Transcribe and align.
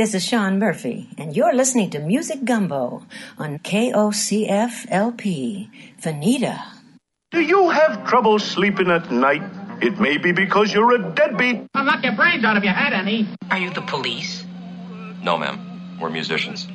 Hey, 0.00 0.06
this 0.06 0.14
is 0.14 0.24
Sean 0.24 0.58
Murphy, 0.58 1.10
and 1.18 1.36
you're 1.36 1.52
listening 1.54 1.90
to 1.90 1.98
Music 1.98 2.42
Gumbo 2.42 3.04
on 3.36 3.58
KOCF 3.58 4.86
LP. 4.88 5.68
Veneta. 6.00 6.58
Do 7.32 7.42
you 7.42 7.68
have 7.68 8.08
trouble 8.08 8.38
sleeping 8.38 8.90
at 8.90 9.12
night? 9.12 9.42
It 9.82 10.00
may 10.00 10.16
be 10.16 10.32
because 10.32 10.72
you're 10.72 10.94
a 10.94 11.12
deadbeat. 11.12 11.66
I'll 11.74 11.84
knock 11.84 12.02
your 12.02 12.16
brains 12.16 12.44
out 12.44 12.56
of 12.56 12.64
your 12.64 12.72
head, 12.72 12.94
Annie. 12.94 13.28
Are 13.50 13.58
you 13.58 13.68
the 13.68 13.82
police? 13.82 14.42
No, 15.22 15.36
ma'am. 15.36 15.98
We're 16.00 16.08
musicians. 16.08 16.66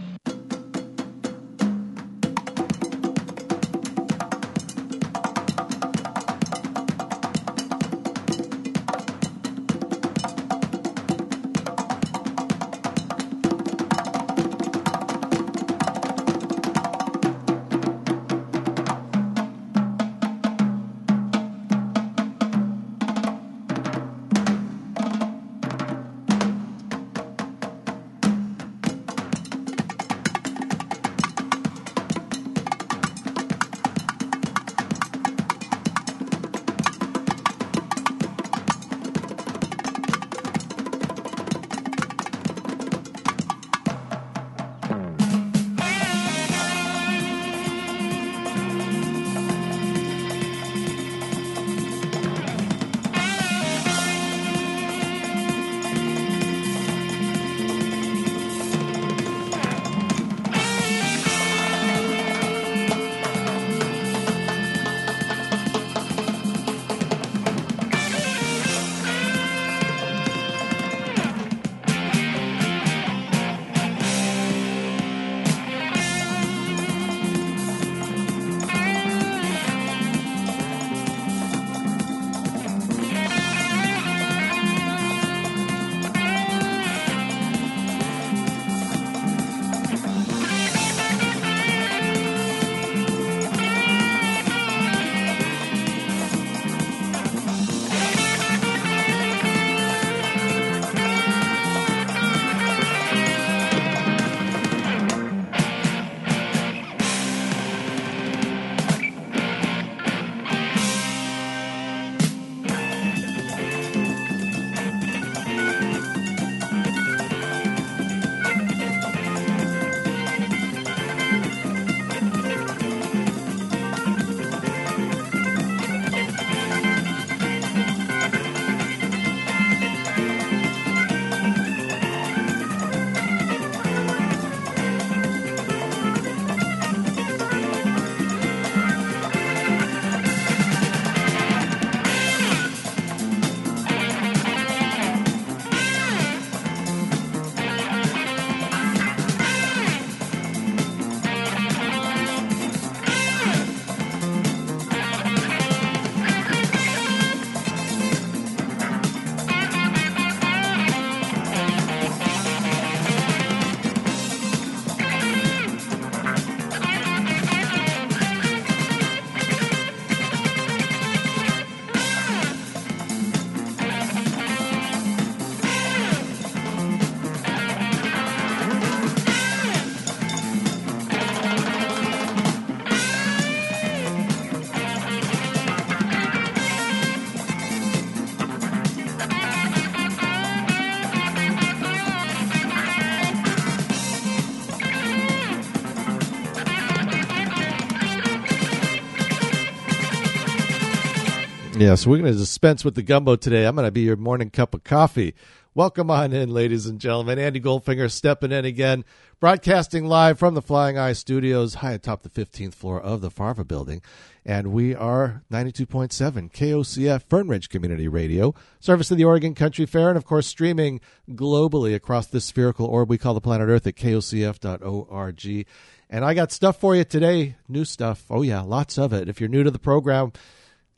Yeah, 201.85 201.93
so 201.93 202.09
we're 202.09 202.17
going 202.17 202.33
to 202.33 202.39
dispense 202.39 202.83
with 202.83 202.95
the 202.95 203.03
gumbo 203.03 203.35
today. 203.35 203.67
I'm 203.67 203.75
going 203.75 203.85
to 203.85 203.91
be 203.91 204.01
your 204.01 204.15
morning 204.15 204.49
cup 204.49 204.73
of 204.73 204.83
coffee. 204.83 205.35
Welcome 205.75 206.09
on 206.09 206.33
in, 206.33 206.49
ladies 206.49 206.87
and 206.87 206.99
gentlemen. 206.99 207.37
Andy 207.37 207.61
Goldfinger 207.61 208.09
stepping 208.09 208.51
in 208.51 208.65
again, 208.65 209.05
broadcasting 209.39 210.07
live 210.07 210.39
from 210.39 210.55
the 210.55 210.63
Flying 210.63 210.97
Eye 210.97 211.13
Studios, 211.13 211.75
high 211.75 211.91
atop 211.91 212.23
the 212.23 212.29
15th 212.29 212.73
floor 212.73 212.99
of 212.99 213.21
the 213.21 213.29
Farva 213.29 213.63
building. 213.63 214.01
And 214.43 214.71
we 214.71 214.95
are 214.95 215.43
92.7 215.51 216.51
KOCF 216.51 217.23
Fernridge 217.25 217.69
Community 217.69 218.07
Radio, 218.07 218.55
service 218.79 219.11
of 219.11 219.17
the 219.17 219.25
Oregon 219.25 219.53
Country 219.53 219.85
Fair, 219.85 220.09
and 220.09 220.17
of 220.17 220.25
course, 220.25 220.47
streaming 220.47 221.01
globally 221.29 221.93
across 221.93 222.25
this 222.25 222.45
spherical 222.45 222.87
orb 222.87 223.11
we 223.11 223.19
call 223.19 223.35
the 223.35 223.41
planet 223.41 223.69
Earth 223.69 223.85
at 223.85 223.95
kocf.org. 223.95 225.67
And 226.09 226.25
I 226.25 226.33
got 226.33 226.51
stuff 226.51 226.79
for 226.79 226.95
you 226.95 227.03
today, 227.03 227.57
new 227.69 227.85
stuff. 227.85 228.23
Oh, 228.31 228.41
yeah, 228.41 228.61
lots 228.61 228.97
of 228.97 229.13
it. 229.13 229.29
If 229.29 229.39
you're 229.39 229.49
new 229.49 229.61
to 229.61 229.69
the 229.69 229.77
program, 229.77 230.33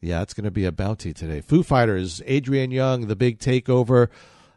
yeah, 0.02 0.22
it's 0.22 0.34
going 0.34 0.46
to 0.46 0.52
be 0.52 0.66
a 0.66 0.72
bounty 0.72 1.14
today. 1.14 1.42
Foo 1.42 1.64
Fighters, 1.64 2.22
Adrian 2.26 2.72
Younge, 2.72 3.08
The 3.08 3.16
Big 3.16 3.40
Takeover, 3.40 4.10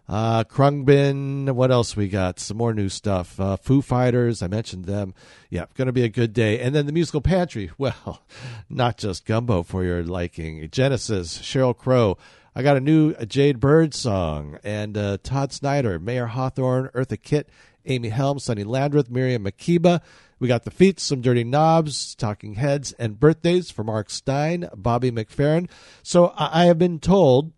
uh, 0.09 0.45
Khruangbin. 0.45 1.51
What 1.53 1.71
else 1.71 1.97
we 1.97 2.09
got? 2.09 2.39
Some 2.39 2.59
more 2.59 2.75
new 2.75 2.89
stuff. 2.89 3.41
Uh, 3.41 3.57
Foo 3.57 3.81
Fighters, 3.81 4.43
I 4.43 4.49
mentioned 4.49 4.85
them. 4.85 5.15
Yeah, 5.49 5.65
going 5.75 5.87
to 5.87 5.93
be 5.93 6.05
a 6.05 6.09
good 6.09 6.33
day. 6.33 6.61
And 6.61 6.75
then 6.75 6.87
the 6.87 6.93
musical 6.93 7.21
pantry. 7.21 7.71
Well, 7.79 8.23
not 8.69 8.99
just 8.99 9.25
gumbo 9.25 9.63
for 9.63 9.85
your 9.85 10.03
liking. 10.05 10.69
Genesis, 10.71 11.39
Sheryl 11.39 11.77
Crow. 11.77 12.19
I 12.55 12.63
got 12.63 12.77
a 12.77 12.81
new 12.81 13.15
Jade 13.25 13.61
Bird 13.61 13.95
song 13.95 14.59
and 14.63 14.99
uh, 14.99 15.19
Todd 15.23 15.53
Snider, 15.53 15.99
Mayer 15.99 16.27
Hawthorne, 16.27 16.91
Eartha 16.95 17.21
Kitt, 17.21 17.49
Amy 17.87 18.11
Helm, 18.11 18.39
Sonny 18.39 18.65
Landreth, 18.65 19.09
Miriam 19.09 19.45
Makeba. 19.45 20.03
We 20.41 20.49
got 20.49 20.65
the 20.65 20.71
feats, 20.71 21.03
some 21.03 21.21
dirty 21.21 21.45
knobs, 21.45 22.15
talking 22.15 22.55
heads, 22.55 22.93
and 22.93 23.21
birthdays 23.21 23.71
for 23.71 23.85
Mark 23.85 24.09
Stein, 24.09 24.71
Bobby 24.75 25.11
McFerrin. 25.11 25.69
So 26.03 26.33
I 26.35 26.65
have 26.65 26.79
been 26.79 26.99
told 26.99 27.53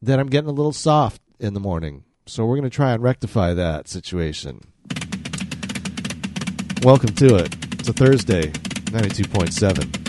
that 0.00 0.18
I'm 0.18 0.28
getting 0.28 0.48
a 0.48 0.54
little 0.54 0.72
soft 0.72 1.20
in 1.38 1.52
the 1.52 1.60
morning. 1.60 2.04
So 2.24 2.46
we're 2.46 2.56
going 2.56 2.70
to 2.70 2.74
try 2.74 2.92
and 2.92 3.02
rectify 3.02 3.52
that 3.52 3.88
situation. 3.88 4.62
Welcome 6.82 7.14
to 7.16 7.36
it. 7.36 7.54
It's 7.78 7.90
a 7.90 7.92
Thursday, 7.92 8.44
92.7. 8.46 10.03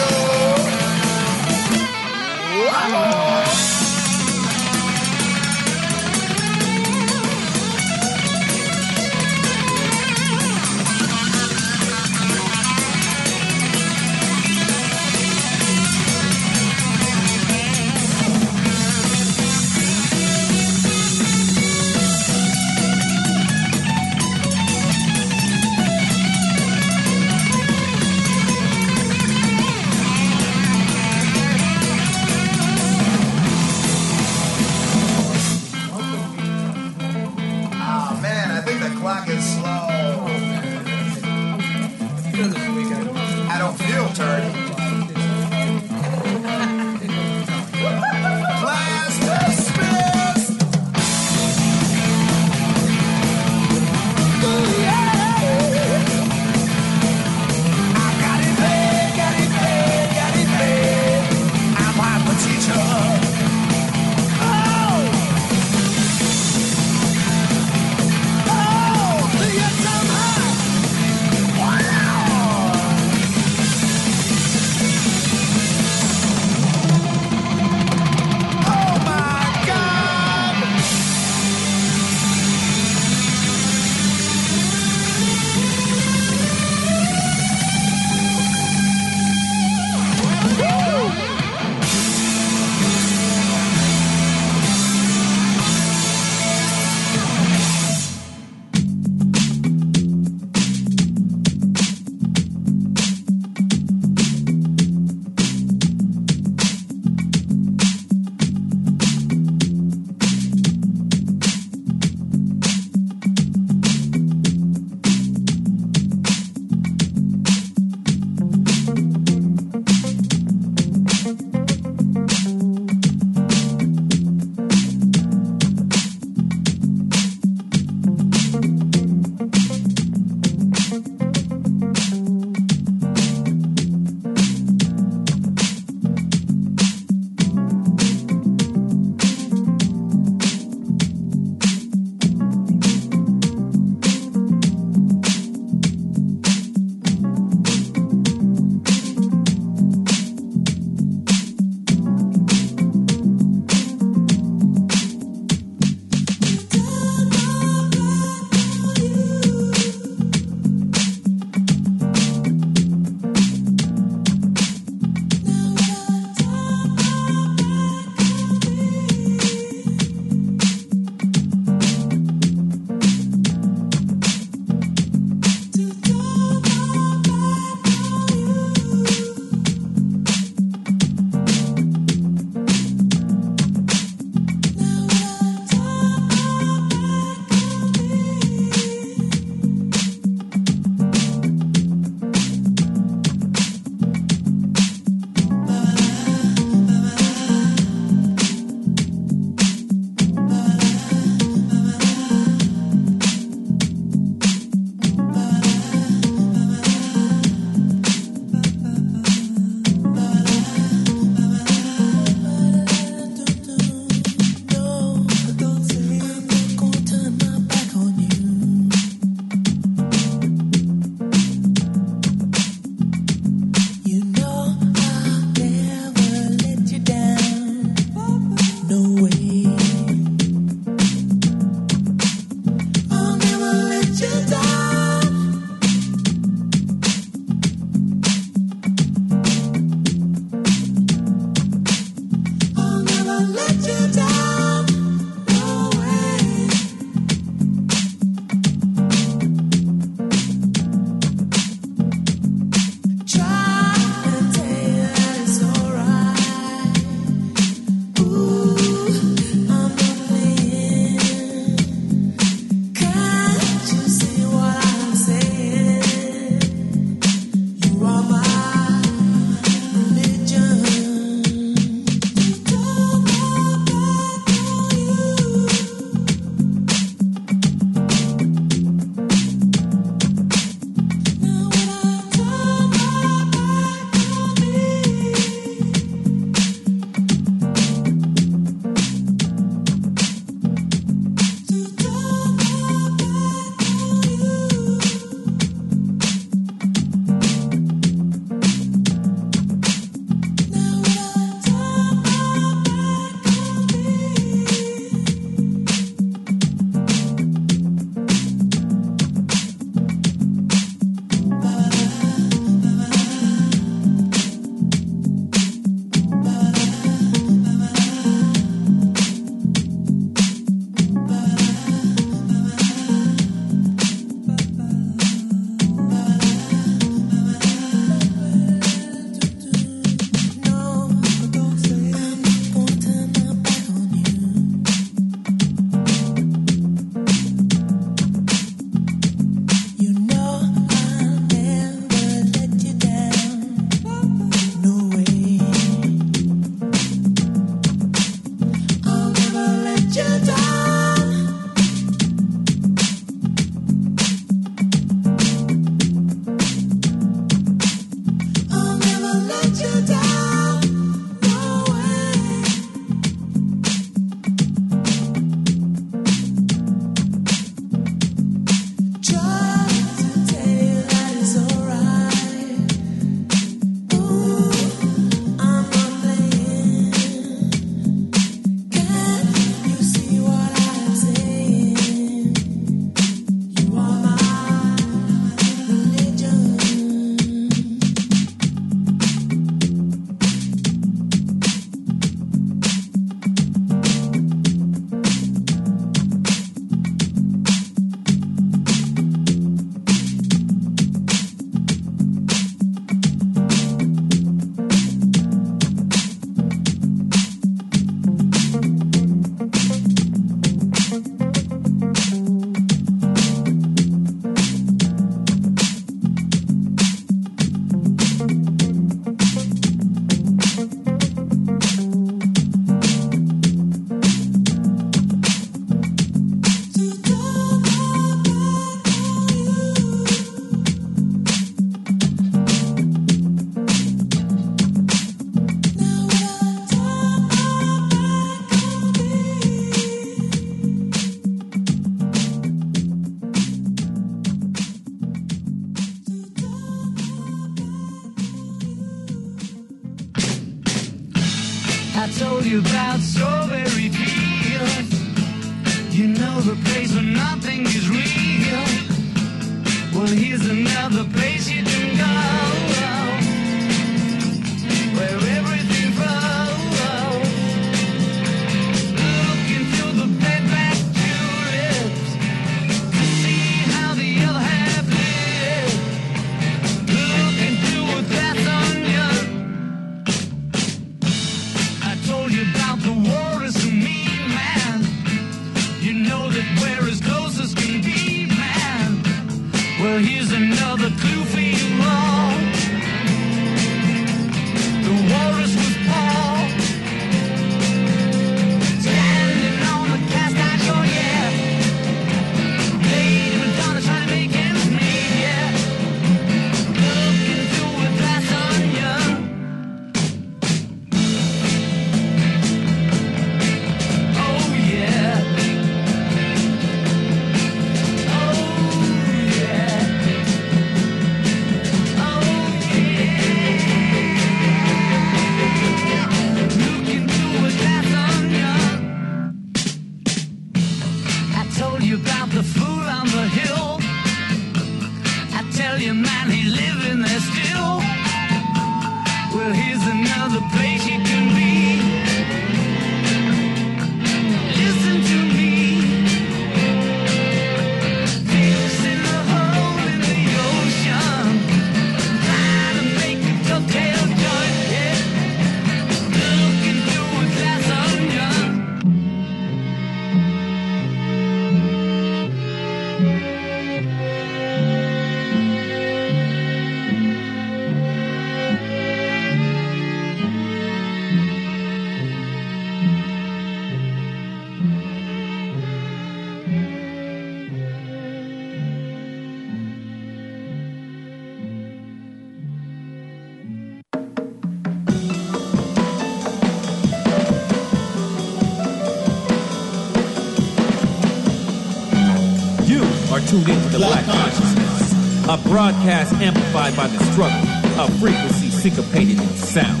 the 593.92 593.98
black 593.98 594.24
consciousness. 594.24 595.12
A 595.52 595.56
broadcast 595.68 596.32
amplified 596.40 596.96
by 596.96 597.08
the 597.08 597.20
struggle, 597.32 597.60
a 598.00 598.08
frequency 598.16 598.70
syncopated 598.72 599.36
in 599.36 599.48
sound. 599.60 600.00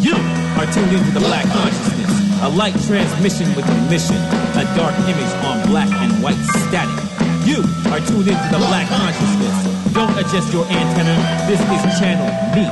You 0.00 0.16
are 0.56 0.64
tuned 0.72 0.88
into 0.88 1.12
the 1.12 1.20
black 1.20 1.44
consciousness, 1.52 2.12
a 2.40 2.48
light 2.48 2.72
transmission 2.88 3.52
with 3.52 3.68
a 3.68 3.76
mission, 3.92 4.16
a 4.56 4.64
dark 4.72 4.96
image 5.04 5.32
on 5.44 5.68
black 5.68 5.92
and 6.00 6.22
white 6.24 6.40
static. 6.64 6.96
You 7.44 7.60
are 7.92 8.00
tuned 8.00 8.24
into 8.24 8.48
the 8.48 8.62
black 8.72 8.88
consciousness. 8.88 9.92
Don't 9.92 10.16
adjust 10.16 10.52
your 10.52 10.64
antenna, 10.72 11.16
this 11.44 11.60
is 11.60 12.00
channel 12.00 12.24
me. 12.56 12.64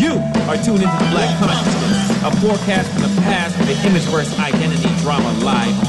You 0.00 0.16
are 0.48 0.56
tuned 0.56 0.80
into 0.80 0.98
the 1.04 1.10
black 1.12 1.36
consciousness, 1.36 2.24
a 2.24 2.30
forecast 2.40 2.88
from 2.96 3.02
the 3.02 3.12
past 3.28 3.58
with 3.58 3.68
the 3.68 3.76
image 3.84 4.08
identity 4.40 4.88
drama 5.04 5.32
live 5.44 5.87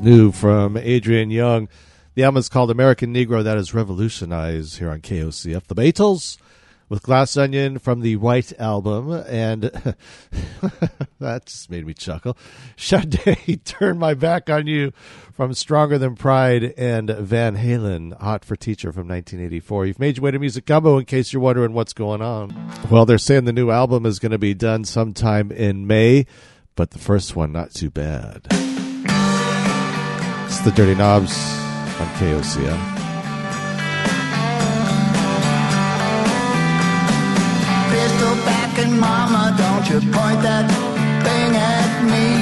New 0.00 0.32
from 0.32 0.76
Adrian 0.76 1.30
Younge. 1.30 1.68
The 2.14 2.24
album 2.24 2.38
is 2.38 2.48
called 2.48 2.70
American 2.70 3.14
Negro 3.14 3.44
That 3.44 3.56
Is 3.56 3.74
Revolutionized 3.74 4.78
here 4.78 4.90
on 4.90 5.00
KOCF. 5.00 5.66
The 5.66 5.74
Beatles 5.74 6.38
with 6.88 7.02
Glass 7.02 7.36
Onion 7.36 7.78
from 7.78 8.00
the 8.00 8.16
White 8.16 8.52
Album. 8.58 9.12
And 9.12 9.62
that 11.20 11.46
just 11.46 11.70
made 11.70 11.86
me 11.86 11.94
chuckle. 11.94 12.36
Sade, 12.76 13.60
Turn 13.64 13.98
My 13.98 14.14
Back 14.14 14.50
on 14.50 14.66
You 14.66 14.92
from 15.32 15.54
Stronger 15.54 15.98
Than 15.98 16.16
Pride. 16.16 16.74
And 16.76 17.10
Van 17.10 17.56
Halen, 17.56 18.20
Hot 18.20 18.44
for 18.44 18.56
Teacher 18.56 18.92
from 18.92 19.08
1984. 19.08 19.86
You've 19.86 20.00
made 20.00 20.16
your 20.16 20.24
way 20.24 20.30
to 20.32 20.38
Music 20.38 20.66
Gumbo 20.66 20.98
in 20.98 21.04
case 21.04 21.32
you're 21.32 21.42
wondering 21.42 21.72
what's 21.72 21.92
going 21.92 22.22
on. 22.22 22.54
Well, 22.90 23.06
they're 23.06 23.18
saying 23.18 23.44
the 23.44 23.52
new 23.52 23.70
album 23.70 24.04
is 24.04 24.18
going 24.18 24.32
to 24.32 24.38
be 24.38 24.54
done 24.54 24.84
sometime 24.84 25.52
in 25.52 25.86
May, 25.86 26.26
but 26.74 26.90
the 26.90 26.98
first 26.98 27.36
one, 27.36 27.52
not 27.52 27.72
too 27.72 27.90
bad. 27.90 28.69
The 30.62 30.70
Dirty 30.72 30.94
Knobs 30.94 31.32
on 32.00 32.06
KOCM. 32.18 32.78
Pistol 37.90 38.34
back 38.44 38.78
and 38.78 39.00
mama, 39.00 39.56
don't 39.56 39.88
you 39.88 40.00
point 40.12 40.42
that 40.42 40.68
thing 41.24 41.56
at 41.56 42.04
me. 42.04 42.39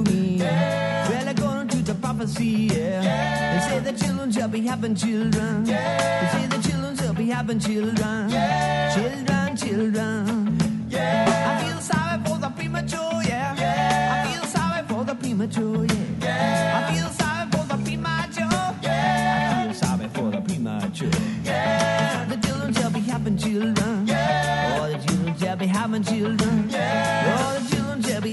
me. 0.00 0.36
Yeah. 0.38 1.08
Well, 1.08 1.28
according 1.28 1.68
to 1.68 1.76
the 1.82 1.94
prophecy, 1.94 2.68
yeah. 2.72 3.02
yeah. 3.02 3.52
They 3.52 3.68
say 3.68 3.92
the 3.92 3.98
children 3.98 4.32
shall 4.32 4.48
be 4.48 4.60
having 4.62 4.94
children. 4.94 5.66
Yeah. 5.66 6.20
They 6.20 6.28
say 6.38 6.46
the 6.56 6.68
children 6.68 6.96
shall 6.96 7.14
be 7.14 7.26
having 7.26 7.58
children. 7.60 8.30
Yeah. 8.30 8.94
Children, 8.94 9.56
children. 9.56 10.86
Yeah. 10.88 11.50
I 11.50 11.64
feel 11.64 11.80
sorry 11.80 12.22
for 12.24 12.38
the 12.38 12.50
premature, 12.50 13.22
yeah. 13.24 13.54
yeah. 13.56 14.24
I 14.24 14.32
feel 14.32 14.44
sorry 14.44 14.82
for 14.88 15.04
the 15.04 15.14
premature, 15.14 15.84
yeah. 15.84 15.94
yeah. 16.20 16.88
I 16.88 16.94
feel 16.94 17.08
sorry 17.10 17.50
for 17.50 17.64
the 17.66 17.82
premature, 17.84 18.76
yeah. 18.82 19.60
I 19.60 19.64
feel 19.64 19.74
sorry 19.74 20.08
for 20.08 20.30
the 20.30 20.40
premature. 20.40 21.10
Yeah. 21.44 22.24
The 22.26 22.36
children 22.46 22.74
shall 22.74 22.90
be 22.90 23.00
having 23.00 23.36
children. 23.38 24.06
Yeah. 24.06 24.78
Oh, 24.80 24.88
the 24.92 24.98
children 25.06 25.38
shall 25.38 25.56
be 25.56 25.66
having 25.66 26.02
children 26.02 26.69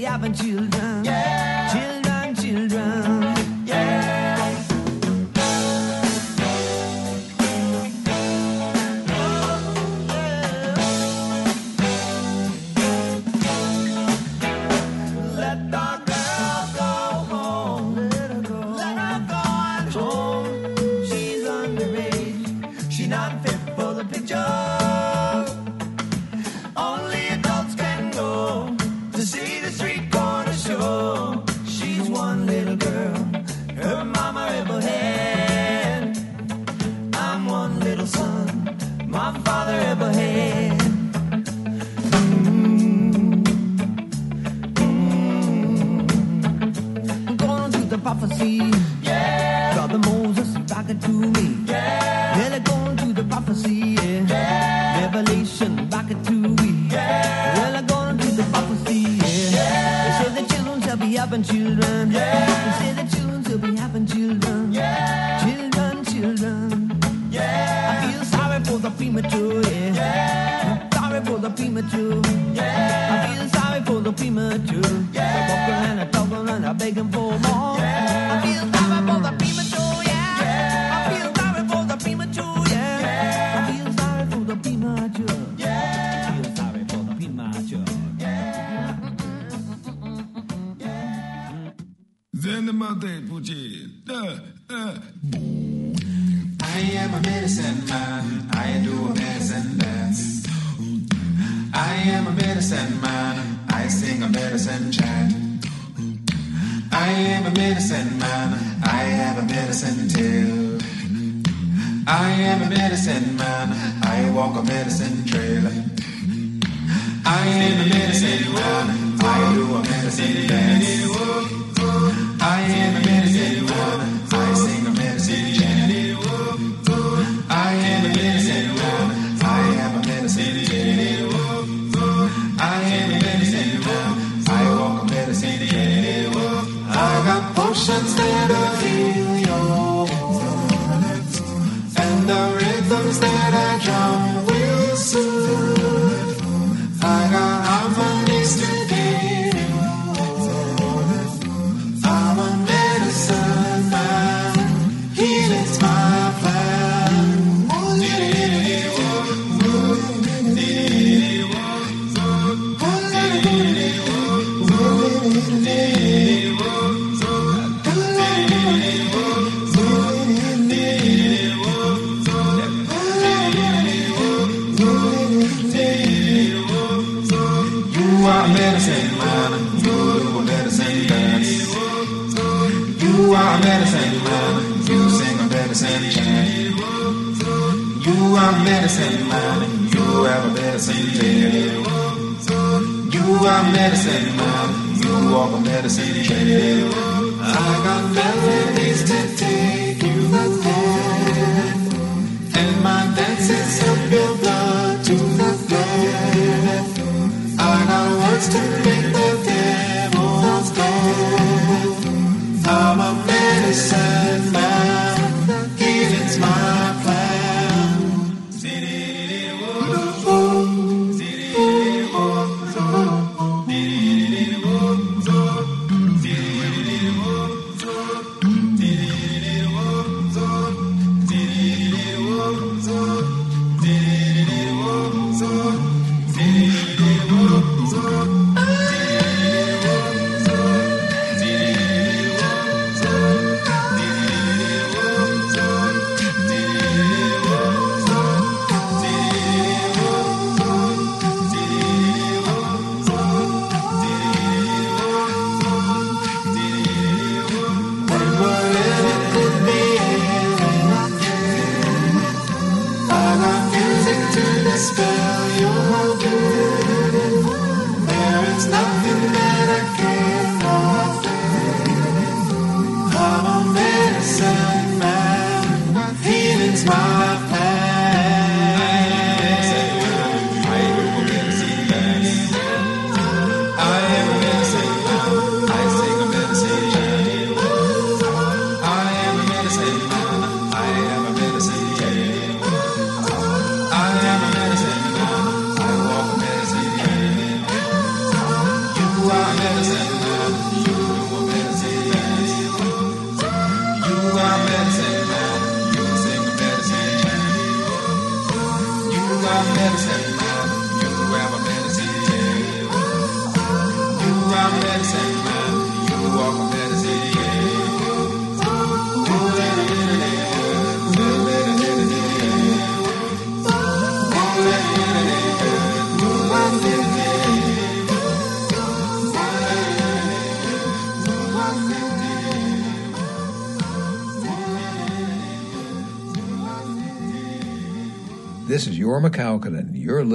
haven't 0.08 0.42
you 0.42 0.60
learned? 0.60 1.97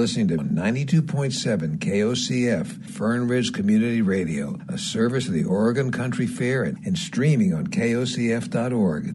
listening 0.04 0.28
to 0.28 0.36
92.7 0.36 1.78
KOCF, 1.78 2.90
Fern 2.90 3.26
Ridge 3.26 3.54
Community 3.54 4.02
Radio, 4.02 4.58
a 4.68 4.76
service 4.76 5.28
of 5.28 5.32
the 5.32 5.44
Oregon 5.44 5.90
Country 5.90 6.26
Fair 6.26 6.62
and, 6.62 6.76
and 6.84 6.98
streaming 6.98 7.54
on 7.54 7.68
KOCF.org. 7.68 9.13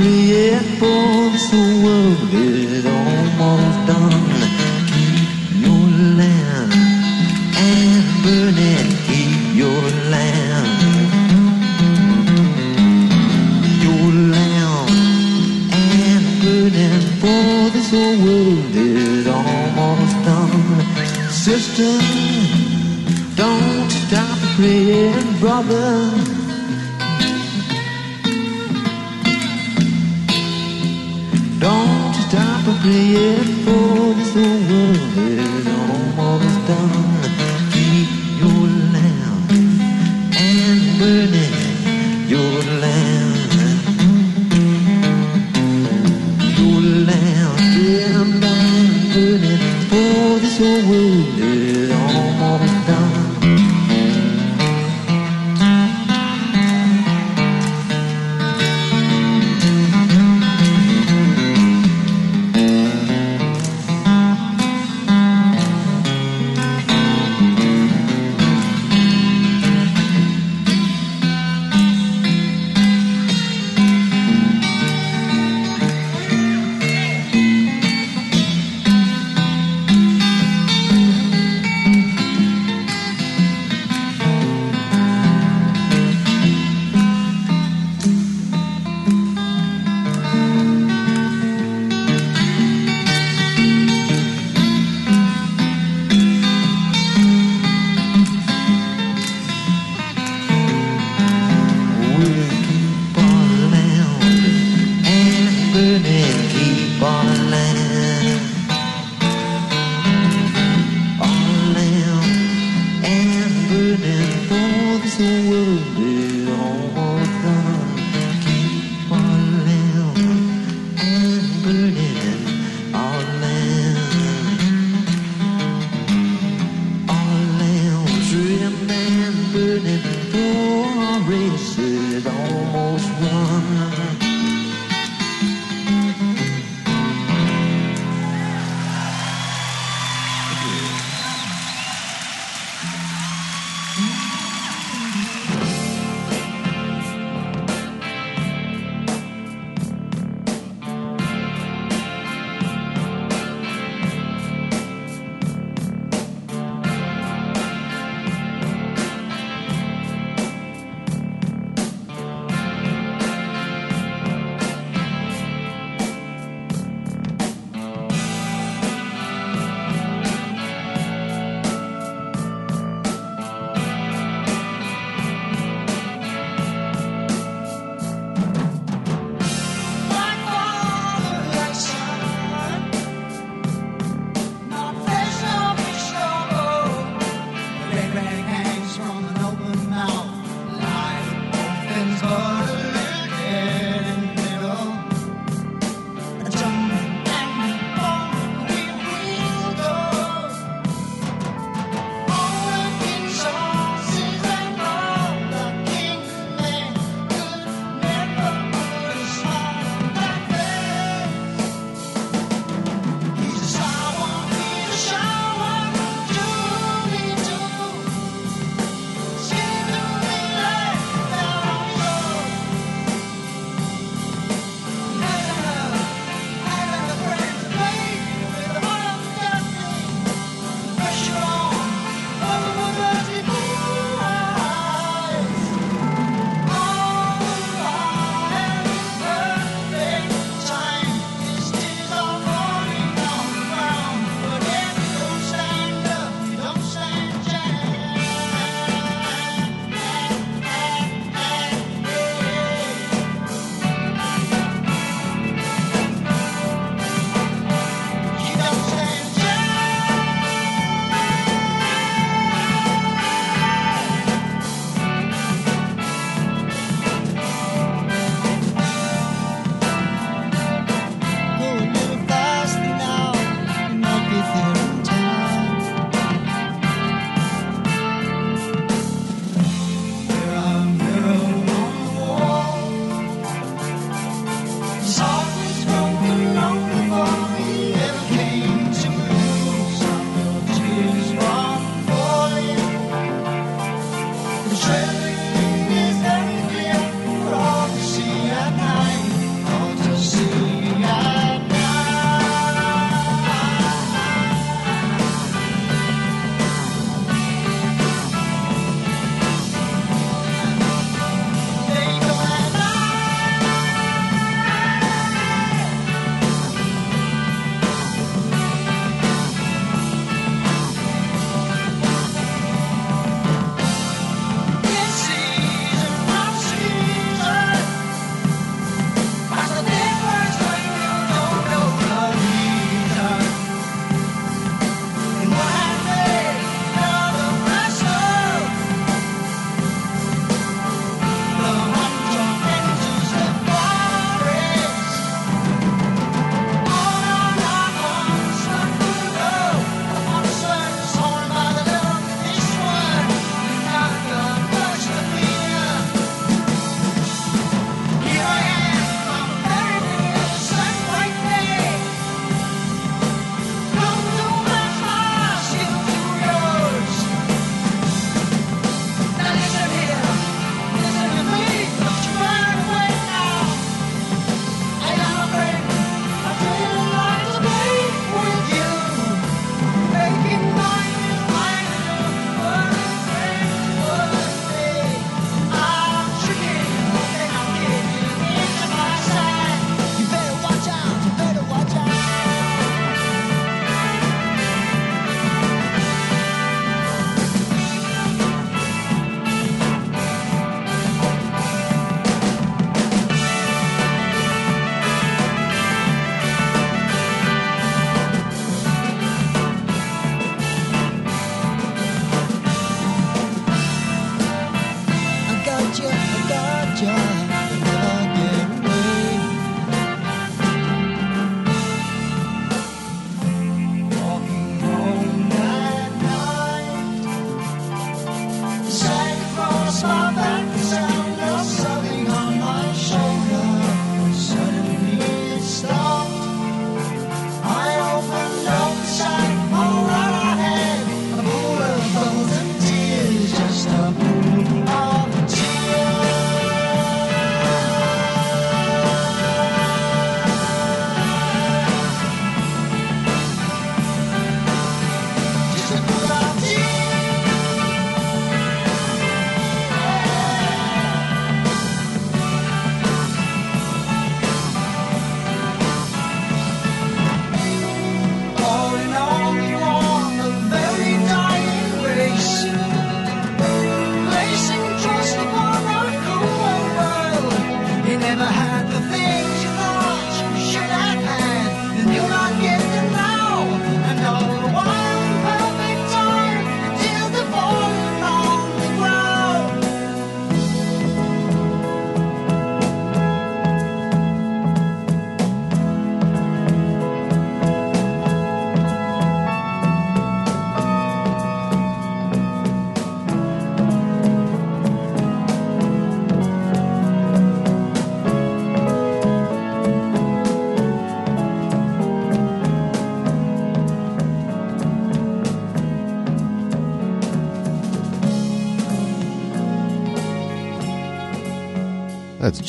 me 0.00 0.32
é 0.32 0.60
posso. 0.78 1.99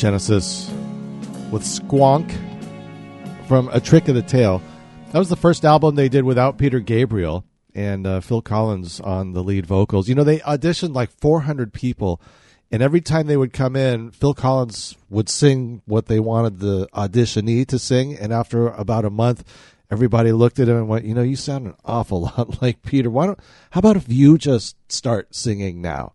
Genesis 0.02 0.68
with 1.52 1.62
Squonk 1.62 2.36
from 3.46 3.68
A 3.68 3.78
Trick 3.78 4.08
of 4.08 4.16
the 4.16 4.22
Tail. 4.22 4.60
That 5.12 5.20
was 5.20 5.28
the 5.28 5.36
first 5.36 5.64
album 5.64 5.94
they 5.94 6.08
did 6.08 6.24
without 6.24 6.58
Peter 6.58 6.80
Gabriel 6.80 7.44
and 7.72 8.04
uh, 8.04 8.18
Phil 8.18 8.42
Collins 8.42 8.98
on 8.98 9.32
the 9.32 9.44
lead 9.44 9.64
vocals. 9.64 10.08
You 10.08 10.16
know, 10.16 10.24
they 10.24 10.40
auditioned 10.40 10.92
like 10.92 11.12
400 11.12 11.72
people, 11.72 12.20
and 12.72 12.82
every 12.82 13.00
time 13.00 13.28
they 13.28 13.36
would 13.36 13.52
come 13.52 13.76
in, 13.76 14.10
Phil 14.10 14.34
Collins 14.34 14.96
would 15.08 15.28
sing 15.28 15.82
what 15.84 16.06
they 16.06 16.18
wanted 16.18 16.58
the 16.58 16.88
auditionee 16.92 17.64
to 17.68 17.78
sing. 17.78 18.16
And 18.16 18.32
after 18.32 18.70
about 18.70 19.04
a 19.04 19.10
month, 19.10 19.44
everybody 19.88 20.32
looked 20.32 20.58
at 20.58 20.68
him 20.68 20.78
and 20.78 20.88
went, 20.88 21.04
"You 21.04 21.14
know, 21.14 21.22
you 21.22 21.36
sound 21.36 21.68
an 21.68 21.74
awful 21.84 22.22
lot 22.36 22.60
like 22.60 22.82
Peter. 22.82 23.08
Why 23.08 23.26
don't? 23.26 23.38
How 23.70 23.78
about 23.78 23.96
if 23.96 24.08
you 24.08 24.36
just 24.36 24.74
start 24.90 25.32
singing 25.32 25.80
now?" 25.80 26.12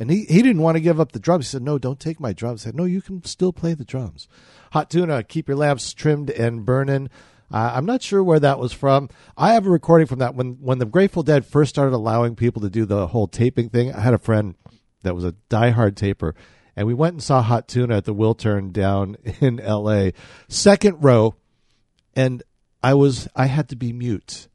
And 0.00 0.10
he, 0.10 0.24
he 0.24 0.42
didn't 0.42 0.62
want 0.62 0.76
to 0.76 0.80
give 0.80 1.00
up 1.00 1.12
the 1.12 1.18
drums. 1.18 1.46
He 1.46 1.50
said, 1.50 1.62
No, 1.62 1.78
don't 1.78 1.98
take 1.98 2.20
my 2.20 2.32
drums. 2.32 2.62
I 2.62 2.64
said, 2.66 2.76
No, 2.76 2.84
you 2.84 3.02
can 3.02 3.24
still 3.24 3.52
play 3.52 3.74
the 3.74 3.84
drums. 3.84 4.28
Hot 4.72 4.90
Tuna, 4.90 5.24
keep 5.24 5.48
your 5.48 5.56
lamps 5.56 5.92
trimmed 5.92 6.30
and 6.30 6.64
burning. 6.64 7.08
Uh, 7.50 7.72
I'm 7.74 7.86
not 7.86 8.02
sure 8.02 8.22
where 8.22 8.40
that 8.40 8.58
was 8.58 8.72
from. 8.72 9.08
I 9.36 9.54
have 9.54 9.66
a 9.66 9.70
recording 9.70 10.06
from 10.06 10.18
that 10.18 10.34
when 10.34 10.58
when 10.60 10.78
the 10.78 10.86
Grateful 10.86 11.22
Dead 11.22 11.46
first 11.46 11.70
started 11.70 11.94
allowing 11.94 12.36
people 12.36 12.62
to 12.62 12.70
do 12.70 12.84
the 12.84 13.08
whole 13.08 13.26
taping 13.26 13.70
thing. 13.70 13.92
I 13.92 14.00
had 14.00 14.14
a 14.14 14.18
friend 14.18 14.54
that 15.02 15.14
was 15.14 15.24
a 15.24 15.34
diehard 15.48 15.96
taper, 15.96 16.34
and 16.76 16.86
we 16.86 16.94
went 16.94 17.14
and 17.14 17.22
saw 17.22 17.40
Hot 17.42 17.66
Tuna 17.66 17.96
at 17.96 18.04
the 18.04 18.14
Wiltern 18.14 18.72
down 18.72 19.16
in 19.40 19.60
L.A. 19.60 20.12
Second 20.48 21.02
row, 21.02 21.36
and 22.14 22.42
I 22.82 22.94
was 22.94 23.28
I 23.34 23.46
had 23.46 23.70
to 23.70 23.76
be 23.76 23.92
mute. 23.92 24.48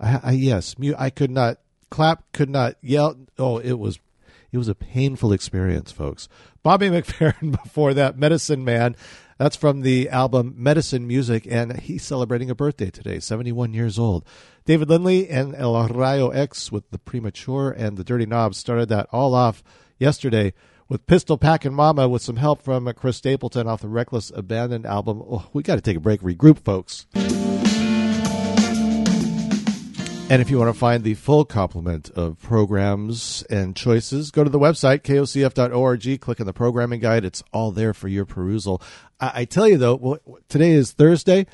I, 0.00 0.20
I 0.22 0.32
yes 0.32 0.76
mute. 0.76 0.96
I 0.98 1.10
could 1.10 1.30
not 1.30 1.58
clap, 1.88 2.32
could 2.32 2.50
not 2.50 2.74
yell. 2.82 3.16
Oh, 3.38 3.58
it 3.58 3.78
was 3.78 4.00
it 4.54 4.58
was 4.58 4.68
a 4.68 4.74
painful 4.74 5.32
experience, 5.32 5.90
folks. 5.90 6.28
Bobby 6.62 6.88
McFerrin 6.88 7.50
before 7.64 7.92
that, 7.94 8.16
Medicine 8.16 8.64
Man. 8.64 8.94
That's 9.36 9.56
from 9.56 9.80
the 9.80 10.08
album 10.10 10.54
Medicine 10.56 11.08
Music, 11.08 11.44
and 11.50 11.80
he's 11.80 12.04
celebrating 12.04 12.50
a 12.50 12.54
birthday 12.54 12.88
today, 12.88 13.18
71 13.18 13.74
years 13.74 13.98
old. 13.98 14.24
David 14.64 14.88
Lindley 14.88 15.28
and 15.28 15.56
El 15.56 15.88
Rayo 15.88 16.30
X 16.30 16.70
with 16.70 16.88
The 16.92 17.00
Premature 17.00 17.72
and 17.72 17.96
The 17.96 18.04
Dirty 18.04 18.26
Knobs 18.26 18.56
started 18.56 18.88
that 18.90 19.08
all 19.10 19.34
off 19.34 19.64
yesterday 19.98 20.54
with 20.88 21.06
Pistol 21.08 21.36
Packin' 21.36 21.74
Mama 21.74 22.08
with 22.08 22.22
some 22.22 22.36
help 22.36 22.62
from 22.62 22.90
Chris 22.92 23.16
Stapleton 23.16 23.66
off 23.66 23.80
the 23.80 23.88
Wreckless 23.88 24.30
Abandoned 24.30 24.86
album. 24.86 25.20
Oh, 25.28 25.48
we 25.52 25.64
got 25.64 25.74
to 25.74 25.80
take 25.80 25.96
a 25.96 26.00
break, 26.00 26.20
regroup, 26.20 26.60
folks. 26.60 27.06
And 30.30 30.40
if 30.40 30.50
you 30.50 30.58
want 30.58 30.72
to 30.72 30.78
find 30.78 31.04
the 31.04 31.14
full 31.14 31.44
complement 31.44 32.10
of 32.10 32.40
programs 32.40 33.44
and 33.50 33.76
choices, 33.76 34.30
go 34.30 34.42
to 34.42 34.48
the 34.48 34.58
website, 34.58 35.02
kocf.org, 35.02 36.20
click 36.20 36.40
on 36.40 36.46
the 36.46 36.52
programming 36.52 37.00
guide. 37.00 37.26
It's 37.26 37.42
all 37.52 37.70
there 37.70 37.92
for 37.92 38.08
your 38.08 38.24
perusal. 38.24 38.80
I, 39.20 39.32
I 39.34 39.44
tell 39.44 39.68
you, 39.68 39.76
though, 39.76 39.94
well, 39.96 40.18
today 40.48 40.72
is 40.72 40.92
Thursday. 40.92 41.46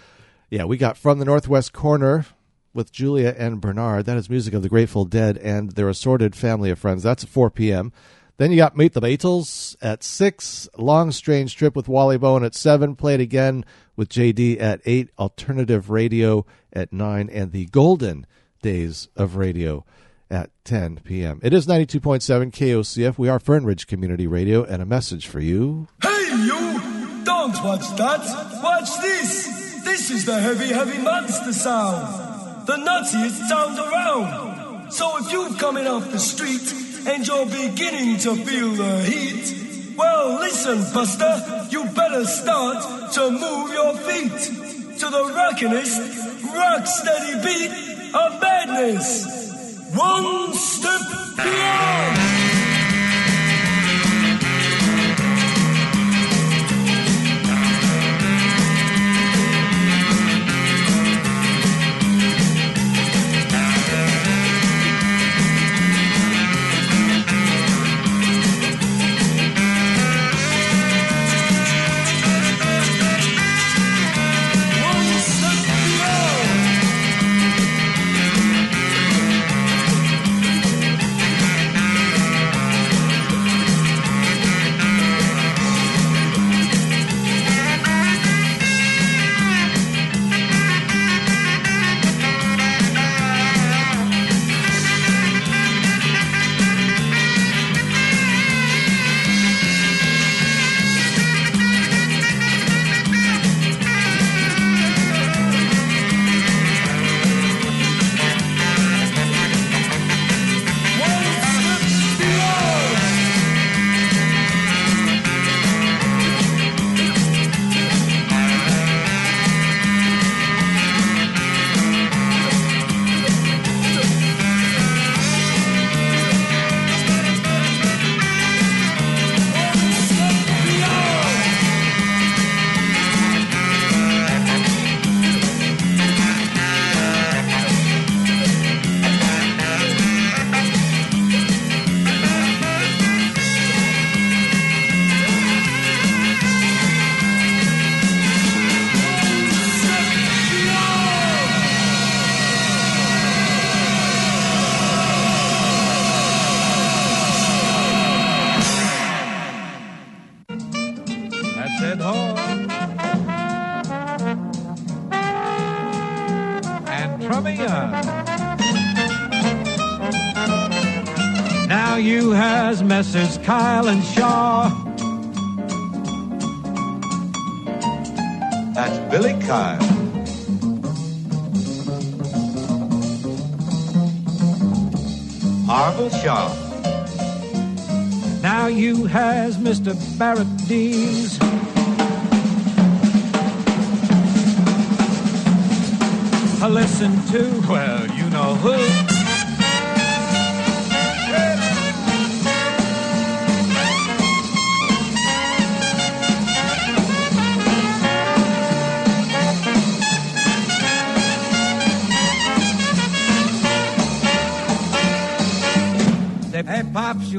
Yeah, 0.50 0.64
we 0.64 0.76
got 0.76 0.96
From 0.96 1.18
the 1.18 1.24
Northwest 1.24 1.72
Corner 1.72 2.26
with 2.72 2.92
Julia 2.92 3.34
and 3.36 3.60
Bernard. 3.60 4.06
That 4.06 4.16
is 4.16 4.30
music 4.30 4.54
of 4.54 4.62
the 4.62 4.68
Grateful 4.68 5.04
Dead 5.04 5.36
and 5.38 5.72
their 5.72 5.88
assorted 5.88 6.36
family 6.36 6.70
of 6.70 6.78
friends. 6.78 7.02
That's 7.02 7.24
at 7.24 7.28
4 7.30 7.50
p.m. 7.50 7.92
Then 8.36 8.52
you 8.52 8.56
got 8.56 8.76
Meet 8.76 8.94
the 8.94 9.02
Beatles 9.02 9.76
at 9.82 10.02
6, 10.04 10.68
Long 10.78 11.10
Strange 11.10 11.56
Trip 11.56 11.74
with 11.76 11.88
Wally 11.88 12.16
Bowen 12.16 12.44
at 12.44 12.54
7, 12.54 12.94
Play 12.94 13.14
It 13.14 13.20
Again 13.20 13.64
with 13.96 14.08
JD 14.08 14.60
at 14.60 14.80
8, 14.86 15.10
Alternative 15.18 15.90
Radio 15.90 16.46
at 16.72 16.92
9, 16.92 17.28
and 17.28 17.52
the 17.52 17.66
Golden 17.66 18.26
days 18.62 19.08
of 19.16 19.36
radio 19.36 19.84
at 20.30 20.50
10 20.64 21.00
p.m. 21.04 21.40
It 21.42 21.52
is 21.52 21.66
92.7 21.66 22.52
KOCF. 22.52 23.18
We 23.18 23.28
are 23.28 23.40
Fern 23.40 23.64
Ridge 23.64 23.86
Community 23.86 24.26
Radio, 24.26 24.62
and 24.64 24.80
a 24.80 24.86
message 24.86 25.26
for 25.26 25.40
you. 25.40 25.88
Hey, 26.02 26.26
you! 26.30 27.24
Don't 27.24 27.62
watch 27.64 27.88
that! 27.96 28.60
Watch 28.62 28.88
this! 29.02 29.82
This 29.84 30.10
is 30.10 30.24
the 30.24 30.38
heavy, 30.38 30.72
heavy 30.72 30.98
monster 31.02 31.52
sound! 31.52 32.66
The 32.66 32.76
nuttiest 32.76 33.48
sound 33.48 33.78
around! 33.78 34.92
So 34.92 35.18
if 35.18 35.32
you're 35.32 35.54
coming 35.54 35.86
off 35.86 36.10
the 36.10 36.18
street 36.18 36.72
and 37.08 37.26
you're 37.26 37.46
beginning 37.46 38.18
to 38.18 38.36
feel 38.36 38.70
the 38.70 39.02
heat, 39.02 39.96
well, 39.96 40.38
listen, 40.38 40.78
Buster, 40.94 41.66
you 41.70 41.84
better 41.90 42.24
start 42.24 43.12
to 43.12 43.30
move 43.30 43.72
your 43.72 43.96
feet 43.96 44.69
to 45.00 45.08
the 45.08 45.32
rockinest, 45.32 46.54
rock 46.54 46.86
steady 46.86 47.32
beat 47.42 48.14
of 48.14 48.38
madness. 48.38 49.24
One 49.94 50.52
step 50.52 51.00
beyond. 51.38 52.39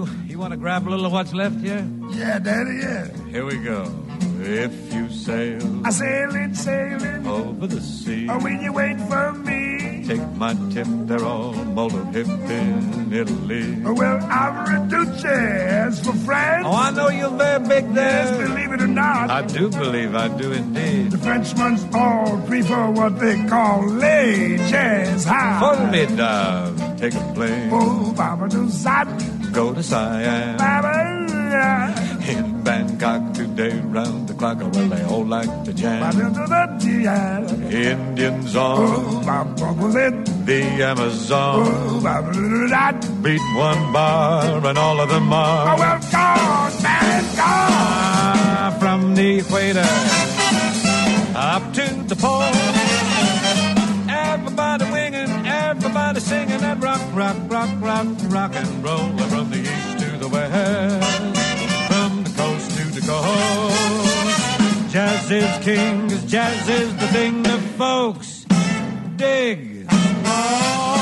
You, 0.06 0.14
you 0.28 0.38
want 0.40 0.52
to 0.52 0.58
grab 0.58 0.88
a 0.88 0.90
little 0.90 1.06
of 1.06 1.12
what's 1.12 1.34
left 1.34 1.60
here? 1.62 1.86
Yeah, 2.12 2.40
Daddy, 2.40 2.80
yeah. 2.82 3.08
Here 3.30 3.46
we 3.46 3.58
go. 3.58 3.92
If 4.44 4.94
you 4.94 5.10
sail 5.12 5.86
I 5.86 5.92
sailing, 5.92 6.56
sailing. 6.56 7.28
over 7.28 7.68
the 7.68 7.80
sea, 7.82 8.28
Oh, 8.30 8.40
when 8.40 8.60
you 8.62 8.74
wait 8.74 9.00
for 9.02 9.34
me. 9.34 10.04
take 10.08 10.26
my 10.36 10.54
tip, 10.72 10.88
they're 11.06 11.24
all 11.24 11.54
molto 11.54 12.04
hip 12.06 12.28
in 12.28 13.14
Italy. 13.14 13.78
Oh, 13.86 13.94
well, 13.94 14.18
I'm 14.26 14.90
Reduce 14.90 16.00
for 16.04 16.14
France. 16.26 16.66
Oh, 16.68 16.74
I 16.76 16.90
know 16.92 17.10
you're 17.10 17.30
very 17.30 17.60
big 17.68 17.86
Yes, 17.96 18.30
there. 18.32 18.48
believe 18.48 18.72
it 18.72 18.82
or 18.82 18.88
not. 18.88 19.30
I 19.30 19.42
do 19.44 19.70
believe 19.70 20.16
I 20.16 20.28
do 20.30 20.52
indeed. 20.52 21.12
The 21.12 21.18
Frenchmen's 21.20 21.86
all 21.94 22.42
prefer 22.48 22.90
what 22.92 23.20
they 23.20 23.46
call 23.46 23.86
lay 23.88 24.58
jazz 24.58 25.24
high. 25.26 25.60
Formidable. 25.60 26.98
Take 26.98 27.14
a 27.14 27.34
plane, 27.34 27.70
Oh, 27.72 28.12
Baba 28.14 28.48
do 28.50 28.70
go 29.52 29.74
to 29.74 29.84
Siam. 29.84 30.58
In 32.30 32.64
Bangkok 32.64 33.34
today, 33.34 33.80
round 33.80 34.28
the 34.28 34.34
clock, 34.34 34.60
well, 34.60 34.72
they 34.72 35.04
all 35.04 35.26
like 35.26 35.64
to 35.66 35.74
jam. 35.74 36.04
Indians 37.72 38.56
on 38.56 39.26
the 40.46 40.62
Amazon. 40.92 42.02
Beat 43.22 43.42
one 43.56 43.94
bar, 43.94 44.66
and 44.68 44.78
all 44.78 45.00
of 45.02 45.10
them 45.10 45.34
are. 45.34 45.78
gone. 45.78 46.72
Ah, 47.44 48.78
from 48.80 49.16
the 49.16 49.40
equator 49.40 49.82
up 51.36 51.74
to 51.74 51.86
the 52.08 52.16
pole. 52.16 52.42
Everybody 54.10 54.86
singing 56.32 56.62
that 56.62 56.80
rock, 56.82 57.02
rock, 57.14 57.38
rock, 57.50 57.72
rock, 57.82 58.08
rock 58.36 58.54
and 58.56 58.84
roll. 58.84 59.10
From 59.32 59.50
the 59.50 59.62
east 59.74 60.00
to 60.02 60.10
the 60.24 60.30
west, 60.30 61.38
from 61.92 62.24
the 62.24 62.34
coast 62.42 62.68
to 62.78 62.84
the 62.98 63.04
coast. 63.12 64.94
Jazz 64.94 65.32
is 65.32 65.54
king, 65.68 65.96
jazz 66.28 66.70
is 66.70 66.90
the 67.02 67.08
thing 67.08 67.44
the 67.44 67.60
folks 67.82 68.46
dig. 69.18 69.60
And 69.90 71.01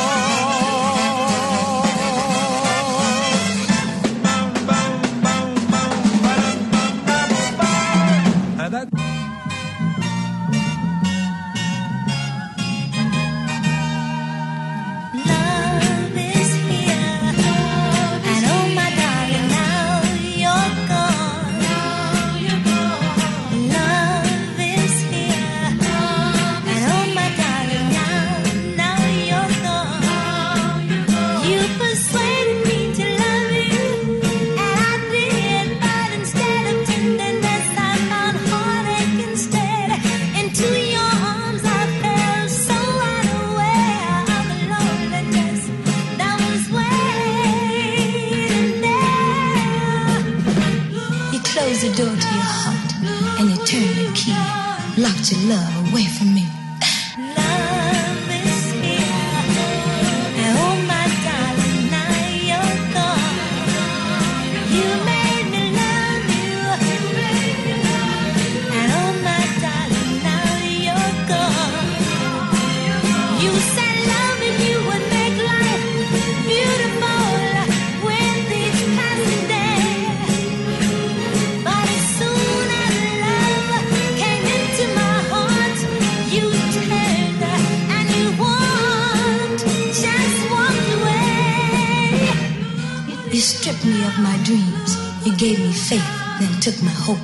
gave 95.40 95.58
me 95.58 95.72
faith, 95.72 96.04
then 96.42 96.60
took 96.60 96.84
my 96.84 96.92
hope. 96.92 97.18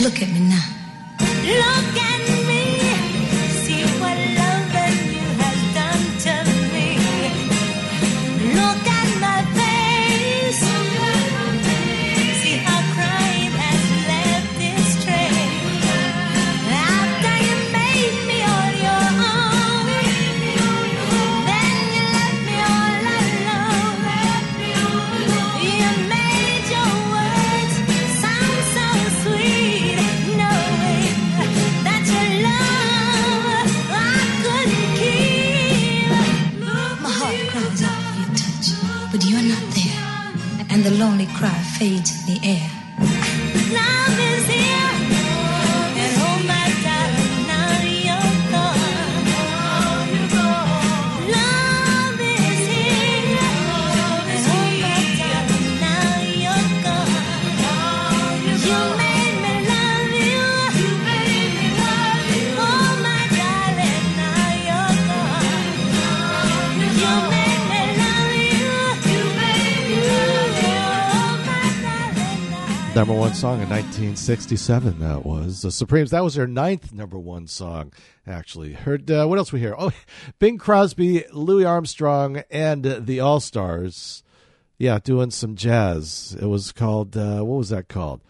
Look 0.00 0.22
at 0.22 0.28
me 0.28 0.38
now. 0.38 0.79
One 73.30 73.36
song 73.36 73.62
in 73.62 73.68
1967. 73.68 74.98
That 74.98 75.24
was 75.24 75.62
the 75.62 75.70
Supremes. 75.70 76.10
That 76.10 76.24
was 76.24 76.34
their 76.34 76.48
ninth 76.48 76.92
number 76.92 77.16
one 77.16 77.46
song. 77.46 77.92
Actually, 78.26 78.72
heard 78.72 79.08
uh, 79.08 79.24
what 79.26 79.38
else 79.38 79.52
we 79.52 79.60
hear? 79.60 79.76
Oh, 79.78 79.92
Bing 80.40 80.58
Crosby, 80.58 81.24
Louis 81.32 81.64
Armstrong, 81.64 82.42
and 82.50 82.82
the 82.82 83.20
All 83.20 83.38
Stars. 83.38 84.24
Yeah, 84.78 84.98
doing 84.98 85.30
some 85.30 85.54
jazz. 85.54 86.36
It 86.40 86.46
was 86.46 86.72
called 86.72 87.16
uh, 87.16 87.42
what 87.42 87.58
was 87.58 87.68
that 87.68 87.86
called? 87.86 88.20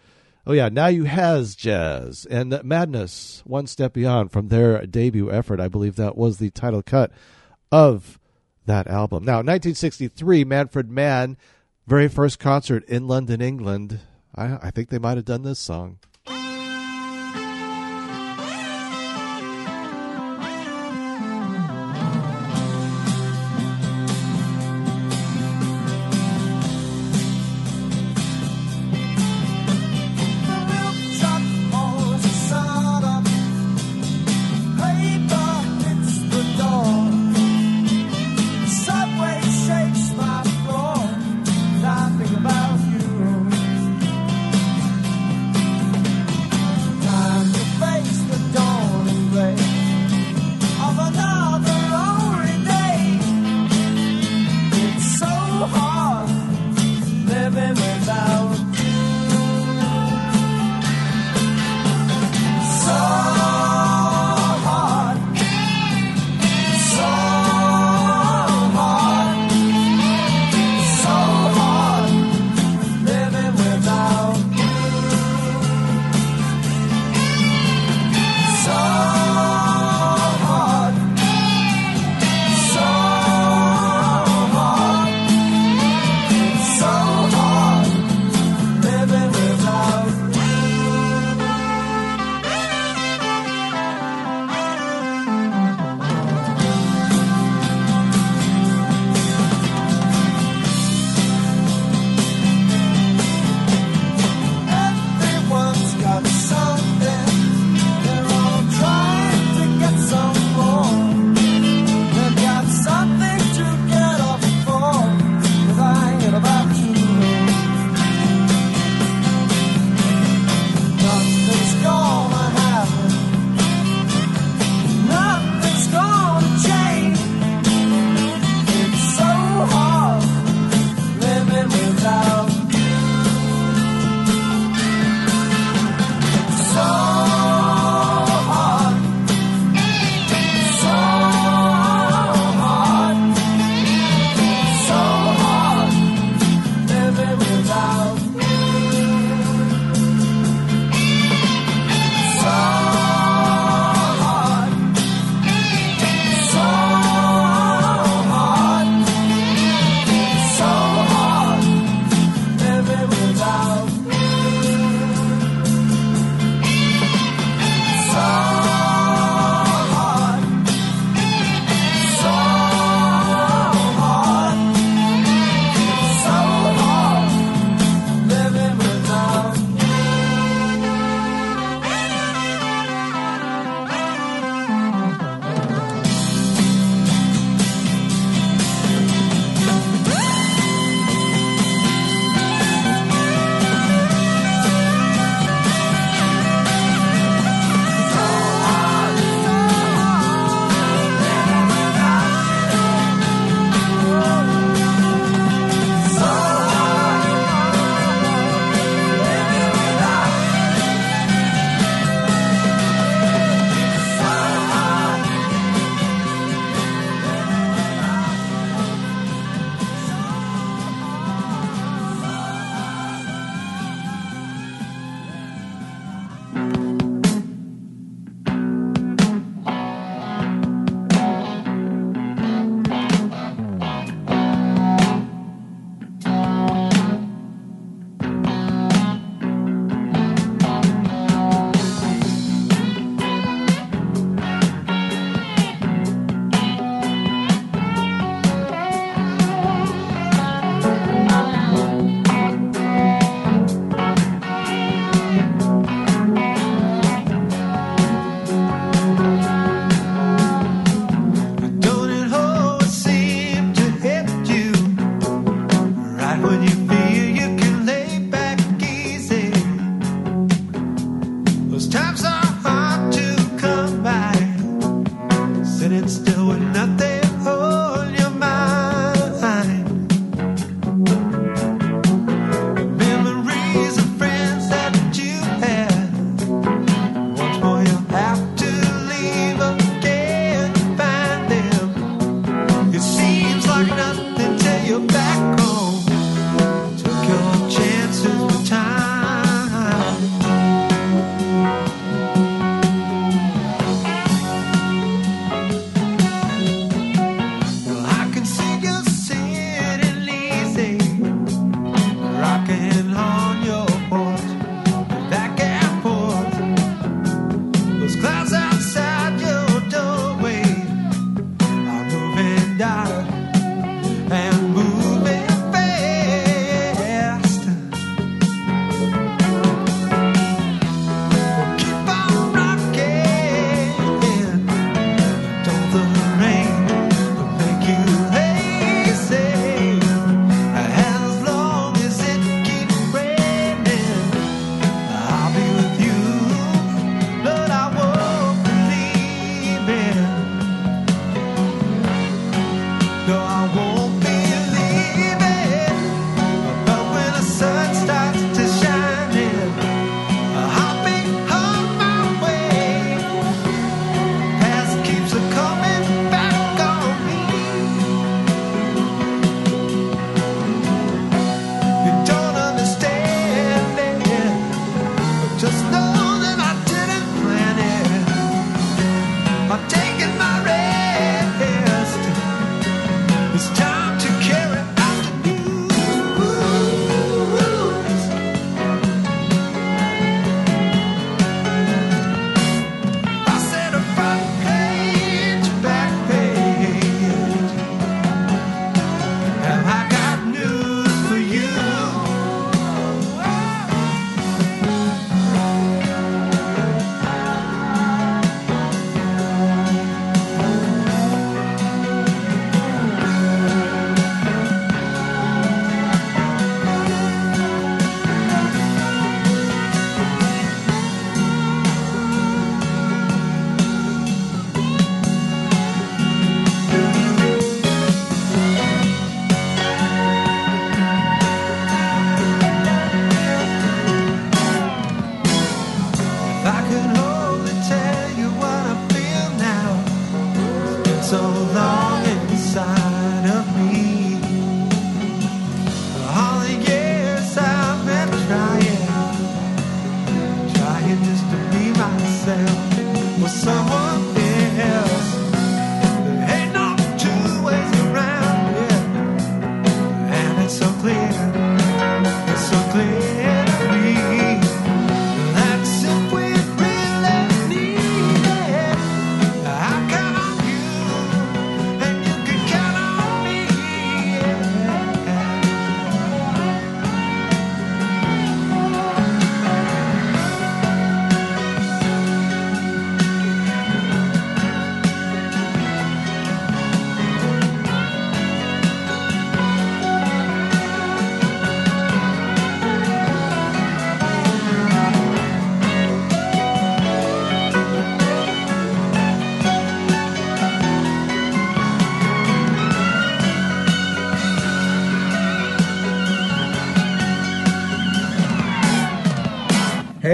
Oh 0.45 0.53
yeah, 0.53 0.69
now 0.69 0.85
you 0.85 1.05
has 1.05 1.55
jazz 1.55 2.27
and 2.29 2.61
Madness, 2.63 3.41
one 3.43 3.65
step 3.65 3.93
beyond 3.93 4.31
from 4.31 4.49
their 4.49 4.85
debut 4.85 5.31
effort. 5.31 5.59
I 5.59 5.67
believe 5.67 5.95
that 5.95 6.15
was 6.15 6.37
the 6.37 6.51
title 6.51 6.83
cut 6.83 7.11
of 7.71 8.19
that 8.67 8.85
album. 8.85 9.23
Now, 9.23 9.37
1963, 9.37 10.43
Manfred 10.43 10.91
Mann, 10.91 11.37
very 11.87 12.07
first 12.07 12.37
concert 12.37 12.85
in 12.85 13.07
London, 13.07 13.41
England. 13.41 13.99
I, 14.35 14.57
I 14.61 14.71
think 14.71 14.89
they 14.89 14.99
might 14.99 15.17
have 15.17 15.25
done 15.25 15.43
this 15.43 15.59
song. 15.59 15.99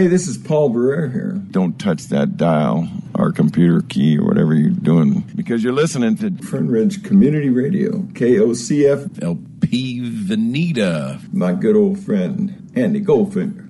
Hey, 0.08 0.12
this 0.12 0.30
is 0.30 0.38
Paul 0.38 0.70
Barrere 0.70 1.12
here. 1.12 1.32
Don't 1.52 1.78
touch 1.78 2.06
that 2.06 2.38
dial 2.38 2.88
or 3.14 3.34
computer 3.34 3.82
key 3.82 4.18
or 4.18 4.24
whatever 4.24 4.56
you're 4.56 4.70
doing 4.70 5.30
because 5.36 5.66
you're 5.66 5.74
listening 5.74 6.16
to 6.16 6.32
Fern 6.46 6.70
Ridge 6.70 7.04
Community 7.04 7.50
Radio, 7.50 8.04
KOCF. 8.14 9.22
LP 9.22 10.00
Veneta. 10.00 11.22
My 11.34 11.52
good 11.52 11.76
old 11.76 12.00
friend, 12.00 12.72
Andy 12.74 13.02
Goldfinger. 13.02 13.67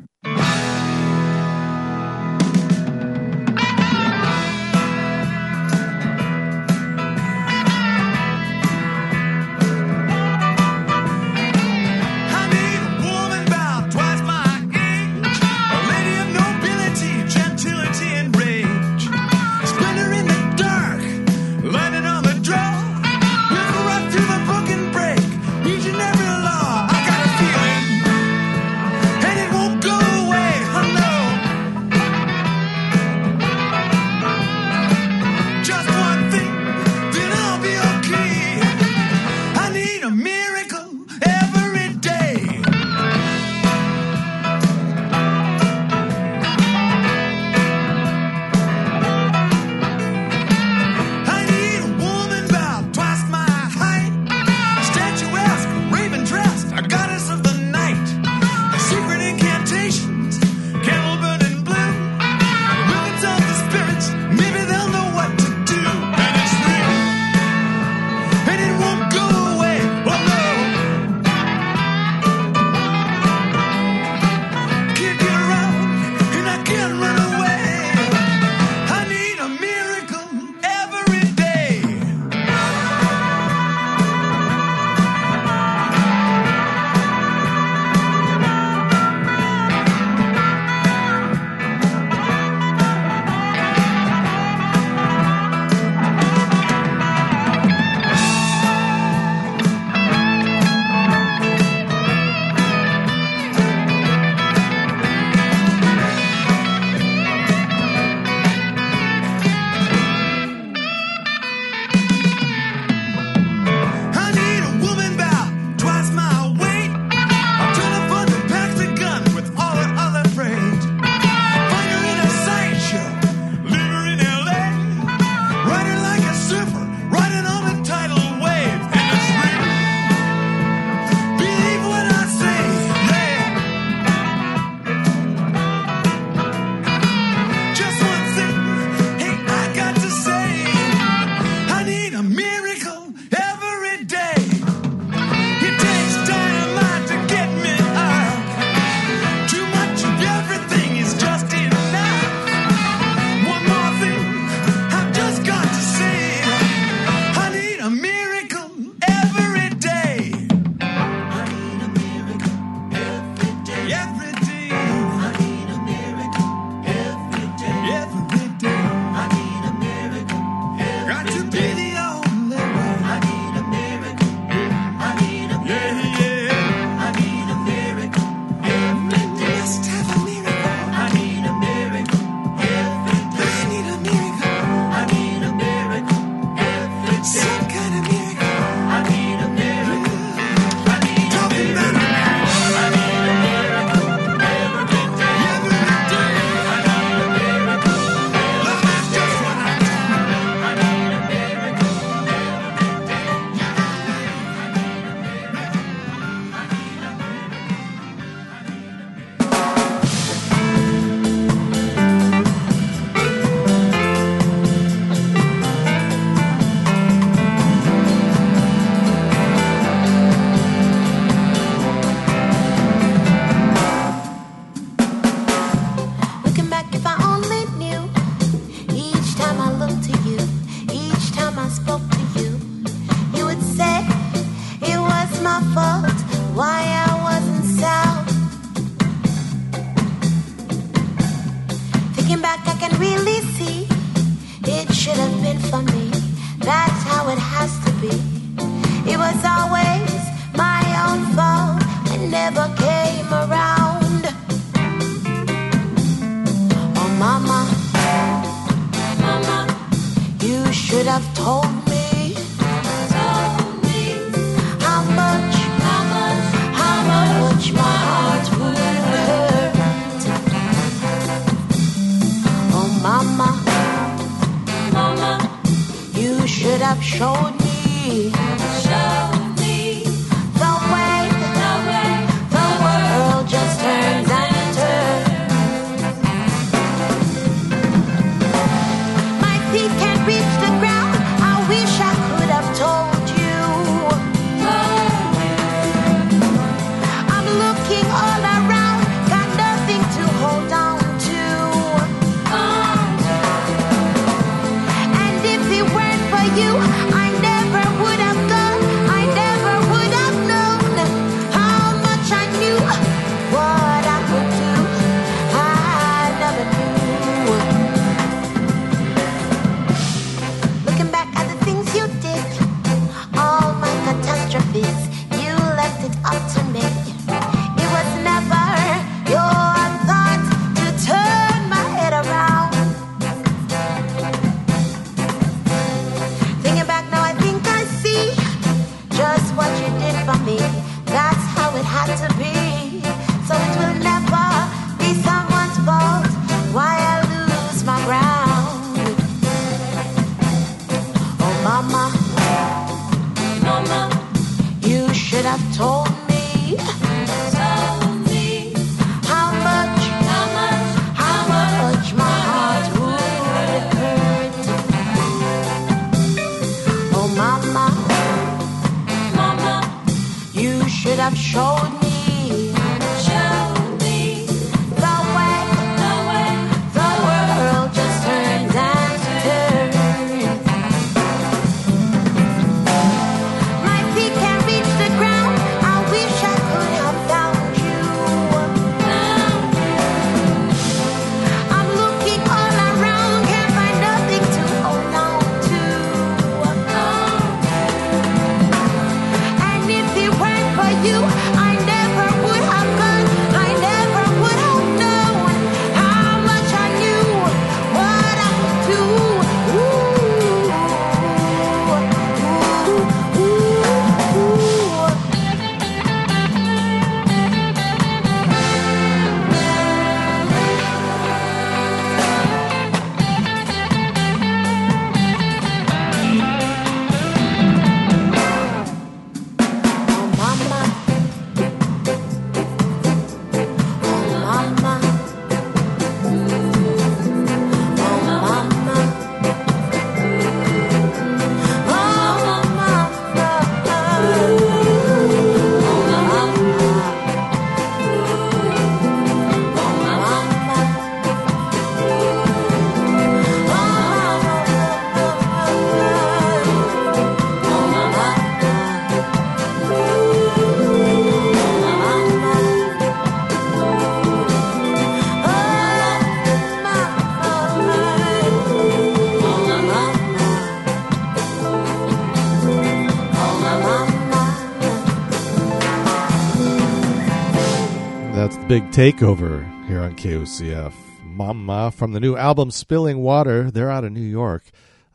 Big 478.68 478.84
takeover 478.92 479.64
here 479.88 480.02
on 480.02 480.14
KOCF. 480.18 480.92
Mama 481.24 481.90
from 481.90 482.12
the 482.12 482.20
new 482.20 482.36
album 482.36 482.70
Spilling 482.70 483.20
Water. 483.20 483.72
They're 483.72 483.90
out 483.90 484.04
of 484.04 484.12
New 484.12 484.20
York. 484.20 484.64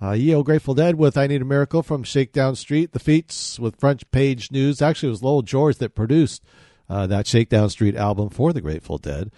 Uh, 0.01 0.13
Yo 0.13 0.43
Grateful 0.43 0.73
Dead 0.73 0.95
with 0.95 1.19
I 1.19 1.27
Need 1.27 1.43
a 1.43 1.45
Miracle 1.45 1.83
from 1.83 2.03
Shakedown 2.03 2.57
Street. 2.57 2.93
The 2.93 2.99
Feats 2.99 3.61
with 3.61 3.79
Front 3.79 4.11
Page 4.11 4.51
News. 4.51 4.81
Actually, 4.81 5.09
it 5.09 5.11
was 5.11 5.23
Lowell 5.23 5.43
George 5.43 5.77
that 5.77 5.95
produced 5.95 6.43
uh, 6.89 7.07
that 7.09 7.27
Shakedown 7.27 7.69
Street 7.69 7.95
album 7.95 8.31
for 8.31 8.55
the 8.55 8.63
Grateful 8.63 8.97
Dead. 8.97 9.31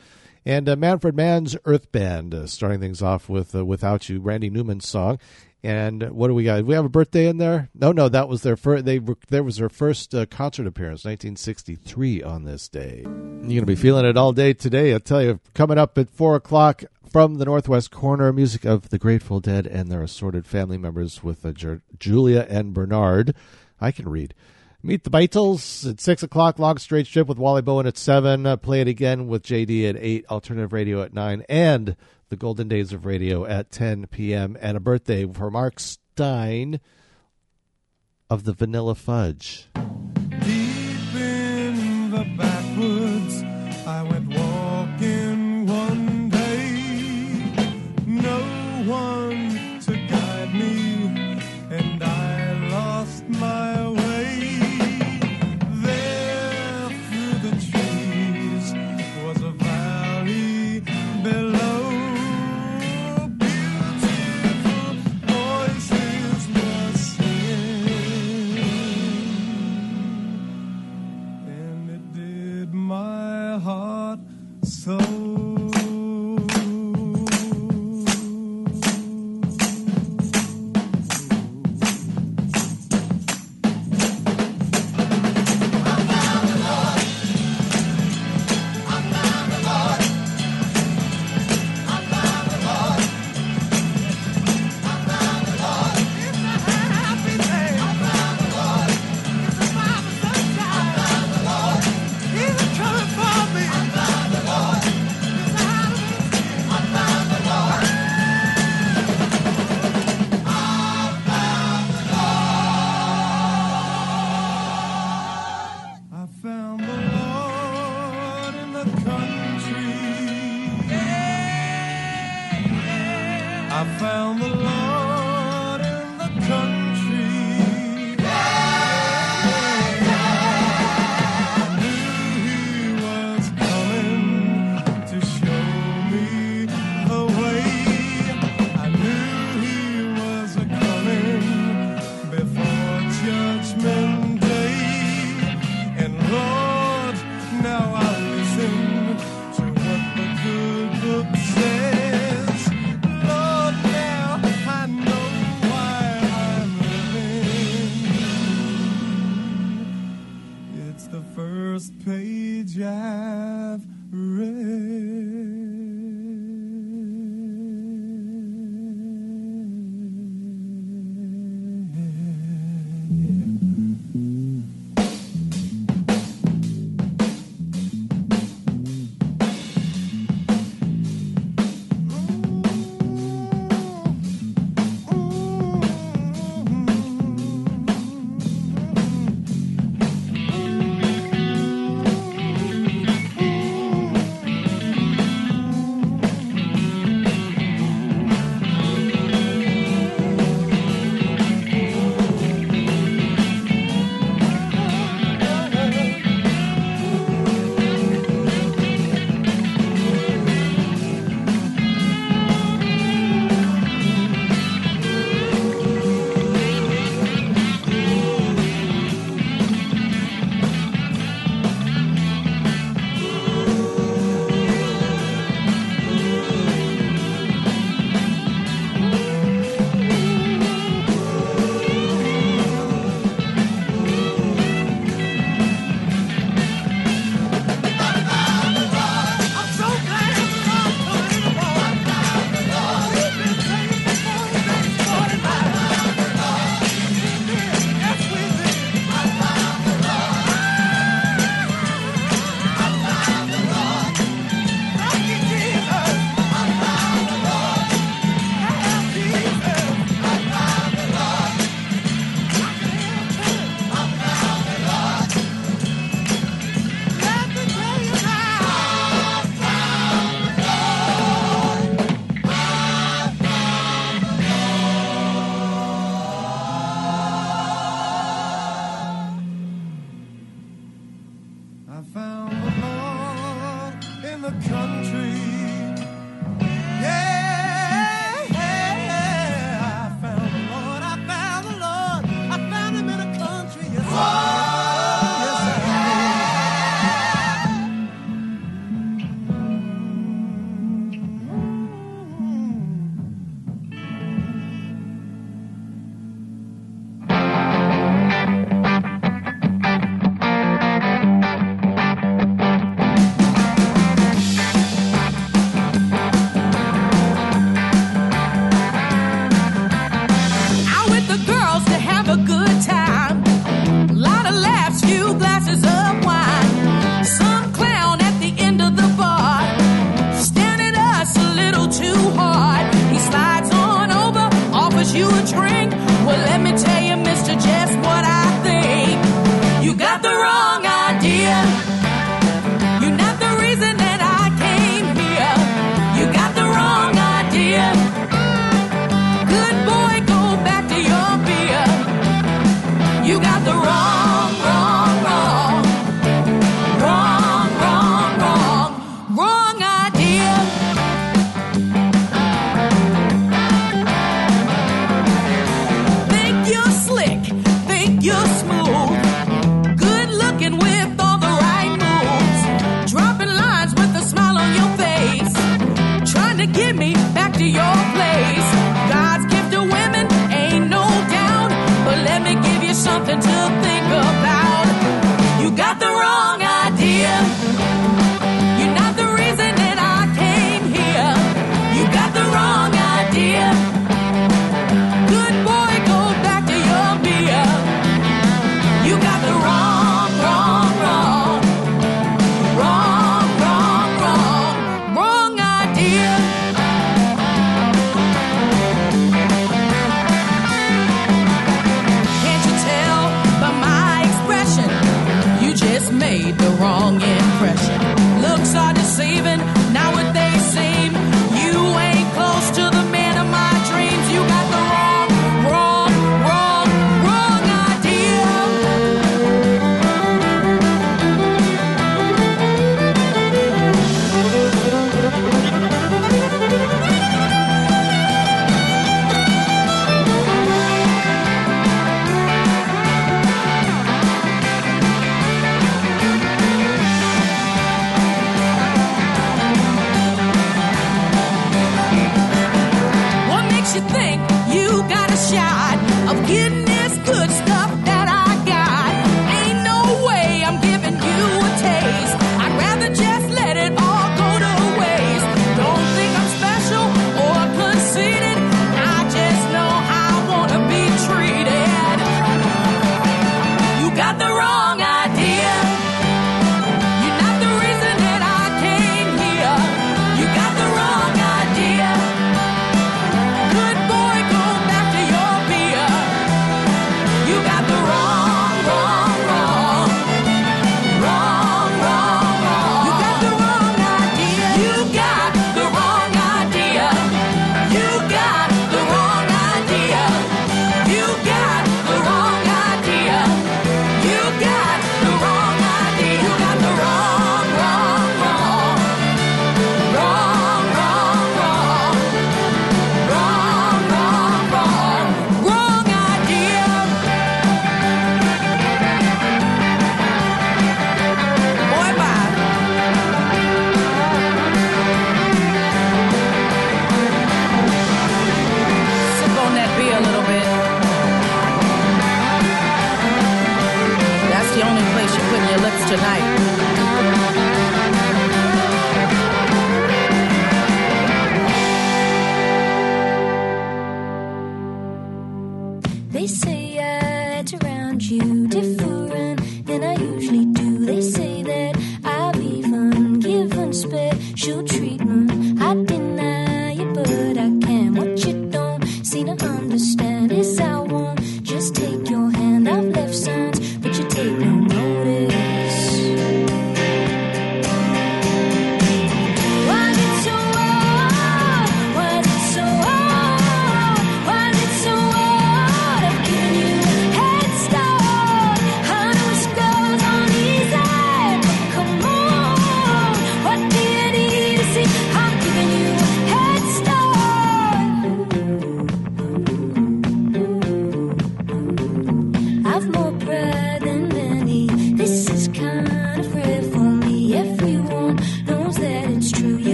And 0.47 0.69
uh, 0.69 0.77
Manfred 0.77 1.17
Mann's 1.17 1.57
Earth 1.65 1.91
Band 1.91 2.35
uh, 2.35 2.47
starting 2.47 2.79
things 2.79 3.03
off 3.03 3.29
with 3.29 3.53
uh, 3.53 3.65
Without 3.65 4.09
You, 4.09 4.21
Randy 4.21 4.49
Newman's 4.49 4.87
song. 4.87 5.19
And 5.65 6.11
what 6.11 6.29
do 6.29 6.35
we 6.35 6.45
got? 6.45 6.67
We 6.67 6.75
have 6.75 6.85
a 6.85 6.91
birthday 6.91 7.27
in 7.27 7.39
there? 7.39 7.71
No, 7.75 7.91
no, 7.91 8.11
that 8.11 8.29
was 8.29 8.43
their 8.43 8.55
first. 8.55 8.85
They 8.85 8.99
were, 8.99 9.17
there 9.31 9.43
was 9.43 9.57
their 9.57 9.71
first 9.71 10.15
uh, 10.15 10.27
concert 10.27 10.67
appearance, 10.67 11.07
1963, 11.07 12.23
on 12.23 12.45
this 12.45 12.69
day. 12.69 13.01
You're 13.07 13.61
gonna 13.61 13.65
be 13.65 13.75
feeling 13.75 14.05
it 14.05 14.19
all 14.19 14.35
day 14.35 14.53
today. 14.53 14.93
I'll 14.93 15.01
tell 15.01 15.23
you. 15.23 15.41
Coming 15.55 15.79
up 15.79 15.97
at 15.97 16.11
four 16.11 16.37
o'clock 16.37 16.85
from 17.11 17.37
the 17.37 17.47
Northwest 17.47 17.91
Corner, 17.91 18.31
music 18.31 18.67
of 18.67 18.91
the 18.91 18.99
Grateful 18.99 19.41
Dead 19.41 19.67
and 19.67 19.91
their 19.91 20.03
assorted 20.03 20.45
family 20.45 20.77
members 20.77 21.25
with 21.25 21.47
uh, 21.47 21.53
Ju- 21.53 21.81
Julia 21.99 22.47
and 22.51 22.75
Bernard. 22.75 23.35
I 23.81 23.91
can 23.91 24.07
read. 24.07 24.35
Meet 24.83 25.05
the 25.05 25.11
Beatles 25.11 25.89
at 25.89 25.99
6 25.99 26.23
o'clock, 26.23 26.59
Long 26.59 26.77
Straight 26.77 27.07
Strip 27.07 27.27
with 27.27 27.39
Wally 27.39 27.63
Bowen 27.63 27.87
at 27.87 27.97
7. 27.97 28.45
Uh, 28.45 28.59
play 28.59 28.83
it 28.83 28.89
again 28.89 29.29
with 29.29 29.43
JD 29.45 29.89
at 29.89 29.97
8, 29.97 30.27
Alternative 30.29 30.75
Radio 30.75 31.01
at 31.01 31.15
9, 31.15 31.43
and 31.49 31.97
the 32.29 32.37
Golden 32.37 32.69
Days 32.69 32.93
of 32.93 33.07
Radio 33.07 33.45
at 33.45 33.71
10 33.71 34.07
p.m. 34.09 34.57
And 34.61 34.77
a 34.77 34.81
birthday 34.81 35.27
for 35.27 35.51
Mark 35.51 35.81
Stein 35.81 36.81
of 38.31 38.45
the 38.45 38.53
Vanilla 38.53 38.95
Fudge. 38.95 39.69
Deep 39.75 41.15
in 41.15 42.11
the 42.11 42.27
backwoods, 42.37 43.14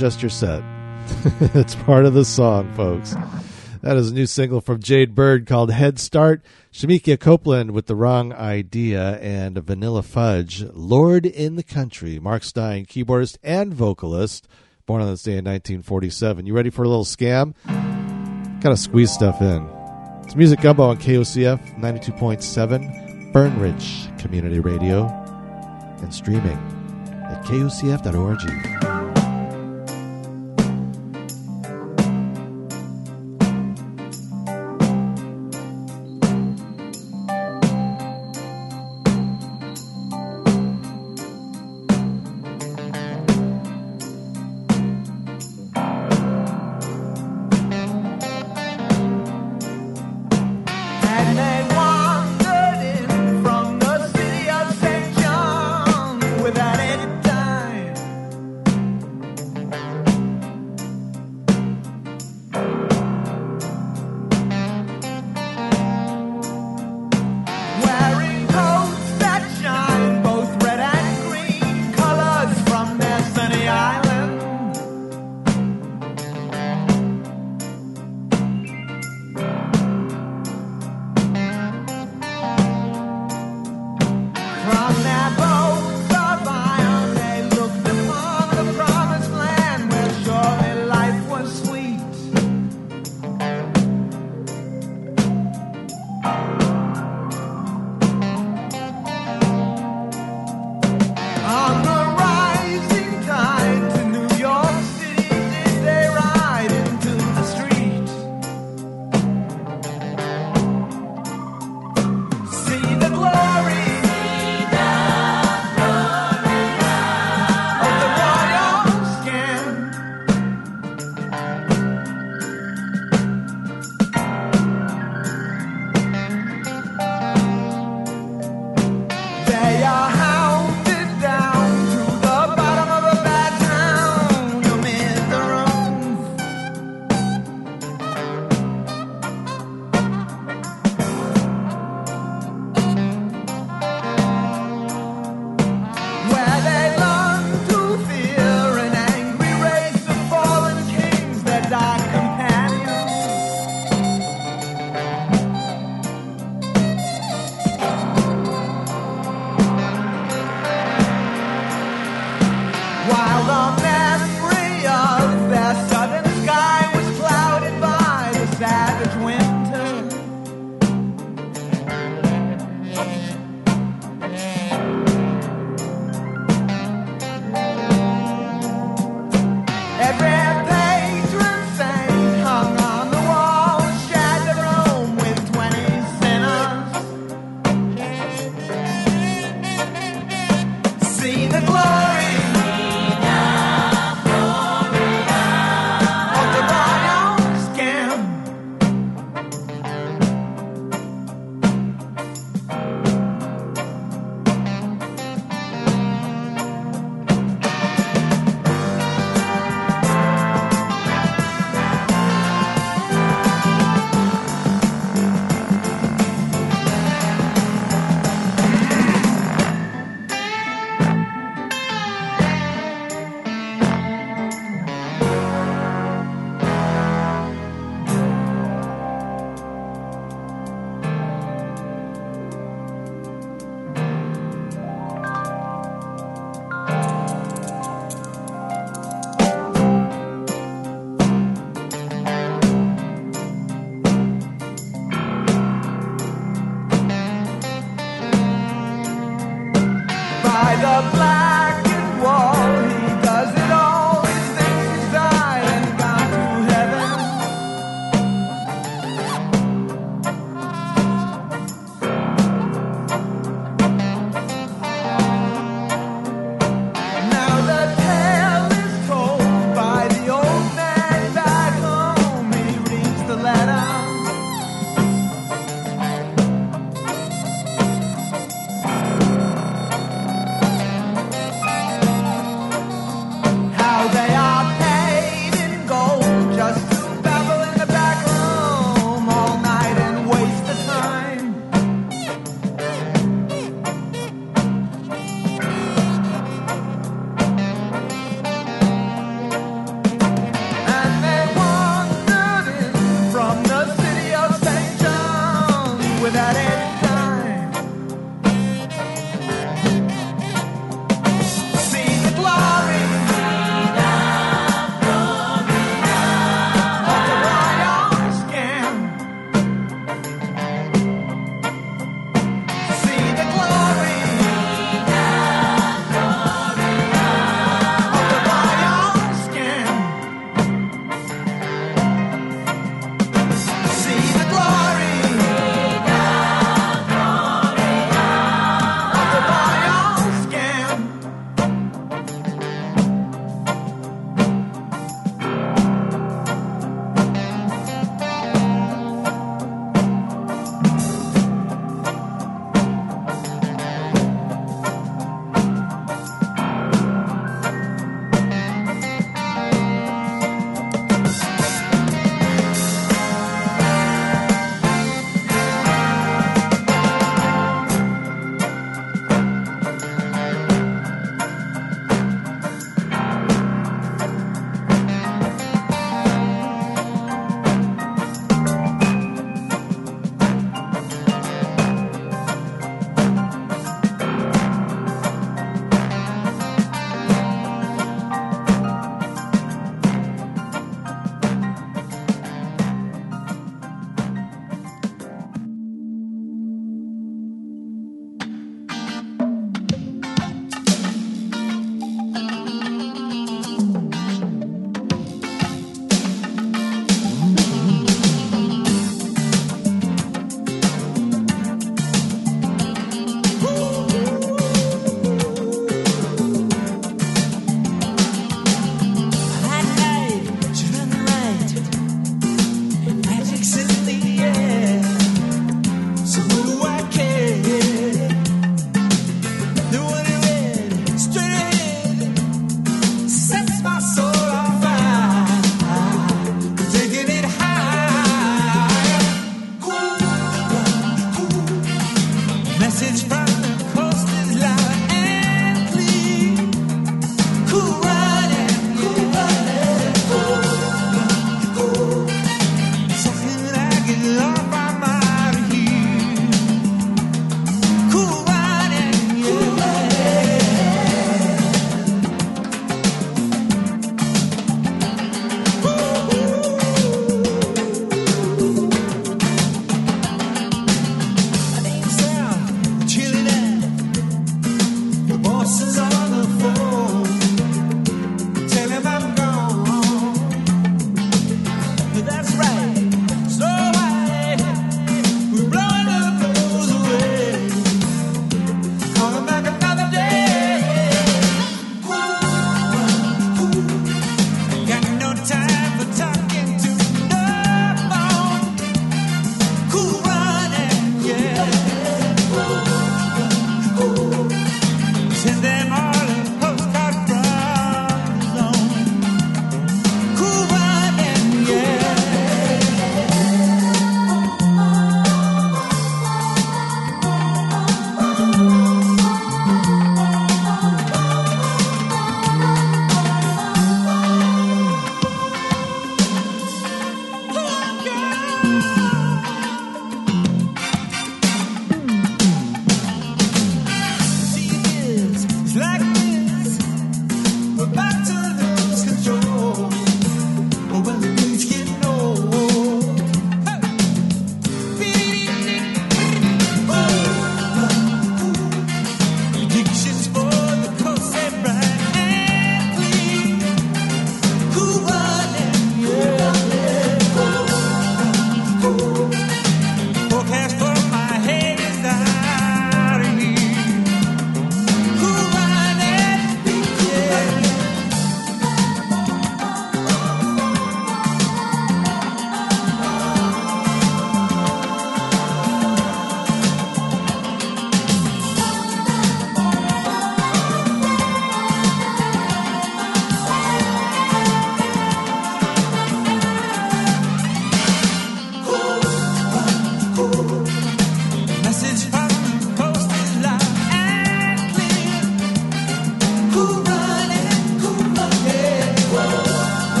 adjust 0.00 0.22
your 0.22 0.30
set. 0.30 0.62
it's 1.54 1.74
part 1.74 2.06
of 2.06 2.14
the 2.14 2.24
song, 2.24 2.72
folks. 2.74 3.14
That 3.82 3.98
is 3.98 4.10
a 4.10 4.14
new 4.14 4.24
single 4.24 4.62
from 4.62 4.80
Jade 4.80 5.14
Bird 5.14 5.46
called 5.46 5.70
Head 5.70 5.98
Start. 5.98 6.40
Shemekia 6.72 7.20
Copeland 7.20 7.72
with 7.72 7.84
The 7.84 7.94
Wrong 7.94 8.32
Idea 8.32 9.18
and 9.18 9.58
Vanilla 9.58 10.02
Fudge. 10.02 10.62
Lord 10.72 11.26
in 11.26 11.56
the 11.56 11.62
Country. 11.62 12.18
Mark 12.18 12.44
Stein, 12.44 12.86
keyboardist 12.86 13.36
and 13.42 13.74
vocalist, 13.74 14.48
born 14.86 15.02
on 15.02 15.10
this 15.10 15.22
day 15.22 15.32
in 15.32 15.44
1947. 15.44 16.46
You 16.46 16.54
ready 16.54 16.70
for 16.70 16.82
a 16.82 16.88
little 16.88 17.04
scam? 17.04 17.52
Gotta 18.62 18.78
squeeze 18.78 19.12
stuff 19.12 19.42
in. 19.42 19.68
It's 20.24 20.34
Music 20.34 20.62
Gumbo 20.62 20.84
on 20.84 20.96
KOCF 20.96 21.78
92.7, 21.78 23.32
Fern 23.34 23.60
Ridge 23.60 24.08
Community 24.18 24.60
Radio, 24.60 25.08
and 26.00 26.14
streaming 26.14 26.56
at 27.28 27.44
kocf.org. 27.44 28.99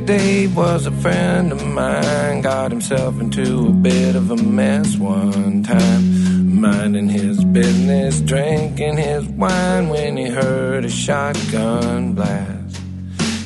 Dave 0.00 0.56
was 0.56 0.86
a 0.86 0.90
friend 0.90 1.52
of 1.52 1.66
mine, 1.66 2.40
got 2.40 2.70
himself 2.70 3.20
into 3.20 3.68
a 3.68 3.70
bit 3.70 4.16
of 4.16 4.30
a 4.30 4.36
mess 4.36 4.96
one 4.96 5.62
time. 5.62 6.60
Minding 6.60 7.08
his 7.08 7.44
business, 7.44 8.20
drinking 8.20 8.96
his 8.96 9.24
wine 9.28 9.88
when 9.88 10.16
he 10.16 10.28
heard 10.28 10.84
a 10.84 10.88
shotgun 10.88 12.14
blast. 12.14 12.80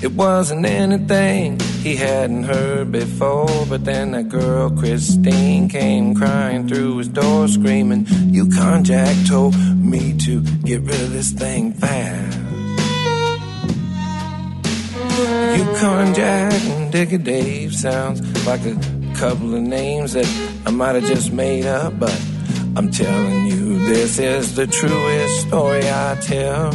It 0.03 0.13
wasn't 0.13 0.67
anything 0.67 1.59
he 1.83 1.97
hadn't 1.97 2.45
heard 2.45 2.93
before, 2.93 3.67
but 3.69 3.85
then 3.85 4.13
that 4.13 4.29
girl 4.29 4.71
Christine 4.71 5.69
came 5.69 6.15
crying 6.15 6.69
through 6.69 6.99
his 6.99 7.09
door, 7.09 7.49
screaming, 7.49 8.07
Yukon 8.09 8.85
Jack 8.85 9.17
told 9.27 9.57
me 9.77 10.17
to 10.19 10.43
get 10.43 10.83
rid 10.83 11.01
of 11.01 11.13
this 11.13 11.33
thing 11.33 11.73
fast. 11.73 12.26
Yukon 15.77 16.15
Jack 16.15 16.53
and 16.55 16.91
Digger 16.91 17.19
Dave 17.19 17.75
sounds 17.75 18.47
like 18.47 18.65
a 18.65 18.75
couple 19.15 19.55
of 19.55 19.61
names 19.61 20.15
that 20.15 20.27
I 20.65 20.71
might 20.71 20.95
have 20.95 21.05
just 21.05 21.35
made 21.35 21.67
up, 21.67 21.99
but 21.99 22.19
I'm 22.77 22.91
telling 22.91 23.47
you, 23.49 23.79
this 23.85 24.19
is 24.19 24.55
the 24.55 24.67
truest 24.67 25.47
story 25.47 25.83
I 25.85 26.17
tell. 26.23 26.73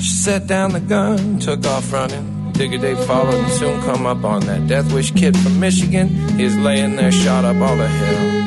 She 0.00 0.10
set 0.10 0.48
down 0.48 0.72
the 0.72 0.80
gun, 0.80 1.38
took 1.38 1.64
off 1.64 1.92
running. 1.92 2.50
Digger 2.54 2.78
Dave 2.78 2.98
followed 3.04 3.34
and 3.34 3.52
soon 3.52 3.80
come 3.82 4.04
up 4.04 4.24
on 4.24 4.40
that 4.46 4.66
Death 4.66 4.92
Wish 4.92 5.12
kid 5.12 5.38
from 5.38 5.60
Michigan. 5.60 6.08
He's 6.36 6.56
laying 6.56 6.96
there 6.96 7.12
shot 7.12 7.44
up 7.44 7.56
all 7.56 7.76
the 7.76 7.86
hell. 7.86 8.46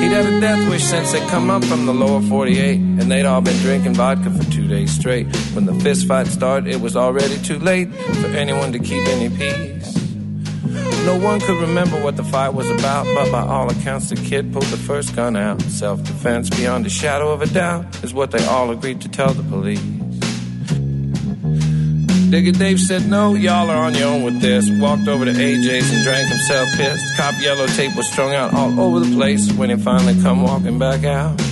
He'd 0.00 0.12
had 0.12 0.26
a 0.26 0.40
death 0.40 0.68
wish 0.70 0.84
since 0.84 1.10
they 1.10 1.26
come 1.26 1.50
up 1.50 1.64
from 1.64 1.86
the 1.86 1.94
lower 1.94 2.20
48, 2.20 2.76
and 2.76 3.10
they'd 3.10 3.24
all 3.24 3.40
been 3.40 3.58
drinking 3.62 3.94
vodka 3.94 4.30
for 4.30 4.43
straight. 4.86 5.26
When 5.54 5.66
the 5.66 5.74
fist 5.74 6.06
fight 6.06 6.26
started, 6.26 6.74
it 6.74 6.80
was 6.80 6.96
already 6.96 7.38
too 7.42 7.58
late 7.58 7.94
for 7.94 8.26
anyone 8.28 8.72
to 8.72 8.78
keep 8.78 9.06
any 9.06 9.28
peace. 9.30 9.94
No 11.06 11.18
one 11.18 11.38
could 11.38 11.60
remember 11.60 12.02
what 12.02 12.16
the 12.16 12.24
fight 12.24 12.54
was 12.54 12.68
about, 12.70 13.06
but 13.14 13.30
by 13.30 13.42
all 13.42 13.70
accounts, 13.70 14.10
the 14.10 14.16
kid 14.16 14.52
pulled 14.52 14.64
the 14.64 14.76
first 14.76 15.14
gun 15.14 15.36
out. 15.36 15.60
Self 15.62 16.02
defense, 16.02 16.50
beyond 16.50 16.86
a 16.86 16.90
shadow 16.90 17.30
of 17.30 17.42
a 17.42 17.46
doubt, 17.46 18.02
is 18.02 18.12
what 18.12 18.30
they 18.30 18.44
all 18.46 18.70
agreed 18.70 19.00
to 19.02 19.08
tell 19.08 19.32
the 19.32 19.42
police. 19.44 19.80
Digger 22.30 22.52
Dave 22.52 22.80
said, 22.80 23.08
No, 23.08 23.34
y'all 23.34 23.70
are 23.70 23.76
on 23.76 23.94
your 23.94 24.08
own 24.08 24.24
with 24.24 24.40
this. 24.40 24.68
Walked 24.80 25.06
over 25.06 25.24
to 25.24 25.30
AJ's 25.30 25.92
and 25.92 26.02
drank 26.02 26.28
himself 26.28 26.68
pissed. 26.76 27.16
Cop 27.16 27.34
yellow 27.40 27.66
tape 27.68 27.94
was 27.96 28.10
strung 28.10 28.34
out 28.34 28.52
all 28.54 28.80
over 28.80 29.00
the 29.00 29.14
place 29.14 29.52
when 29.52 29.70
he 29.70 29.76
finally 29.76 30.20
come 30.20 30.42
walking 30.42 30.78
back 30.78 31.04
out. 31.04 31.43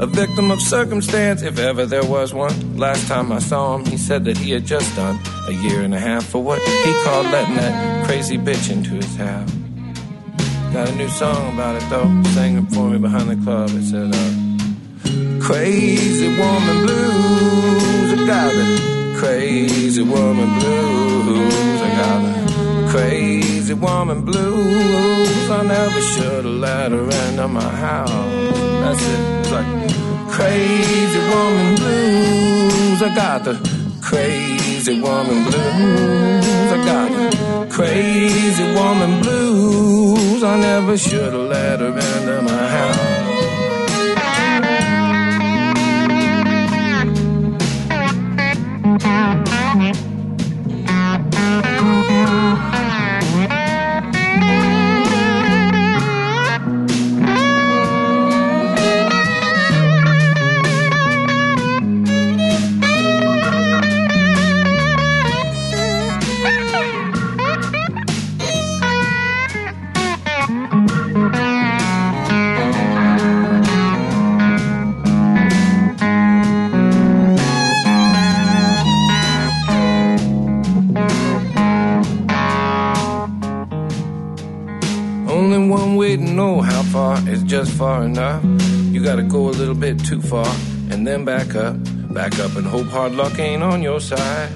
A 0.00 0.06
victim 0.06 0.52
of 0.52 0.62
circumstance, 0.62 1.42
if 1.42 1.58
ever 1.58 1.84
there 1.84 2.04
was 2.04 2.32
one. 2.32 2.76
Last 2.76 3.08
time 3.08 3.32
I 3.32 3.40
saw 3.40 3.74
him, 3.74 3.84
he 3.84 3.96
said 3.96 4.24
that 4.26 4.38
he 4.38 4.52
had 4.52 4.64
just 4.64 4.94
done 4.94 5.18
a 5.48 5.52
year 5.52 5.82
and 5.82 5.92
a 5.92 5.98
half 5.98 6.24
for 6.24 6.40
what 6.40 6.62
he 6.62 6.92
called 7.02 7.26
letting 7.26 7.56
that 7.56 8.06
crazy 8.06 8.38
bitch 8.38 8.70
into 8.70 8.90
his 8.90 9.16
house. 9.16 9.50
Got 10.72 10.90
a 10.90 10.94
new 10.94 11.08
song 11.08 11.52
about 11.52 11.82
it 11.82 11.90
though, 11.90 12.22
sang 12.30 12.58
it 12.58 12.72
for 12.72 12.90
me 12.90 12.98
behind 12.98 13.28
the 13.28 13.42
club. 13.42 13.70
It 13.72 13.82
said, 13.82 14.14
uh, 14.14 15.44
Crazy 15.44 16.28
woman 16.28 16.86
blues, 16.86 18.20
I 18.20 18.26
got 18.26 18.52
the 18.52 19.16
crazy 19.18 20.02
woman 20.02 20.58
blues, 20.60 21.67
crazy 23.68 23.80
woman 23.84 24.24
blues. 24.24 25.50
I 25.50 25.62
never 25.62 26.00
should 26.00 26.44
have 26.46 26.54
let 26.54 26.90
her 26.90 27.04
into 27.04 27.48
my 27.48 27.60
house. 27.60 28.08
That's 28.08 29.02
it. 29.02 29.40
It's 29.40 29.50
like 29.50 30.30
crazy 30.30 31.18
woman 31.18 31.74
blues. 31.74 33.02
I 33.02 33.14
got 33.14 33.44
the 33.44 33.54
crazy 34.00 35.00
woman 35.02 35.44
blues. 35.44 36.46
I 36.72 36.82
got 36.86 37.10
the 37.10 37.66
crazy 37.70 38.64
woman 38.72 39.20
blues. 39.20 40.42
I 40.42 40.56
never 40.56 40.96
should 40.96 41.34
have 41.34 41.50
let 41.50 41.80
her 41.80 41.88
into 41.88 42.42
my 42.42 42.68
house. 42.68 43.17
Too 90.08 90.22
far 90.22 90.48
and 90.90 91.06
then 91.06 91.22
back 91.26 91.54
up. 91.54 91.76
Back 92.14 92.38
up 92.38 92.56
and 92.56 92.66
hope 92.66 92.86
hard 92.86 93.12
luck 93.12 93.38
ain't 93.38 93.62
on 93.62 93.82
your 93.82 94.00
side. 94.00 94.50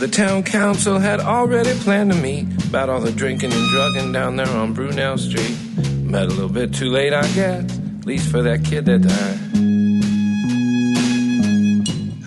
The 0.00 0.08
town 0.10 0.42
council 0.42 0.98
had 0.98 1.20
already 1.20 1.72
planned 1.78 2.10
to 2.10 2.18
meet 2.18 2.46
about 2.66 2.88
all 2.88 3.00
the 3.00 3.12
drinking 3.12 3.52
and 3.52 3.70
drugging 3.70 4.10
down 4.10 4.34
there 4.34 4.48
on 4.48 4.72
Brunel 4.72 5.16
Street. 5.18 5.56
Met 6.02 6.24
a 6.24 6.26
little 6.26 6.48
bit 6.48 6.74
too 6.74 6.90
late, 6.90 7.12
I 7.12 7.28
guess, 7.28 7.78
at 7.78 8.06
least 8.06 8.28
for 8.28 8.42
that 8.42 8.64
kid 8.64 8.86
that 8.86 9.02
died. 9.02 9.38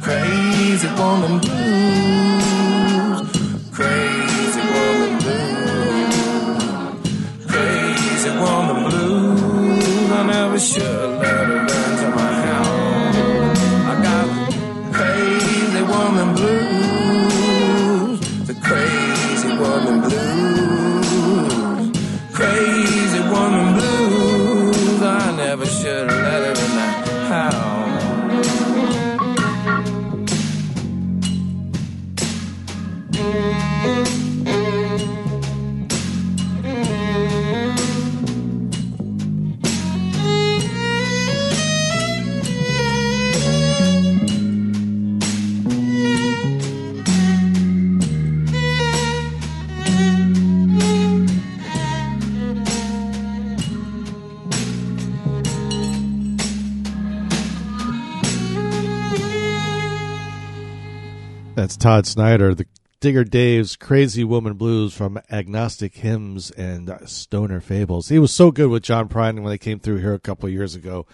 Crazy 0.02 0.88
woman 0.96 1.42
Todd 61.80 62.06
Snider, 62.06 62.54
the 62.54 62.66
Digger 63.00 63.24
Dave's 63.24 63.78
Crazy 63.78 64.26
Woman 64.26 64.56
Blues 64.56 64.94
from 64.94 65.22
Agnostic 65.32 65.96
Hymns 65.96 66.52
and 66.52 66.94
Stoner 67.06 67.62
Fables. 67.62 68.10
He 68.10 68.20
was 68.20 68.34
so 68.34 68.52
good 68.52 68.70
with 68.70 68.84
John 68.84 69.08
Prine 69.08 69.36
when 69.36 69.46
they 69.46 69.58
came 69.58 69.80
through 69.80 70.00
here 70.00 70.14
a 70.14 70.20
couple 70.20 70.50
years 70.50 70.76
ago. 70.76 71.06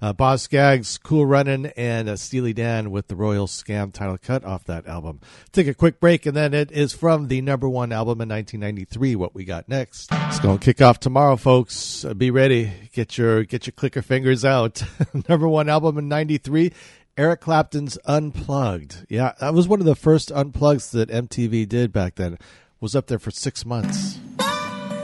Uh, 0.00 0.12
Boz 0.12 0.42
Skaggs, 0.42 0.98
Cool 0.98 1.26
Runnin', 1.26 1.66
and 1.76 2.08
uh, 2.08 2.16
Steely 2.16 2.52
Dan 2.52 2.90
with 2.90 3.08
the 3.08 3.16
Royal 3.16 3.46
Scam 3.46 3.92
title 3.92 4.18
cut 4.18 4.44
off 4.44 4.64
that 4.64 4.86
album. 4.86 5.20
Take 5.52 5.66
a 5.68 5.74
quick 5.74 6.00
break, 6.00 6.26
and 6.26 6.36
then 6.36 6.54
it 6.54 6.72
is 6.72 6.92
from 6.92 7.28
the 7.28 7.40
number 7.40 7.68
one 7.68 7.92
album 7.92 8.20
in 8.20 8.28
1993. 8.28 9.14
What 9.16 9.34
we 9.34 9.44
got 9.44 9.68
next? 9.68 10.10
It's 10.12 10.40
going 10.40 10.58
to 10.58 10.64
kick 10.64 10.80
off 10.80 10.98
tomorrow, 10.98 11.36
folks. 11.36 12.04
Uh, 12.04 12.14
be 12.14 12.32
ready. 12.32 12.72
Get 12.92 13.16
your 13.16 13.44
get 13.44 13.66
your 13.66 13.72
clicker 13.72 14.02
fingers 14.02 14.44
out. 14.44 14.82
number 15.28 15.46
one 15.46 15.68
album 15.68 15.98
in 15.98 16.08
'93. 16.08 16.72
Eric 17.18 17.40
Clapton's 17.40 17.98
Unplugged. 18.06 19.06
Yeah, 19.10 19.34
that 19.40 19.52
was 19.52 19.68
one 19.68 19.80
of 19.80 19.86
the 19.86 19.94
first 19.94 20.30
unplugs 20.30 20.90
that 20.92 21.10
MTV 21.10 21.68
did 21.68 21.92
back 21.92 22.14
then. 22.14 22.38
Was 22.80 22.96
up 22.96 23.06
there 23.06 23.18
for 23.18 23.30
six 23.30 23.64
months. 23.66 24.18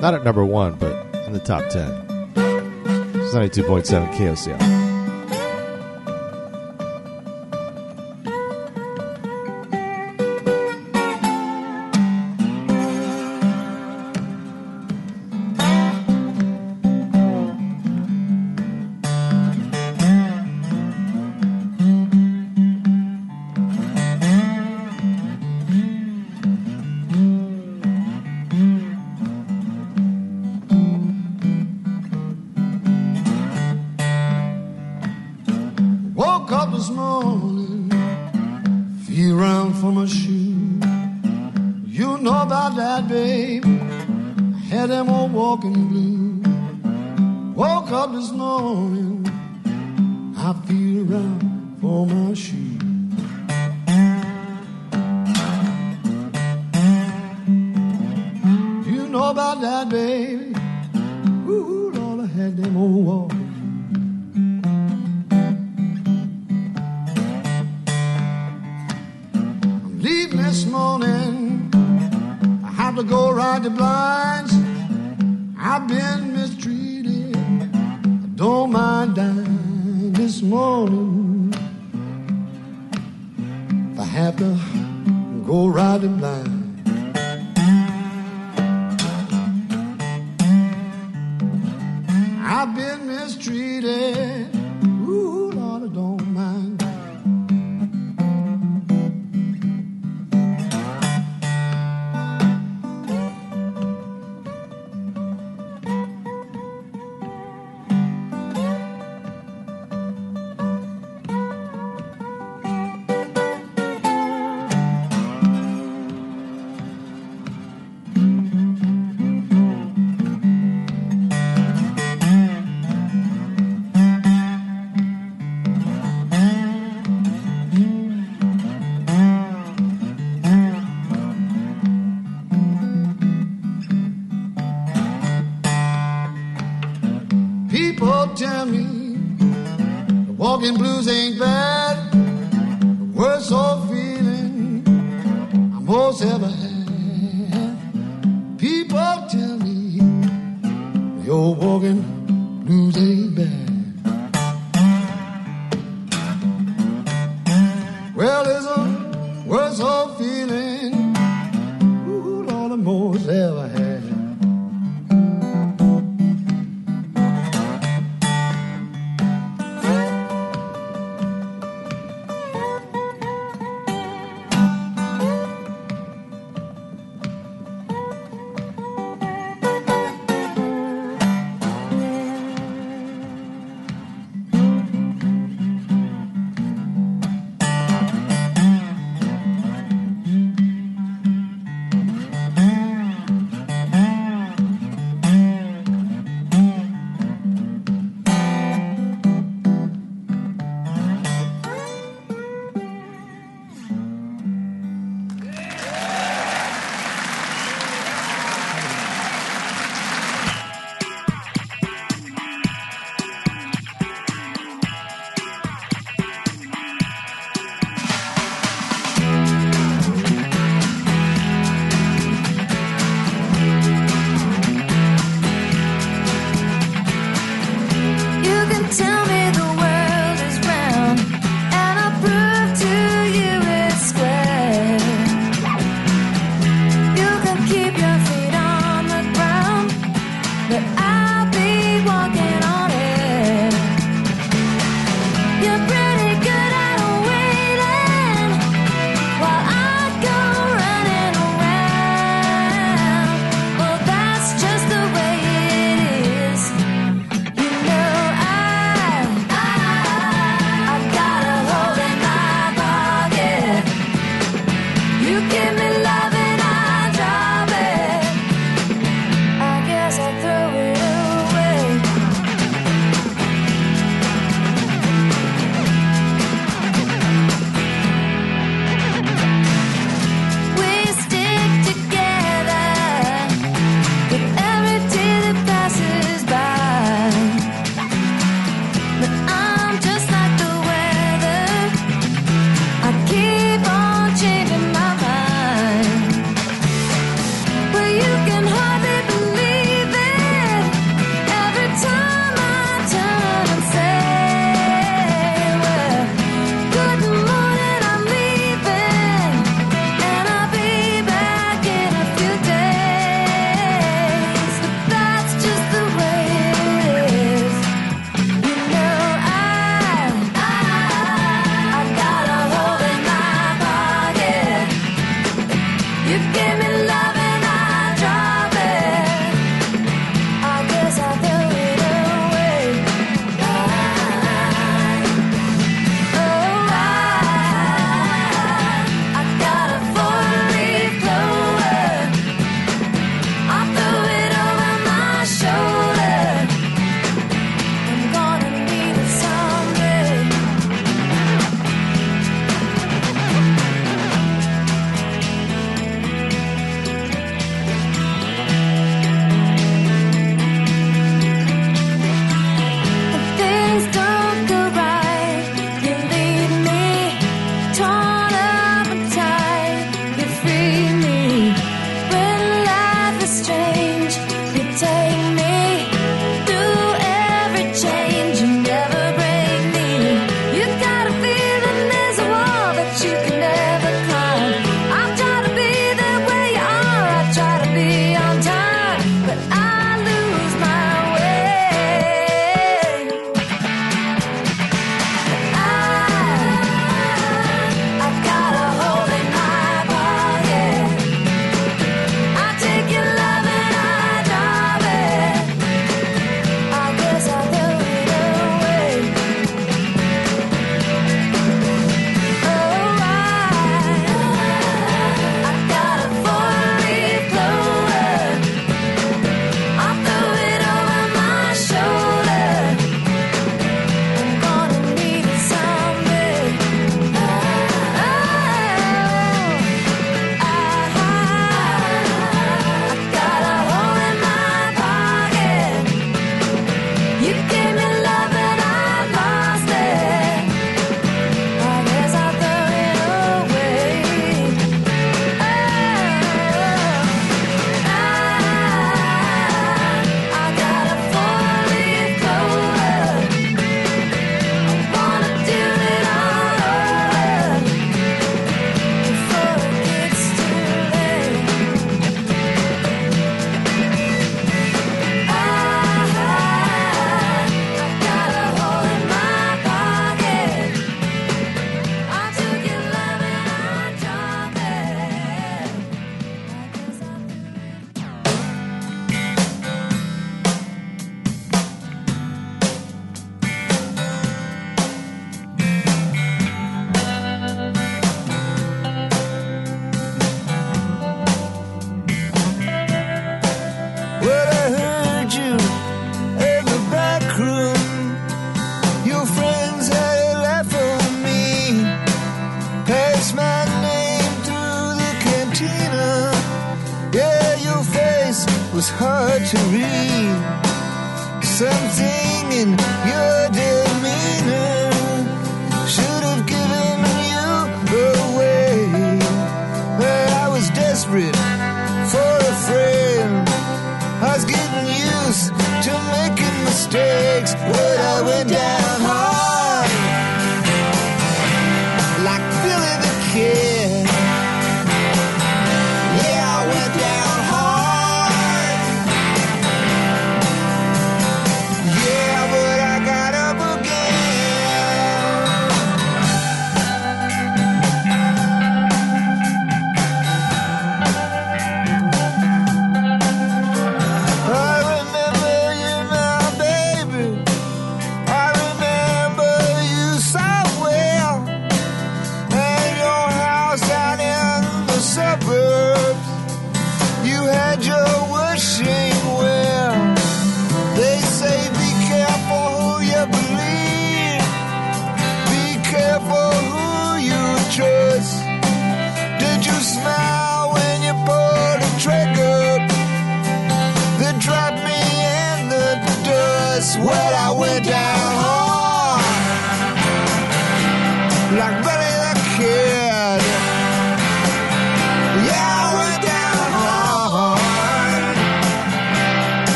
Not 0.00 0.14
at 0.14 0.22
number 0.22 0.44
one, 0.44 0.74
but 0.74 0.92
in 1.26 1.32
the 1.32 1.40
top 1.40 1.68
ten. 1.70 1.90
It's 2.36 3.34
92.7 3.34 4.12
KOCF. 4.14 4.83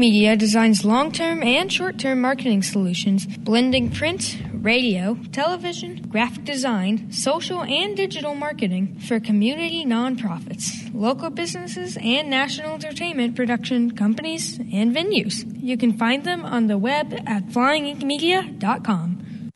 Media 0.00 0.34
designs 0.34 0.82
long 0.82 1.12
term 1.12 1.42
and 1.42 1.70
short 1.70 1.98
term 1.98 2.22
marketing 2.22 2.62
solutions, 2.62 3.26
blending 3.26 3.90
print, 3.90 4.38
radio, 4.54 5.14
television, 5.30 6.00
graphic 6.08 6.44
design, 6.44 7.12
social, 7.12 7.62
and 7.64 7.98
digital 7.98 8.34
marketing 8.34 8.98
for 9.00 9.20
community 9.20 9.84
nonprofits, 9.84 10.90
local 10.94 11.28
businesses, 11.28 11.98
and 12.00 12.30
national 12.30 12.72
entertainment 12.72 13.36
production 13.36 13.94
companies 13.94 14.58
and 14.72 14.96
venues. 14.96 15.44
You 15.62 15.76
can 15.76 15.92
find 15.98 16.24
them 16.24 16.46
on 16.46 16.68
the 16.68 16.78
web 16.78 17.12
at 17.26 17.48
flyinginkmedia.com. 17.48 19.50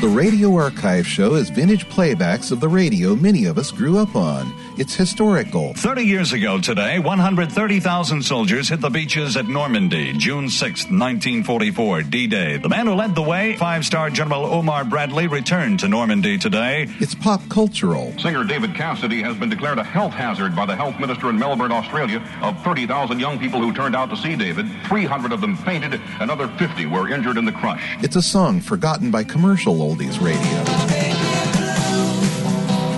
The 0.00 0.08
Radio 0.08 0.54
Archive 0.54 1.06
Show 1.06 1.34
is 1.34 1.50
vintage 1.50 1.86
playbacks 1.90 2.50
of 2.50 2.60
the 2.60 2.68
radio 2.68 3.14
many 3.14 3.44
of 3.44 3.58
us 3.58 3.72
grew 3.72 3.98
up 3.98 4.16
on. 4.16 4.50
It's 4.78 4.94
historical. 4.94 5.74
30 5.74 6.02
years 6.04 6.32
ago 6.32 6.60
today, 6.60 7.00
130,000 7.00 8.22
soldiers 8.22 8.68
hit 8.68 8.80
the 8.80 8.90
beaches 8.90 9.36
at 9.36 9.48
Normandy, 9.48 10.12
June 10.12 10.48
6, 10.48 10.84
1944, 10.84 12.02
D 12.02 12.28
Day. 12.28 12.58
The 12.58 12.68
man 12.68 12.86
who 12.86 12.94
led 12.94 13.16
the 13.16 13.22
way, 13.22 13.56
five 13.56 13.84
star 13.84 14.08
General 14.08 14.44
Omar 14.46 14.84
Bradley, 14.84 15.26
returned 15.26 15.80
to 15.80 15.88
Normandy 15.88 16.38
today. 16.38 16.86
It's 17.00 17.16
pop 17.16 17.40
cultural. 17.48 18.16
Singer 18.18 18.44
David 18.44 18.76
Cassidy 18.76 19.20
has 19.20 19.36
been 19.36 19.48
declared 19.48 19.78
a 19.78 19.84
health 19.84 20.12
hazard 20.12 20.54
by 20.54 20.64
the 20.64 20.76
health 20.76 21.00
minister 21.00 21.28
in 21.28 21.40
Melbourne, 21.40 21.72
Australia. 21.72 22.22
Of 22.40 22.62
30,000 22.62 23.18
young 23.18 23.40
people 23.40 23.60
who 23.60 23.72
turned 23.72 23.96
out 23.96 24.10
to 24.10 24.16
see 24.16 24.36
David, 24.36 24.66
300 24.84 25.32
of 25.32 25.40
them 25.40 25.56
fainted, 25.56 26.00
another 26.20 26.46
50 26.56 26.86
were 26.86 27.08
injured 27.08 27.36
in 27.36 27.44
the 27.44 27.52
crush. 27.52 27.96
It's 28.00 28.14
a 28.14 28.22
song 28.22 28.60
forgotten 28.60 29.10
by 29.10 29.24
commercial 29.24 29.78
oldies 29.78 30.22
radio. 30.22 30.87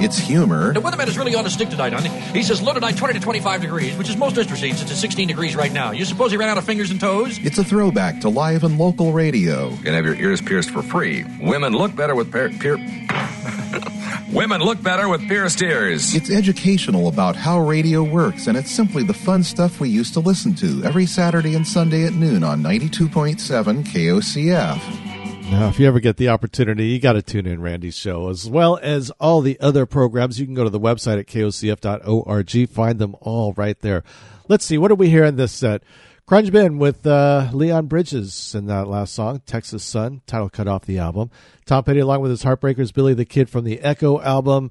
It's 0.02 0.16
humor. 0.16 0.72
The 0.72 0.80
weatherman 0.80 1.08
is 1.08 1.18
really 1.18 1.34
on 1.34 1.44
a 1.44 1.50
stick 1.50 1.68
tonight, 1.68 1.92
honey. 1.92 2.08
He 2.08 2.42
says 2.42 2.62
low 2.62 2.72
tonight 2.72 2.96
20 2.96 3.14
to 3.14 3.20
25 3.20 3.60
degrees, 3.60 3.96
which 3.98 4.08
is 4.08 4.16
most 4.16 4.38
interesting 4.38 4.74
since 4.74 4.90
It's 4.90 4.98
16 5.00 5.28
degrees 5.28 5.54
right 5.54 5.72
now. 5.72 5.90
You 5.90 6.04
suppose 6.06 6.30
he 6.30 6.38
ran 6.38 6.48
out 6.48 6.56
of 6.56 6.64
fingers 6.64 6.90
and 6.90 6.98
toes? 6.98 7.38
It's 7.42 7.58
a 7.58 7.64
throwback 7.64 8.20
to 8.22 8.30
live 8.30 8.64
and 8.64 8.78
local 8.78 9.12
radio. 9.12 9.68
You 9.68 9.76
can 9.82 9.94
have 9.94 10.06
your 10.06 10.14
ears 10.14 10.40
pierced 10.40 10.70
for 10.70 10.80
free. 10.82 11.24
Women 11.40 11.74
look 11.74 11.94
better 11.94 12.14
with 12.14 12.32
per- 12.32 12.48
pier- 12.48 12.78
Women 14.32 14.60
look 14.62 14.80
better 14.82 15.08
with 15.08 15.26
pierced 15.28 15.60
ears. 15.60 16.14
It's 16.14 16.30
educational 16.30 17.08
about 17.08 17.36
how 17.36 17.60
radio 17.60 18.02
works, 18.02 18.46
and 18.46 18.56
it's 18.56 18.70
simply 18.70 19.02
the 19.02 19.12
fun 19.12 19.42
stuff 19.42 19.80
we 19.80 19.88
used 19.90 20.14
to 20.14 20.20
listen 20.20 20.54
to 20.56 20.82
every 20.84 21.04
Saturday 21.04 21.54
and 21.56 21.66
Sunday 21.66 22.06
at 22.06 22.12
noon 22.14 22.44
on 22.44 22.62
92.7 22.62 23.84
KOCF. 23.84 25.09
Now, 25.50 25.68
if 25.68 25.80
you 25.80 25.88
ever 25.88 25.98
get 25.98 26.16
the 26.16 26.28
opportunity, 26.28 26.86
you 26.86 27.00
got 27.00 27.14
to 27.14 27.22
tune 27.22 27.44
in 27.44 27.60
Randy's 27.60 27.96
show 27.96 28.28
as 28.28 28.48
well 28.48 28.78
as 28.80 29.10
all 29.18 29.40
the 29.40 29.58
other 29.58 29.84
programs. 29.84 30.38
You 30.38 30.46
can 30.46 30.54
go 30.54 30.62
to 30.62 30.70
the 30.70 30.78
website 30.78 31.18
at 31.18 31.26
kocf.org, 31.26 32.68
find 32.68 32.98
them 33.00 33.16
all 33.20 33.52
right 33.54 33.78
there. 33.80 34.04
Let's 34.46 34.64
see, 34.64 34.78
what 34.78 34.88
did 34.88 35.00
we 35.00 35.10
hear 35.10 35.24
in 35.24 35.34
this 35.34 35.50
set? 35.50 35.82
Khruangbin 36.28 36.78
with 36.78 37.04
uh, 37.04 37.50
Leon 37.52 37.88
Bridges 37.88 38.54
in 38.54 38.66
that 38.66 38.86
last 38.86 39.12
song, 39.12 39.42
Texas 39.44 39.82
Sun, 39.82 40.22
title 40.24 40.48
cut 40.48 40.68
off 40.68 40.86
the 40.86 40.98
album. 40.98 41.32
Tom 41.66 41.82
Petty 41.82 41.98
along 41.98 42.20
with 42.20 42.30
his 42.30 42.44
Heartbreakers, 42.44 42.94
Billy 42.94 43.14
the 43.14 43.24
Kid 43.24 43.50
from 43.50 43.64
the 43.64 43.80
Echo 43.80 44.20
album. 44.20 44.70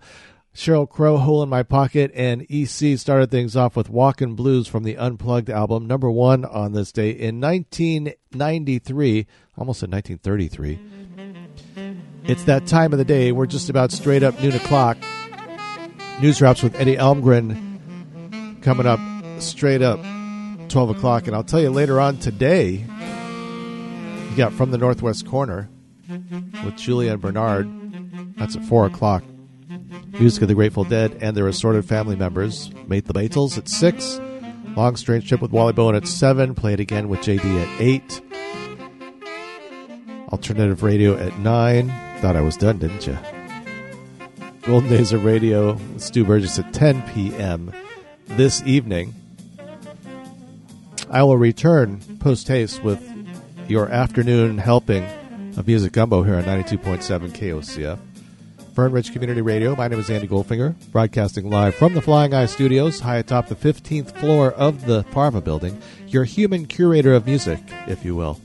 Sheryl 0.60 0.90
Crow, 0.90 1.16
Hole 1.16 1.42
in 1.42 1.48
My 1.48 1.64
Pocket, 1.64 2.12
and 2.14 2.46
EC 2.50 3.00
started 3.00 3.32
things 3.32 3.56
off 3.56 3.78
with 3.78 3.90
Walkin' 3.90 4.36
Blues 4.36 4.68
from 4.68 4.84
the 4.84 4.98
Unplugged 4.98 5.50
album, 5.50 5.88
number 5.88 6.12
one 6.12 6.44
on 6.44 6.74
this 6.74 6.92
day 6.92 7.12
in 7.12 7.40
1993, 7.40 9.26
almost 9.58 9.84
in 9.84 9.90
1933. 9.90 10.80
It's 12.26 12.44
that 12.44 12.68
time 12.68 12.92
of 12.92 13.00
the 13.00 13.06
day. 13.06 13.32
We're 13.32 13.46
just 13.46 13.70
about 13.70 13.94
straight 13.94 14.22
up 14.22 14.38
noon 14.42 14.54
o'clock. 14.54 14.98
News 16.20 16.42
wraps 16.42 16.62
with 16.62 16.76
Eddie 16.76 16.98
Elmgren 16.98 18.62
coming 18.62 18.86
up 18.86 19.00
straight 19.42 19.82
up 19.82 20.02
12 20.68 20.90
o'clock. 20.90 21.28
And 21.28 21.38
I'll 21.38 21.46
tell 21.46 21.62
you 21.62 21.70
later 21.70 22.02
on 22.02 22.18
today, 22.18 22.84
you 24.30 24.36
got 24.36 24.52
From 24.52 24.72
the 24.72 24.78
Northwest 24.78 25.26
Corner 25.26 25.70
with 26.10 26.74
Julianne 26.74 27.22
Bernard. 27.22 27.70
That's 28.36 28.58
at 28.58 28.66
4 28.66 28.88
o'clock. 28.88 29.24
Music 30.18 30.42
of 30.42 30.48
the 30.48 30.56
Grateful 30.56 30.84
Dead 30.84 31.18
and 31.22 31.36
their 31.36 31.48
assorted 31.48 31.86
family 31.86 32.16
members. 32.16 32.72
Mate 32.88 33.06
the 33.06 33.14
Beatles 33.14 33.58
at 33.58 33.68
6. 33.68 34.20
Long 34.76 34.96
Strange 34.96 35.28
Trip 35.28 35.42
with 35.42 35.52
Wally 35.52 35.74
Bowen 35.74 35.96
at 35.96 36.08
7. 36.08 36.56
Play 36.56 36.74
it 36.74 36.80
again 36.80 37.10
with 37.10 37.20
JD 37.20 37.62
at 37.62 37.82
8. 37.82 38.22
Alternative 40.32 40.84
Radio 40.84 41.18
at 41.18 41.38
9. 41.40 41.88
Thought 42.20 42.36
I 42.36 42.42
was 42.42 42.58
done, 42.58 42.78
didn't 42.78 43.08
you? 43.08 43.18
Golden 44.62 44.90
Days 44.90 45.14
of 45.14 45.24
Radio 45.26 45.74
with 45.74 46.02
Stu 46.02 46.24
Burgess 46.24 46.60
at 46.60 46.74
10 46.74 47.02
p.m. 47.14 47.74
this 48.28 48.62
evening. 48.64 49.14
I 51.10 51.24
will 51.24 51.38
return 51.38 52.02
post 52.20 52.48
haste 52.48 52.84
with 52.84 53.02
your 53.68 53.90
afternoon 53.90 54.58
helping 54.58 55.04
of 55.58 55.66
Music 55.66 55.94
Gumbo 55.94 56.24
here 56.24 56.36
on 56.36 56.44
92.7 56.44 57.32
KOCF. 57.32 58.00
Fern 58.80 58.94
Ridge 58.94 59.12
Community 59.12 59.42
Radio. 59.42 59.76
My 59.76 59.90
name 59.90 60.00
is 60.00 60.10
Andy 60.10 60.26
Goldfinger, 60.26 60.74
broadcasting 60.94 61.50
live 61.50 61.76
from 61.76 61.96
the 61.96 62.02
Flying 62.02 62.34
Eye 62.34 62.46
Studios, 62.46 63.02
high 63.02 63.18
atop 63.18 63.48
the 63.48 63.56
15th 63.56 64.18
floor 64.18 64.54
of 64.54 64.86
the 64.86 65.04
Parva 65.12 65.42
building, 65.42 65.82
your 66.08 66.24
human 66.24 66.66
curator 66.66 67.14
of 67.14 67.26
music, 67.26 67.60
if 67.88 68.06
you 68.06 68.16
will. 68.16 68.40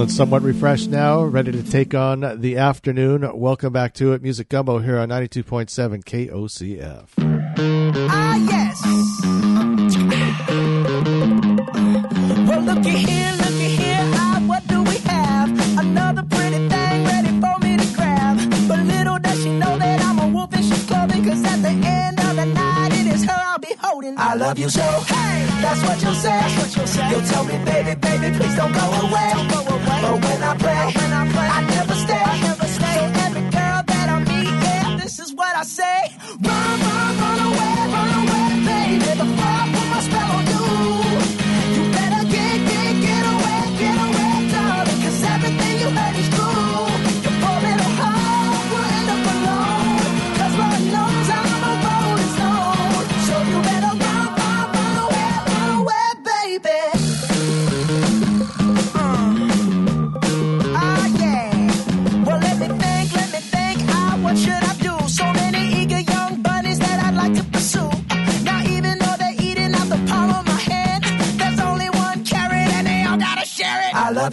Feeling 0.00 0.12
somewhat 0.14 0.40
refreshed 0.40 0.88
now, 0.88 1.22
ready 1.22 1.52
to 1.52 1.62
take 1.62 1.94
on 1.94 2.40
the 2.40 2.56
afternoon. 2.56 3.38
Welcome 3.38 3.70
back 3.70 3.92
to 3.96 4.14
it. 4.14 4.22
Music 4.22 4.48
Gumbo 4.48 4.78
here 4.78 4.98
on 4.98 5.10
92.7 5.10 6.02
KOCF. 6.04 7.29
love 24.40 24.58
you 24.58 24.70
so. 24.70 24.80
Hey, 24.80 25.46
that's 25.60 25.82
what 25.82 26.02
you 26.02 26.14
say. 26.14 26.28
That's 26.28 26.56
what 26.56 26.76
you 26.76 26.86
say. 26.86 27.10
You'll 27.10 27.22
tell 27.22 27.44
me, 27.44 27.56
baby, 27.64 27.94
baby, 28.00 28.38
please 28.38 28.56
don't 28.56 28.72
go 28.72 28.86
away. 29.04 29.30
Don't 29.34 29.48
go 29.50 29.60
away. 29.74 30.00
But 30.02 30.16
when 30.24 30.42
I 30.42 30.54
when 30.96 31.12
I, 31.12 31.32
pray 31.32 31.48
I 31.56 31.60
never 31.68 31.94
stay. 31.94 32.49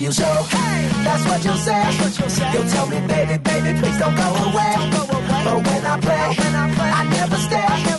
you 0.07 0.13
so 0.13 0.23
hey, 0.23 0.87
that's 1.03 1.25
what 1.25 1.43
you'll 1.43 1.57
say. 1.57 1.83
you 2.53 2.59
will 2.59 2.69
tell 2.69 2.87
me, 2.87 2.99
baby, 3.07 3.37
baby, 3.37 3.79
please 3.79 3.97
don't 3.99 4.15
go 4.15 4.27
away. 4.47 4.75
But 5.43 5.65
when 5.67 5.85
I 5.85 5.99
play, 5.99 6.35
I 6.91 7.07
never 7.09 7.35
stay. 7.35 7.96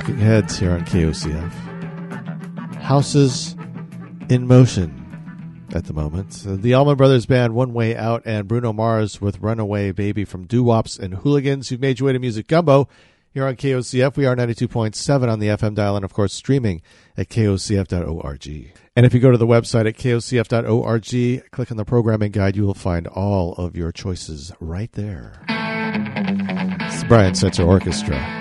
Talking 0.00 0.16
Heads 0.16 0.58
here 0.58 0.70
on 0.70 0.86
KOCF. 0.86 1.52
Houses 2.76 3.54
in 4.30 4.46
Motion 4.46 5.68
at 5.74 5.84
the 5.84 5.92
moment. 5.92 6.42
Uh, 6.48 6.56
the 6.56 6.72
Allman 6.72 6.96
Brothers 6.96 7.26
Band, 7.26 7.54
One 7.54 7.74
Way 7.74 7.94
Out, 7.94 8.22
and 8.24 8.48
Bruno 8.48 8.72
Mars 8.72 9.20
with 9.20 9.40
Runaway 9.40 9.92
Baby 9.92 10.24
from 10.24 10.46
Doo 10.46 10.64
Wops 10.64 10.98
and 10.98 11.16
Hooligans. 11.16 11.70
You've 11.70 11.82
made 11.82 12.00
your 12.00 12.06
way 12.06 12.14
to 12.14 12.18
Music 12.18 12.46
Gumbo 12.46 12.88
here 13.34 13.44
on 13.44 13.56
KOCF. 13.56 14.16
We 14.16 14.24
are 14.24 14.34
92.7 14.34 15.30
on 15.30 15.38
the 15.38 15.48
FM 15.48 15.74
dial 15.74 15.96
and, 15.96 16.04
of 16.06 16.14
course, 16.14 16.32
streaming 16.32 16.80
at 17.18 17.28
kocf.org. 17.28 18.72
And 18.96 19.04
if 19.04 19.12
you 19.12 19.20
go 19.20 19.30
to 19.30 19.36
the 19.36 19.46
website 19.46 19.86
at 19.86 19.98
kocf.org, 19.98 21.50
click 21.50 21.70
on 21.70 21.76
the 21.76 21.84
programming 21.84 22.32
guide, 22.32 22.56
you 22.56 22.64
will 22.64 22.72
find 22.72 23.06
all 23.06 23.52
of 23.56 23.76
your 23.76 23.92
choices 23.92 24.50
right 24.60 24.90
there. 24.92 25.42
It's 25.46 27.04
Brian 27.04 27.34
Setzer 27.34 27.66
Orchestra. 27.66 28.39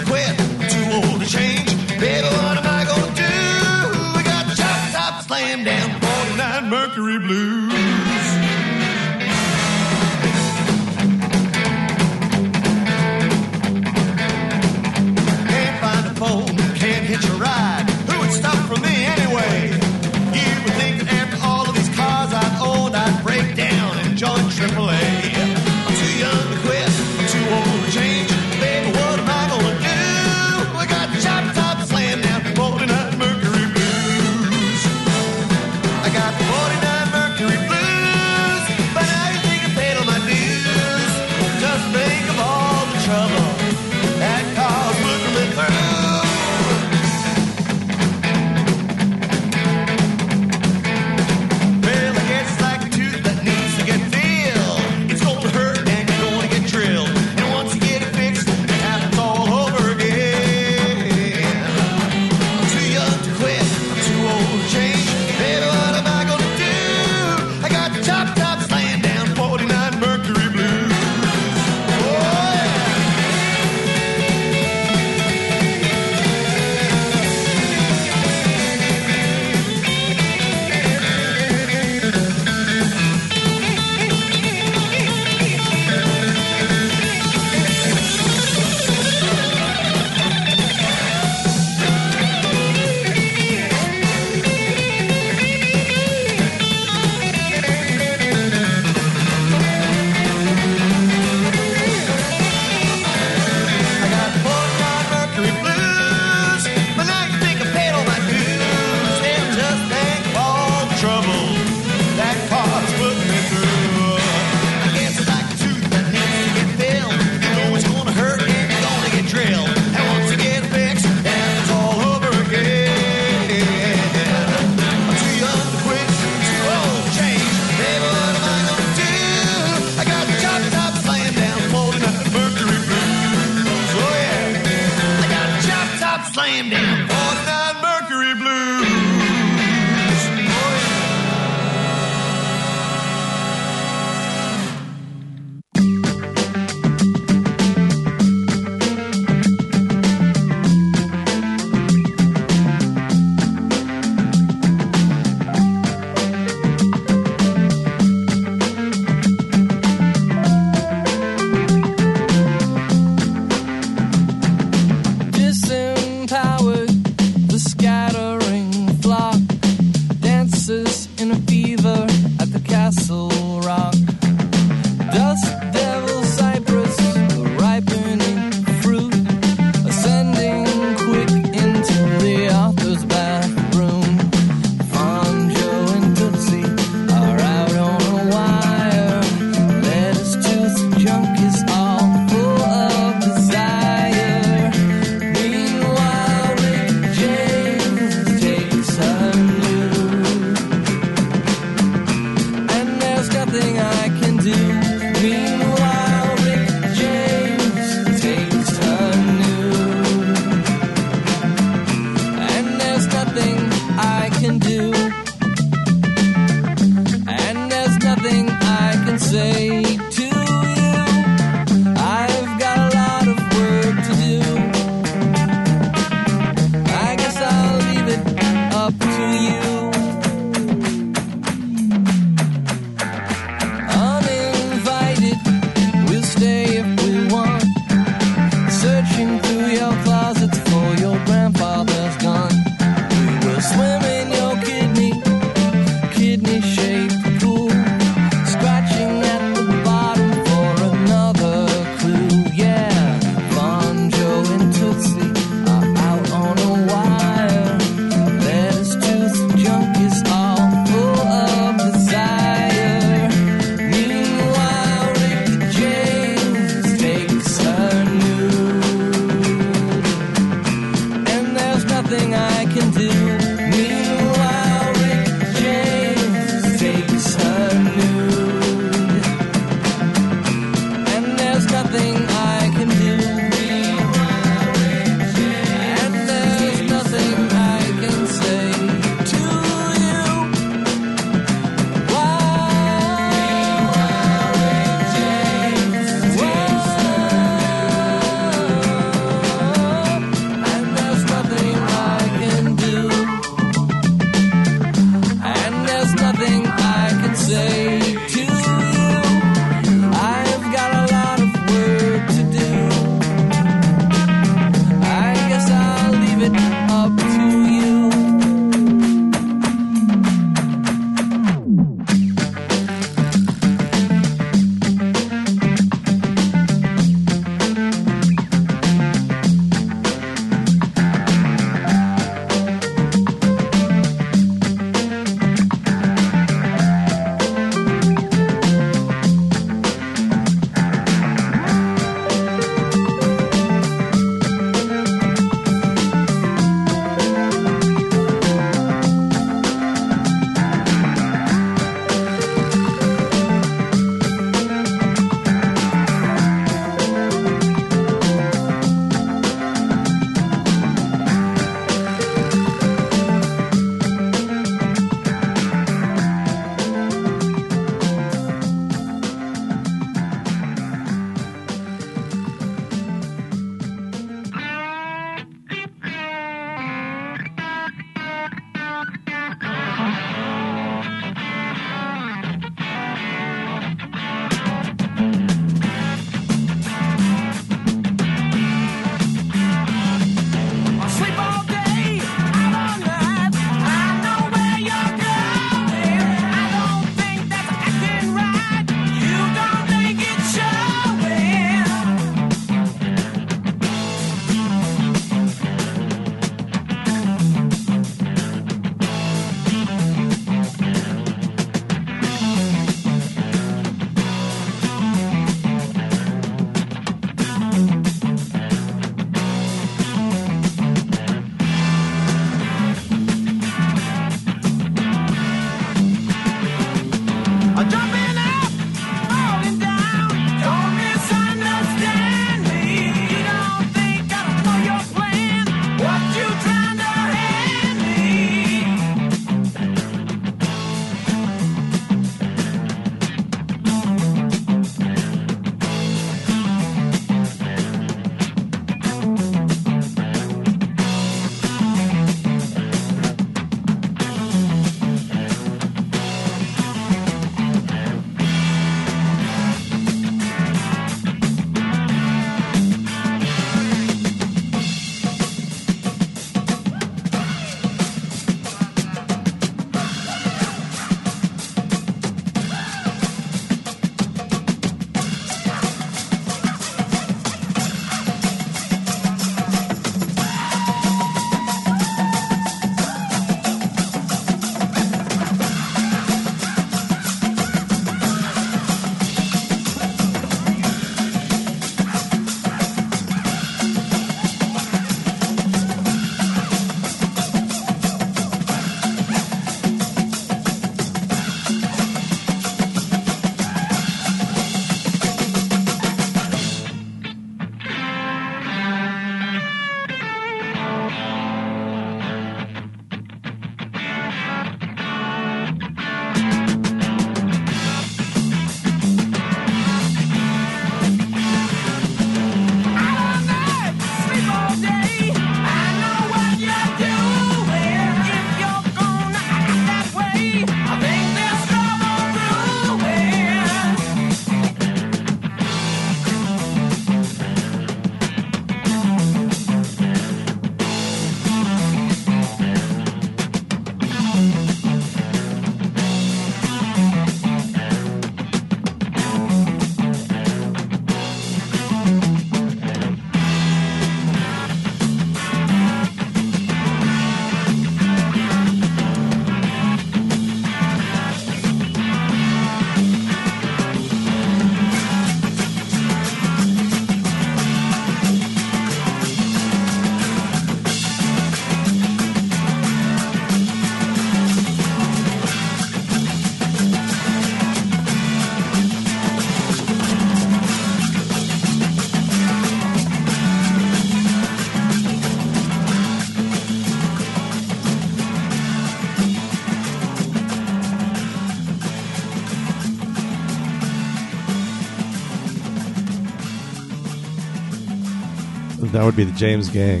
That 599.04 599.08
would 599.08 599.16
be 599.16 599.24
the 599.24 599.36
James 599.36 599.68
Gang. 599.68 600.00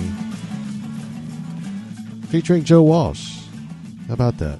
Featuring 2.28 2.64
Joe 2.64 2.80
Walsh. 2.80 3.36
How 4.08 4.14
about 4.14 4.38
that? 4.38 4.58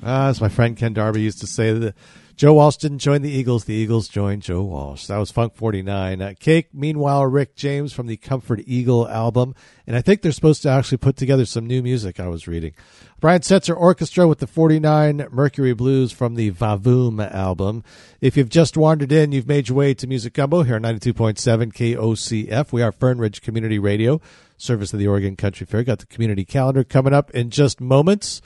Ah, 0.00 0.28
as 0.28 0.40
my 0.40 0.48
friend 0.48 0.76
Ken 0.76 0.92
Darby 0.92 1.22
used 1.22 1.40
to 1.40 1.48
say, 1.48 1.72
that 1.72 1.96
Joe 2.36 2.54
Walsh 2.54 2.76
didn't 2.76 3.00
join 3.00 3.22
the 3.22 3.32
Eagles. 3.32 3.64
The 3.64 3.74
Eagles 3.74 4.06
joined 4.06 4.42
Joe 4.42 4.62
Walsh. 4.62 5.06
That 5.06 5.18
was 5.18 5.32
Funk 5.32 5.56
49. 5.56 6.22
Uh, 6.22 6.34
Cake, 6.38 6.68
meanwhile, 6.72 7.26
Rick 7.26 7.56
James 7.56 7.92
from 7.92 8.06
the 8.06 8.16
Comfort 8.16 8.60
Eagle 8.64 9.08
album. 9.08 9.56
And 9.88 9.96
I 9.96 10.02
think 10.02 10.22
they're 10.22 10.30
supposed 10.30 10.62
to 10.62 10.68
actually 10.68 10.98
put 10.98 11.16
together 11.16 11.44
some 11.44 11.66
new 11.66 11.82
music, 11.82 12.20
I 12.20 12.28
was 12.28 12.46
reading. 12.46 12.74
Brian 13.22 13.40
Setzer 13.40 13.76
Orchestra 13.76 14.26
with 14.26 14.40
the 14.40 14.48
49 14.48 15.28
Mercury 15.30 15.74
Blues 15.74 16.10
from 16.10 16.34
the 16.34 16.50
Vavoom 16.50 17.24
album. 17.32 17.84
If 18.20 18.36
you've 18.36 18.48
just 18.48 18.76
wandered 18.76 19.12
in, 19.12 19.30
you've 19.30 19.46
made 19.46 19.68
your 19.68 19.78
way 19.78 19.94
to 19.94 20.08
Music 20.08 20.32
Gumbo 20.32 20.64
here 20.64 20.74
on 20.74 20.82
92.7 20.82 21.72
KOCF. 21.72 22.72
We 22.72 22.82
are 22.82 22.90
Fern 22.90 23.18
Ridge 23.18 23.40
Community 23.40 23.78
Radio, 23.78 24.20
service 24.56 24.92
of 24.92 24.98
the 24.98 25.06
Oregon 25.06 25.36
Country 25.36 25.64
Fair. 25.64 25.84
Got 25.84 26.00
the 26.00 26.06
community 26.06 26.44
calendar 26.44 26.82
coming 26.82 27.14
up 27.14 27.30
in 27.30 27.50
just 27.50 27.80
moments. 27.80 28.42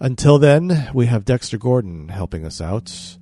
Until 0.00 0.38
then, 0.38 0.88
we 0.94 1.04
have 1.04 1.26
Dexter 1.26 1.58
Gordon 1.58 2.08
helping 2.08 2.46
us 2.46 2.62
out. 2.62 3.18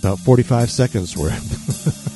About 0.00 0.18
45 0.18 0.70
seconds 0.70 1.16
worth. 1.16 2.08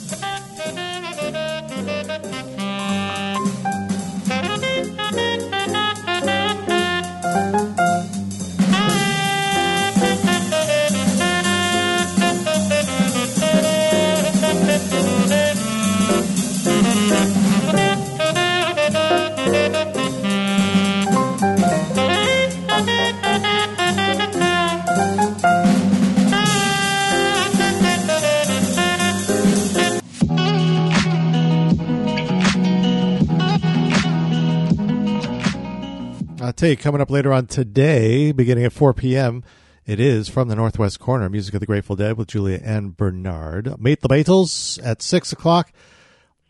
You, 36.62 36.76
coming 36.78 37.00
up 37.02 37.10
later 37.10 37.32
on 37.32 37.46
today, 37.46 38.32
beginning 38.32 38.64
at 38.64 38.72
4 38.72 38.94
p.m., 38.94 39.42
it 39.84 40.00
is 40.00 40.30
from 40.30 40.48
the 40.48 40.56
Northwest 40.56 40.98
Corner, 40.98 41.28
Music 41.28 41.52
of 41.52 41.60
the 41.60 41.66
Grateful 41.66 41.94
Dead 41.94 42.16
with 42.16 42.28
Julia 42.28 42.58
and 42.64 42.96
Bernard. 42.96 43.78
Meet 43.78 44.00
the 44.00 44.08
Beatles 44.08 44.80
at 44.82 45.02
6 45.02 45.32
o'clock. 45.32 45.72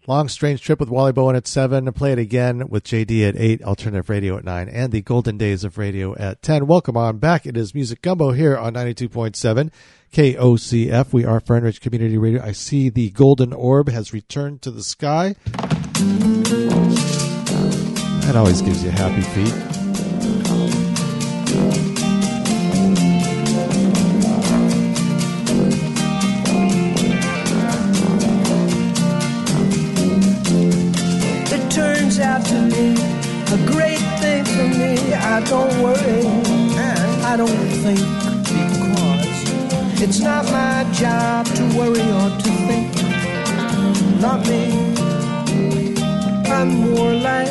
Long 0.07 0.29
Strange 0.29 0.61
Trip 0.61 0.79
with 0.79 0.89
Wally 0.89 1.11
Bowen 1.11 1.35
at 1.35 1.49
7. 1.49 1.93
Play 1.95 2.13
it 2.13 2.21
again 2.21 2.69
with 2.69 2.85
JD 2.85 3.29
at 3.29 3.37
8. 3.37 3.63
Alternative 3.65 4.09
Radio 4.09 4.37
at 4.37 4.45
9. 4.45 4.69
And 4.69 4.93
the 4.93 5.01
Golden 5.01 5.37
Days 5.37 5.65
of 5.65 5.79
Radio 5.79 6.15
at 6.17 6.43
10. 6.43 6.69
Welcome 6.69 6.97
on 6.97 7.19
back. 7.19 7.45
It 7.45 7.57
is 7.57 7.75
Music 7.75 8.01
Gumbo 8.01 8.31
here 8.33 8.57
on 8.57 8.75
92.7 8.75 9.73
KOCF. 10.13 11.13
We 11.13 11.25
are 11.25 11.41
Fern 11.41 11.65
Ridge 11.65 11.81
Community 11.81 12.19
Radio. 12.19 12.41
I 12.41 12.53
see 12.53 12.89
the 12.89 13.11
golden 13.11 13.53
orb 13.53 13.89
has 13.89 14.13
returned 14.13 14.63
to 14.63 14.71
the 14.71 14.85
sky. 14.85 15.35
That 18.21 18.37
always 18.37 18.63
gives 18.63 18.85
you 18.85 18.91
happy 18.91 19.23
feet. 19.23 19.84
A 33.55 33.67
great 33.67 34.05
thing 34.21 34.45
for 34.45 34.67
me. 34.79 35.15
I 35.15 35.41
don't 35.49 35.75
worry 35.81 36.27
and 36.27 37.23
I 37.23 37.37
don't 37.37 37.65
think 37.85 38.01
because 38.51 40.03
it's 40.03 40.19
not 40.19 40.45
my 40.47 40.85
job 40.93 41.47
to 41.59 41.63
worry 41.79 42.07
or 42.21 42.29
to 42.45 42.51
think. 42.67 42.91
Not 44.21 44.41
me. 44.49 44.63
I'm 46.51 46.71
more 46.91 47.15
like 47.15 47.49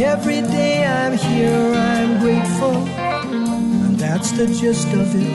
every 0.00 0.40
day 0.40 0.84
I'm 0.84 1.16
here, 1.16 1.74
I'm 1.74 2.18
grateful. 2.18 2.76
And 3.84 3.96
that's 3.98 4.32
the 4.32 4.46
gist 4.48 4.88
of 4.88 5.14
it. 5.14 5.30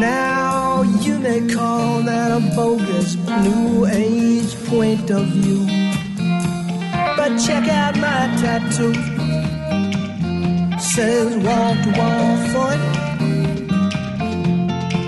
Now 0.00 0.82
you 0.82 1.20
may 1.20 1.46
call 1.46 2.02
that 2.02 2.30
a 2.32 2.40
bogus 2.56 3.14
new 3.44 3.86
age 3.86 4.56
point 4.66 5.10
of 5.10 5.26
view. 5.26 5.84
But 7.26 7.38
check 7.38 7.66
out 7.68 7.96
my 7.96 8.28
tattoo. 8.36 8.92
Says 10.78 11.34
wall 11.42 11.74
to 11.84 11.90
wall 11.98 12.36
fun. 12.52 12.78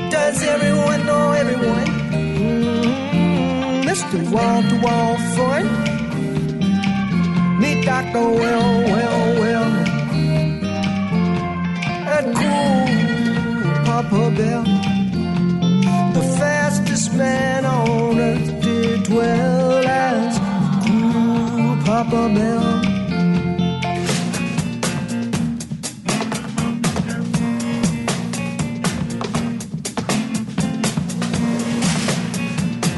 Does 0.08 0.42
everyone 0.42 1.04
know 1.04 1.32
everyone? 1.32 1.88
Mm, 2.40 3.84
Mr. 3.84 4.18
Wall 4.32 4.62
to 4.62 4.76
wall 4.86 5.16
fun. 5.36 5.64
Meet 7.60 7.84
Dr. 7.84 8.30
Well, 8.40 8.82
well, 8.92 9.40
well. 9.42 9.70
And 12.16 12.28
cool 12.40 12.86
Papa 13.84 14.30
Bell. 14.38 14.64
The 16.14 16.24
fastest 16.38 17.12
man 17.12 17.66
on 17.66 18.18
earth 18.18 18.62
did 18.62 19.02
dwell 19.02 19.86
as 19.86 20.35
Papa 21.96 22.28
Bell. 22.28 22.60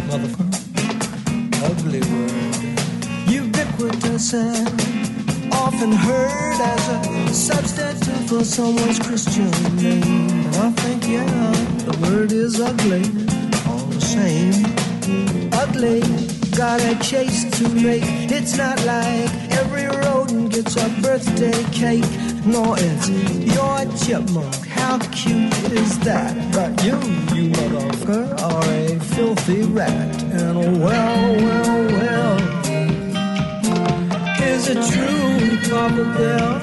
Motherfucker. 0.08 0.50
Ugly 1.62 2.00
word. 2.10 2.54
Ubiquitous 3.28 4.34
and 4.34 4.68
often 5.52 5.92
heard 5.92 6.60
as 6.60 6.88
a 6.88 7.32
substitute 7.32 8.28
for 8.28 8.42
someone's 8.42 8.98
Christian 8.98 9.48
name. 9.76 10.02
And 10.02 10.56
I 10.56 10.70
think, 10.72 11.06
yeah, 11.06 11.52
the 11.86 11.96
word 12.02 12.32
is 12.32 12.60
ugly, 12.60 13.04
all 13.64 13.86
the 13.94 14.00
same. 14.00 15.52
Ugly, 15.52 16.37
got 16.58 16.80
a 16.80 16.98
chase 16.98 17.44
to 17.56 17.68
make. 17.68 18.02
It's 18.32 18.58
not 18.58 18.84
like 18.84 19.30
every 19.60 19.86
rodent 19.86 20.52
gets 20.52 20.74
a 20.74 20.88
birthday 21.00 21.62
cake. 21.70 22.10
No, 22.44 22.74
it's 22.76 23.08
your 23.54 23.78
chipmunk. 24.02 24.66
How 24.66 24.98
cute 25.12 25.54
is 25.70 26.00
that? 26.00 26.34
But 26.52 26.82
you, 26.82 26.94
you 27.36 27.50
motherfucker, 27.52 28.42
are 28.42 28.64
a 28.64 28.98
filthy 29.14 29.62
rat. 29.62 30.22
And 30.24 30.82
well, 30.82 31.36
well, 31.36 31.84
well. 31.94 32.38
Is 34.42 34.68
it 34.68 34.82
true, 34.90 35.70
Papa 35.70 36.04
Bell? 36.18 36.58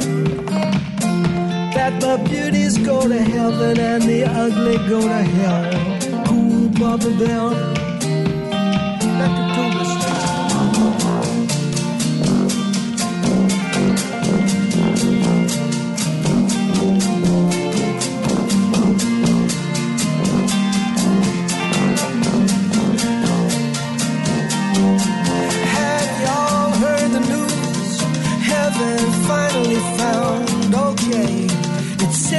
That 1.73 2.01
the 2.01 2.21
beauties 2.29 2.77
go 2.79 3.07
to 3.07 3.17
heaven 3.17 3.79
and 3.79 4.03
the 4.03 4.25
ugly 4.25 4.77
go 4.89 4.99
to 4.99 5.23
hell. 5.37 6.25
Cool, 6.25 6.69
Papa 6.71 7.11
Bell. 7.17 7.75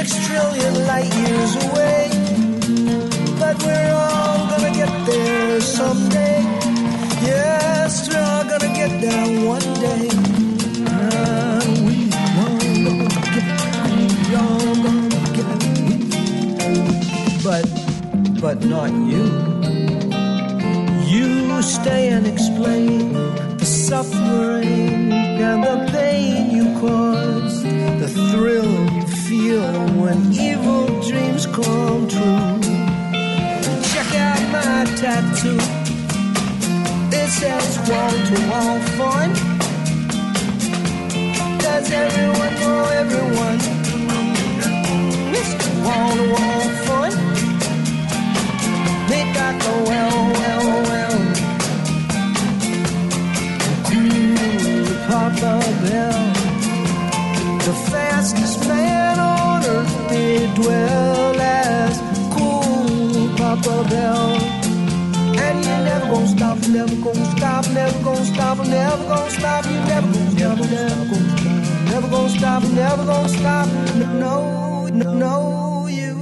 Six 0.07 0.27
trillion 0.27 0.87
light 0.87 1.13
years 1.15 1.55
away. 1.65 2.09
But 3.39 3.55
we're 3.63 3.93
all 3.93 4.47
gonna 4.49 4.73
get 4.73 5.05
there 5.05 5.61
someday. 5.61 6.41
Yes, 7.21 8.07
we're 8.09 8.21
all 8.21 8.43
gonna 8.43 8.73
get 8.73 9.01
there 9.01 9.27
one 9.45 9.67
day. 9.85 10.09
We 11.85 11.95
all 12.41 12.59
gonna 12.85 13.09
get, 13.35 13.47
we 13.89 14.35
all 14.35 14.75
gonna 14.85 15.21
get, 15.37 15.49
but, 17.43 17.65
but 18.41 18.57
not 18.65 18.91
you. 19.11 19.25
You 21.05 21.61
stay 21.61 22.09
and 22.09 22.27
explain 22.27 23.13
the 23.57 23.65
suffering 23.65 25.11
and 25.11 25.63
the 25.63 25.89
pain 25.91 26.51
you 26.51 26.79
caused, 26.79 27.63
the 27.63 28.07
thrill 28.31 28.96
feel 29.27 29.73
when 29.99 30.31
evil 30.31 30.85
dreams 31.01 31.45
come 31.47 32.07
true. 32.07 32.61
Check 33.91 34.11
out 34.15 34.41
my 34.55 34.85
tattoo. 34.95 35.59
It 37.11 37.29
says 37.37 37.73
wall 37.89 38.15
to 38.29 38.37
wall 38.49 38.79
fun. 38.97 39.29
Does 41.59 41.91
everyone 41.91 42.53
know 42.61 42.83
everyone? 43.01 43.59
Mr. 45.33 45.69
Wall 45.83 46.11
to 46.19 46.25
wall 46.33 46.63
fun. 46.87 47.13
They 49.09 49.23
got 49.37 49.55
the 49.63 49.73
well, 49.89 50.17
well, 50.39 50.67
well. 50.89 51.17
Cool 53.89 54.87
Papa 55.09 55.53
Bell 55.83 56.36
nicest 57.67 58.67
man 58.67 59.19
on 59.19 59.63
earth 59.65 60.09
did 60.09 60.53
dwell 60.55 61.41
as 61.41 61.97
cool 62.33 63.27
Papa 63.35 63.89
Bell. 63.89 64.35
And 65.43 65.57
you 65.65 65.77
never 65.89 66.05
gonna 66.07 66.27
stop, 66.27 66.57
never 66.69 66.95
gonna 66.95 67.37
stop, 67.37 67.67
never 67.71 68.03
gonna 68.03 68.25
stop, 68.25 68.57
never 68.67 69.03
gonna 69.03 69.31
stop, 69.31 69.65
you 69.65 69.79
never 69.91 70.07
gonna 70.13 70.31
stop, 70.31 70.57
never 70.57 71.05
gonna 71.05 71.29
stop, 71.29 71.43
never 71.91 72.07
gonna 72.07 72.29
stop, 72.29 72.63
never 72.63 73.05
gonna 73.05 73.29
stop. 73.29 73.67
No, 74.23 74.87
no, 74.87 75.13
no, 75.13 75.87
you. 75.87 76.15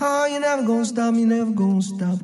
Oh, 0.00 0.26
you 0.26 0.40
never 0.40 0.62
gonna 0.62 0.84
stop, 0.84 1.14
you 1.14 1.26
never 1.26 1.52
gonna 1.52 1.82
stop. 1.82 2.18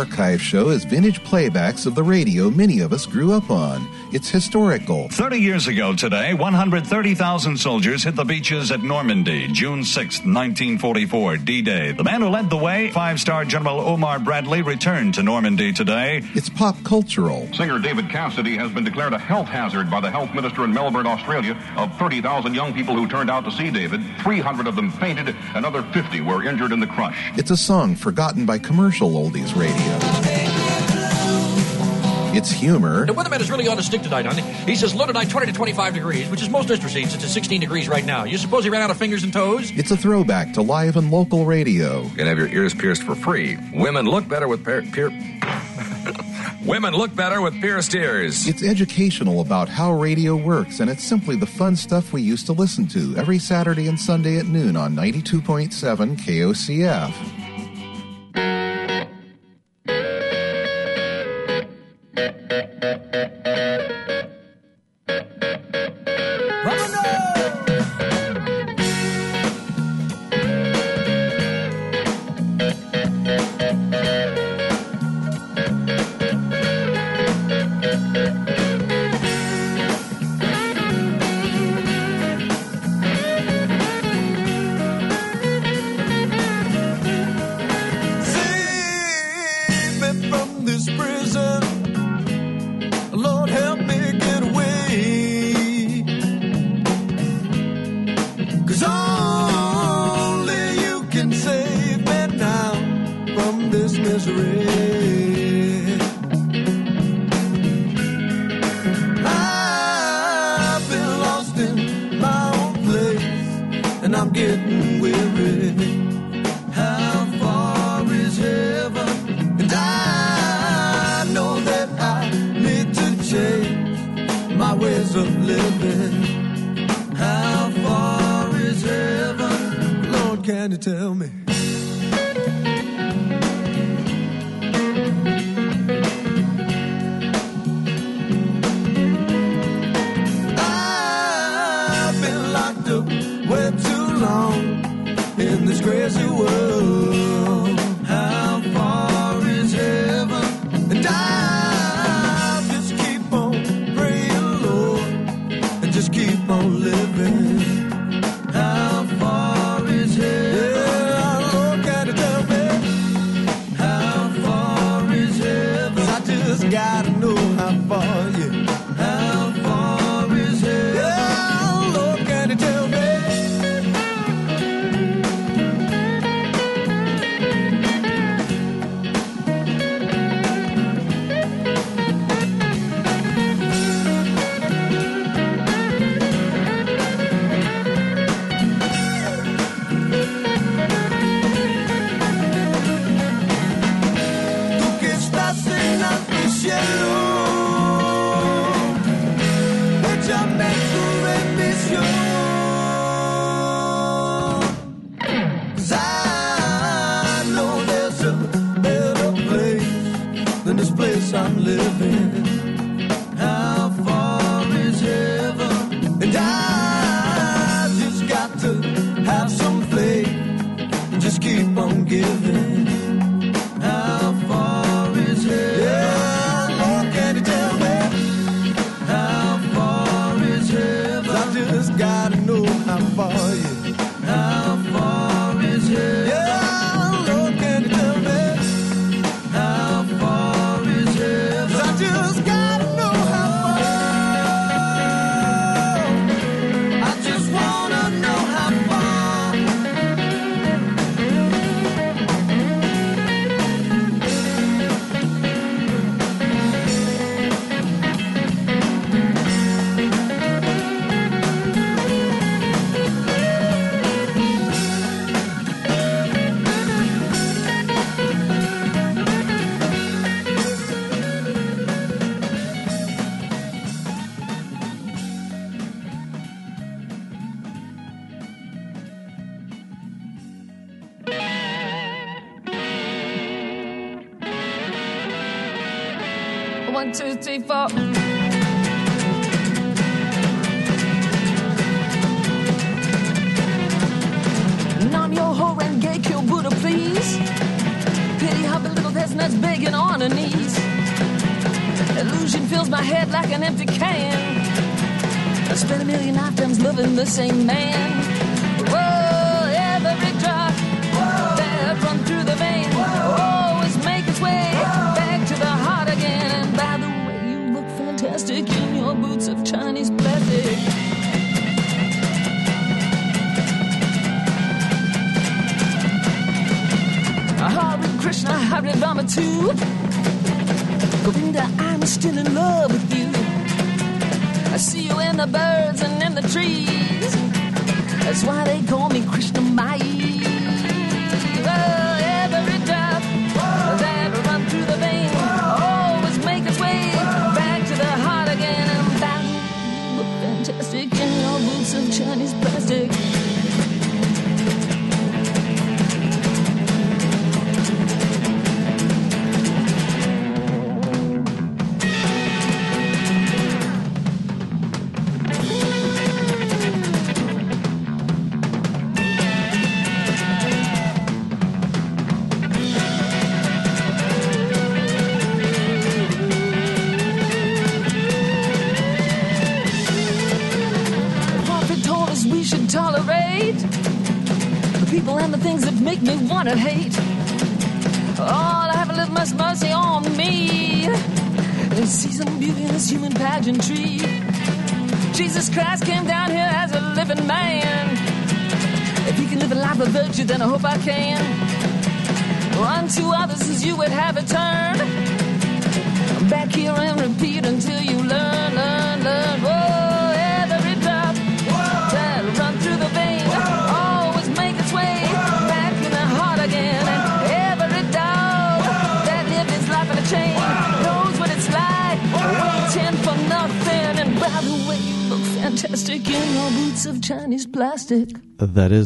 Archive 0.00 0.40
Show 0.40 0.70
is 0.70 0.84
vintage 0.84 1.22
playbacks 1.24 1.84
of 1.84 1.94
the 1.94 2.02
radio 2.02 2.48
many 2.48 2.80
of 2.80 2.90
us 2.94 3.04
grew 3.04 3.34
up 3.34 3.50
on. 3.50 3.86
It's 4.12 4.30
historical. 4.30 5.10
30 5.10 5.36
years 5.36 5.68
ago 5.68 5.94
today, 5.94 6.32
130,000 6.32 7.58
soldiers 7.58 8.02
hit 8.04 8.16
the 8.16 8.24
beaches 8.24 8.72
at 8.72 8.82
Normandy, 8.82 9.46
June 9.48 9.84
6, 9.84 10.20
1944, 10.20 11.36
D-Day. 11.36 11.92
The 11.92 12.02
man 12.02 12.22
who 12.22 12.28
led 12.28 12.48
the 12.48 12.56
way, 12.56 12.90
five-star 12.92 13.44
General 13.44 13.78
Omar 13.80 14.18
Bradley, 14.20 14.62
returned 14.62 15.14
to 15.14 15.22
Normandy 15.22 15.70
today. 15.70 16.22
It's 16.34 16.48
pop 16.48 16.82
cultural. 16.82 17.52
Singer 17.52 17.78
David 17.78 18.08
Cassidy 18.08 18.56
has 18.56 18.72
been 18.72 18.84
declared 18.84 19.12
a 19.12 19.18
health 19.18 19.48
hazard 19.48 19.90
by 19.90 20.00
the 20.00 20.10
health 20.10 20.34
minister 20.34 20.64
in 20.64 20.72
Melbourne, 20.72 21.06
Australia. 21.06 21.62
Of 21.76 21.94
30,000 21.98 22.54
young 22.54 22.72
people 22.72 22.96
who 22.96 23.06
turned 23.06 23.30
out 23.30 23.44
to 23.44 23.50
see 23.50 23.70
David, 23.70 24.00
300 24.22 24.66
of 24.66 24.76
them 24.76 24.90
fainted, 24.90 25.34
another 25.54 25.82
50 25.82 26.20
were 26.20 26.42
injured 26.44 26.72
in 26.72 26.80
the 26.80 26.86
crush. 26.86 27.16
It's 27.36 27.50
a 27.50 27.56
song 27.56 27.94
forgotten 27.94 28.46
by 28.46 28.58
commercial 28.58 29.10
oldies 29.10 29.54
radio. 29.56 29.98
It's 32.32 32.48
humor. 32.48 33.06
The 33.06 33.12
weatherman 33.12 33.40
is 33.40 33.50
really 33.50 33.66
on 33.66 33.76
a 33.76 33.82
stick 33.82 34.02
tonight, 34.02 34.24
honey. 34.24 34.42
He 34.42 34.76
says 34.76 34.94
low 34.94 35.04
tonight 35.04 35.28
20 35.30 35.48
to 35.48 35.52
25 35.52 35.94
degrees, 35.94 36.28
which 36.30 36.40
is 36.40 36.48
most 36.48 36.70
interesting 36.70 37.08
since 37.08 37.24
it's 37.24 37.32
16 37.32 37.60
degrees 37.60 37.88
right 37.88 38.04
now. 38.04 38.22
You 38.22 38.38
suppose 38.38 38.62
he 38.62 38.70
ran 38.70 38.82
out 38.82 38.90
of 38.90 38.96
fingers 38.96 39.24
and 39.24 39.32
toes? 39.32 39.72
It's 39.74 39.90
a 39.90 39.96
throwback 39.96 40.52
to 40.52 40.62
live 40.62 40.96
and 40.96 41.10
local 41.10 41.44
radio. 41.44 42.02
You 42.02 42.10
can 42.10 42.26
have 42.28 42.38
your 42.38 42.46
ears 42.46 42.72
pierced 42.72 43.02
for 43.02 43.16
free. 43.16 43.58
Women 43.72 44.06
look 44.06 44.28
better 44.28 44.46
with 44.46 44.62
per- 44.62 44.82
pier- 44.82 45.10
Women 46.80 46.98
look 46.98 47.14
better 47.14 47.42
with 47.42 47.60
pierced 47.60 47.94
ears. 47.94 48.48
It's 48.48 48.62
educational 48.62 49.42
about 49.42 49.68
how 49.68 49.92
radio 49.92 50.34
works, 50.34 50.80
and 50.80 50.88
it's 50.88 51.04
simply 51.04 51.36
the 51.36 51.44
fun 51.44 51.76
stuff 51.76 52.14
we 52.14 52.22
used 52.22 52.46
to 52.46 52.54
listen 52.54 52.86
to 52.86 53.14
every 53.18 53.38
Saturday 53.38 53.86
and 53.86 54.00
Sunday 54.00 54.38
at 54.38 54.46
noon 54.46 54.76
on 54.76 54.96
92.7 54.96 56.16
KOCF. 56.16 57.29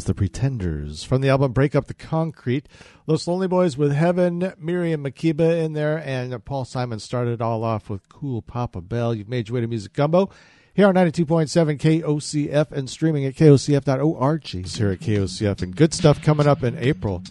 The 0.05 0.15
Pretenders. 0.15 1.03
From 1.05 1.21
the 1.21 1.29
album 1.29 1.53
Break 1.53 1.75
Up 1.75 1.87
the 1.87 1.95
Concrete, 1.95 2.69
Los 3.07 3.27
Lonely 3.27 3.49
Boys 3.49 3.77
with 3.77 3.93
Heaven, 3.93 4.53
Miriam 4.59 5.05
Makeba 5.05 5.63
in 5.65 5.73
there, 5.73 5.99
and 5.99 6.45
Paul 6.45 6.65
Simon 6.65 7.01
started 7.01 7.41
all 7.43 7.65
off 7.65 7.89
with 7.89 8.09
Cool 8.09 8.43
Papa 8.43 8.81
Bell. 8.81 9.15
You've 9.15 9.29
made 9.29 9.49
your 9.49 9.55
way 9.55 9.61
to 9.63 9.67
Music 9.67 9.93
Gumbo 9.93 10.31
here 10.75 10.89
on 10.89 10.95
92.7 10.95 11.79
KOCF 11.79 12.73
and 12.73 12.91
streaming 12.91 13.25
at 13.25 13.35
kocf.org. 13.35 14.55
It's 14.55 14.77
here 14.77 14.91
at 14.91 15.01
KOCF, 15.01 15.63
and 15.63 15.75
good 15.75 15.95
stuff 15.95 16.23
coming 16.23 16.47
up 16.47 16.63
in 16.63 16.77
April. 16.79 17.23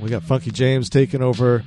We 0.00 0.10
got 0.10 0.24
Funky 0.24 0.50
James 0.50 0.90
taking 0.90 1.22
over 1.22 1.62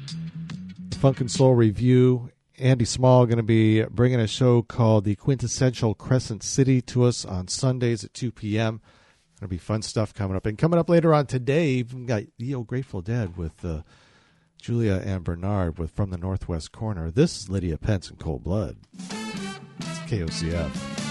Funk 1.00 1.22
and 1.22 1.32
Soul 1.32 1.56
Review. 1.56 2.32
Andy 2.58 2.86
Small 2.86 3.26
going 3.26 3.38
to 3.38 3.44
be 3.44 3.84
bringing 3.84 4.20
a 4.20 4.28
show 4.28 4.62
called 4.62 5.04
The 5.04 5.16
Quintessential 5.16 5.94
Crescent 5.94 6.42
City 6.42 6.82
to 6.84 7.04
us 7.04 7.26
on 7.26 7.48
Sundays 7.48 8.04
at 8.04 8.14
2 8.14 8.32
p.m 8.32 8.82
going 9.46 9.60
to 9.60 9.64
be 9.64 9.66
fun 9.66 9.84
stuff 9.84 10.14
coming 10.14 10.36
up. 10.36 10.46
And 10.48 10.58
coming 10.58 10.80
up 10.80 10.90
later 10.90 11.14
on 11.14 11.28
today, 11.28 11.84
we've 11.84 12.08
got 12.08 12.24
the 12.40 12.56
old 12.56 12.66
Grateful 12.66 13.02
Dead 13.02 13.38
with 13.38 13.64
uh, 13.64 13.82
Julia 14.60 15.02
and 15.06 15.24
Bernard 15.24 15.78
with 15.78 15.92
From 15.92 16.10
the 16.10 16.18
Northwest 16.18 16.72
Corner. 16.72 17.12
This 17.12 17.38
is 17.38 17.50
Lydia 17.50 17.78
Pense 17.78 18.10
in 18.10 18.16
Cold 18.16 18.44
Blood. 18.44 18.78
It's 18.98 20.00
KOCF. 20.08 21.06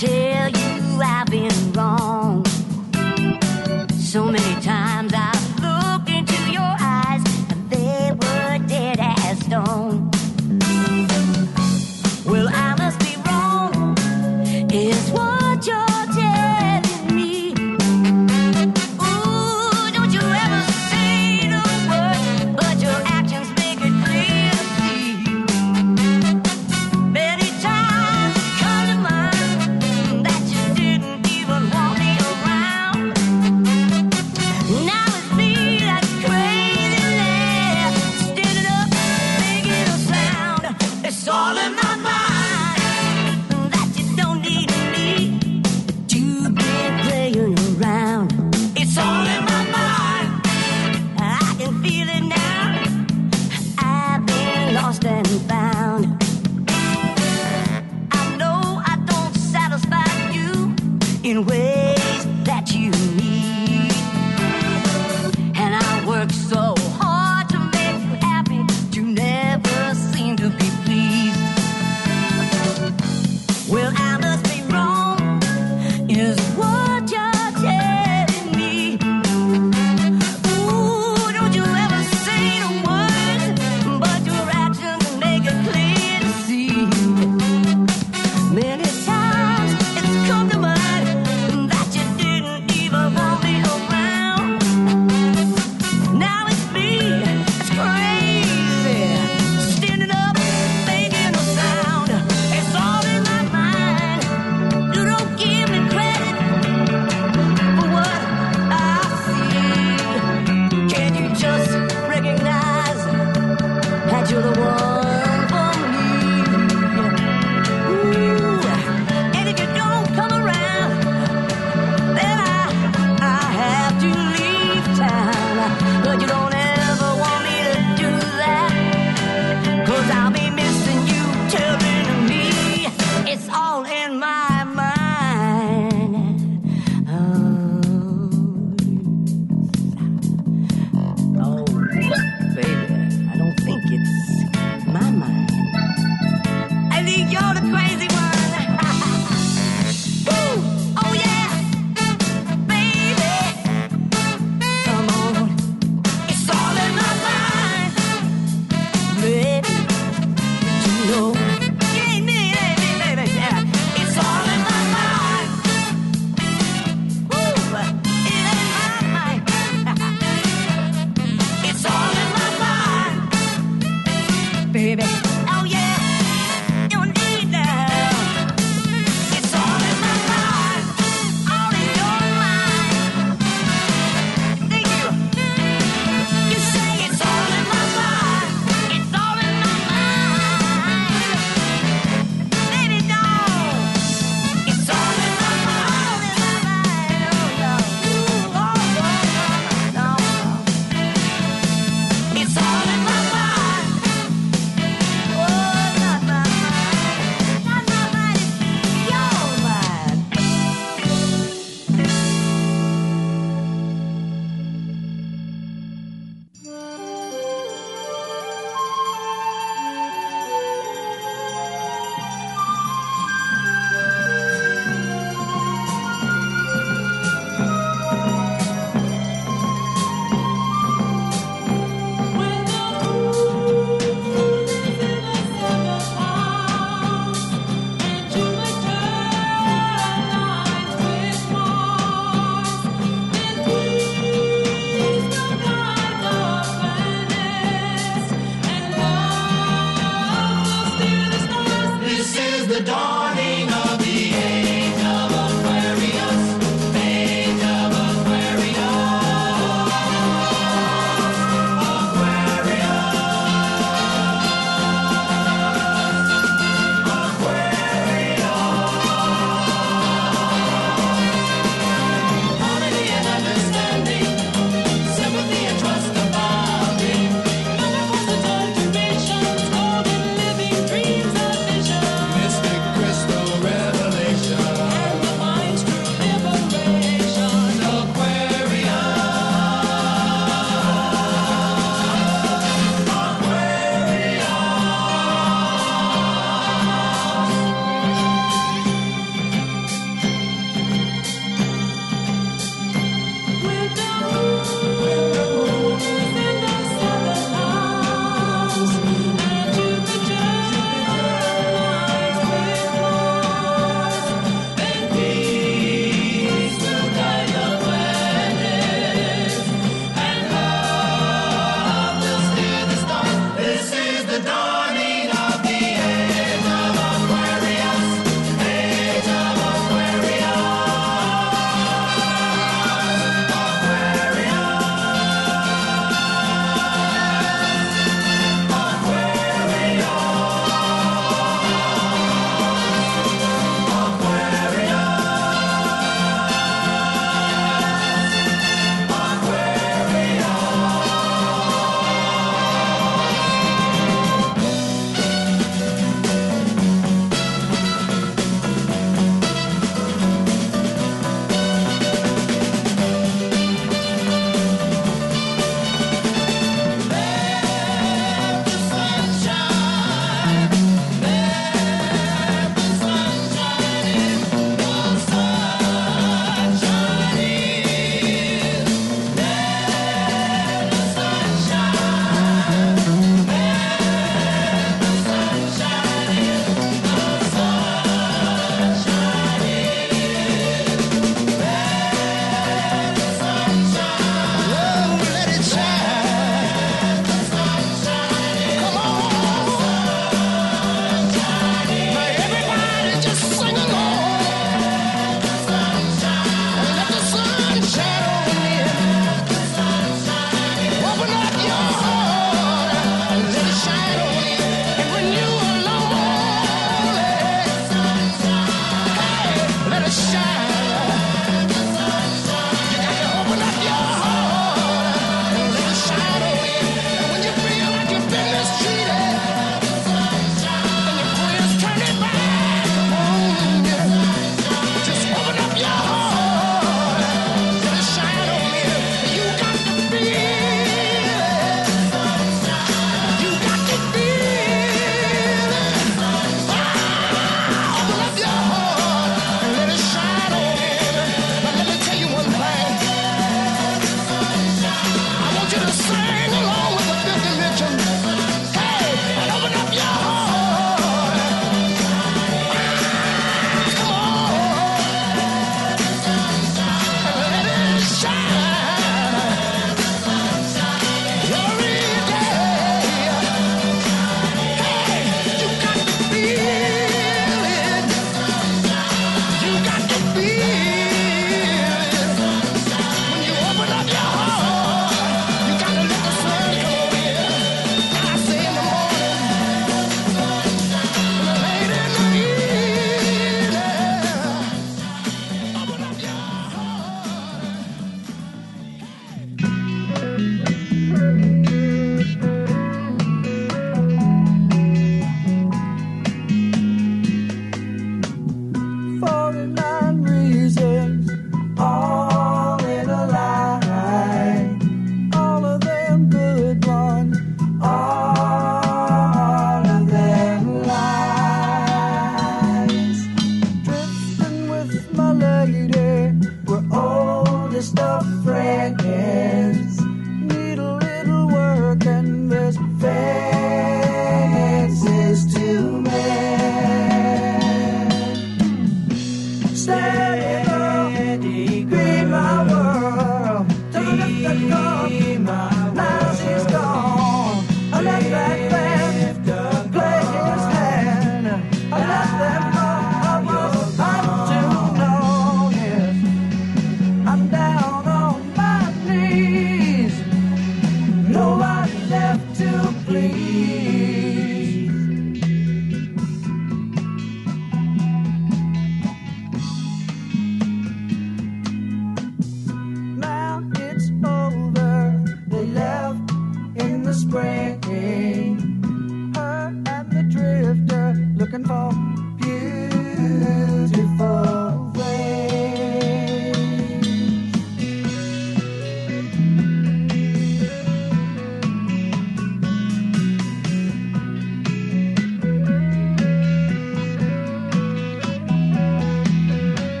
take 0.00 0.29
so 4.10 4.24
many 4.24 4.60
times. 4.60 5.09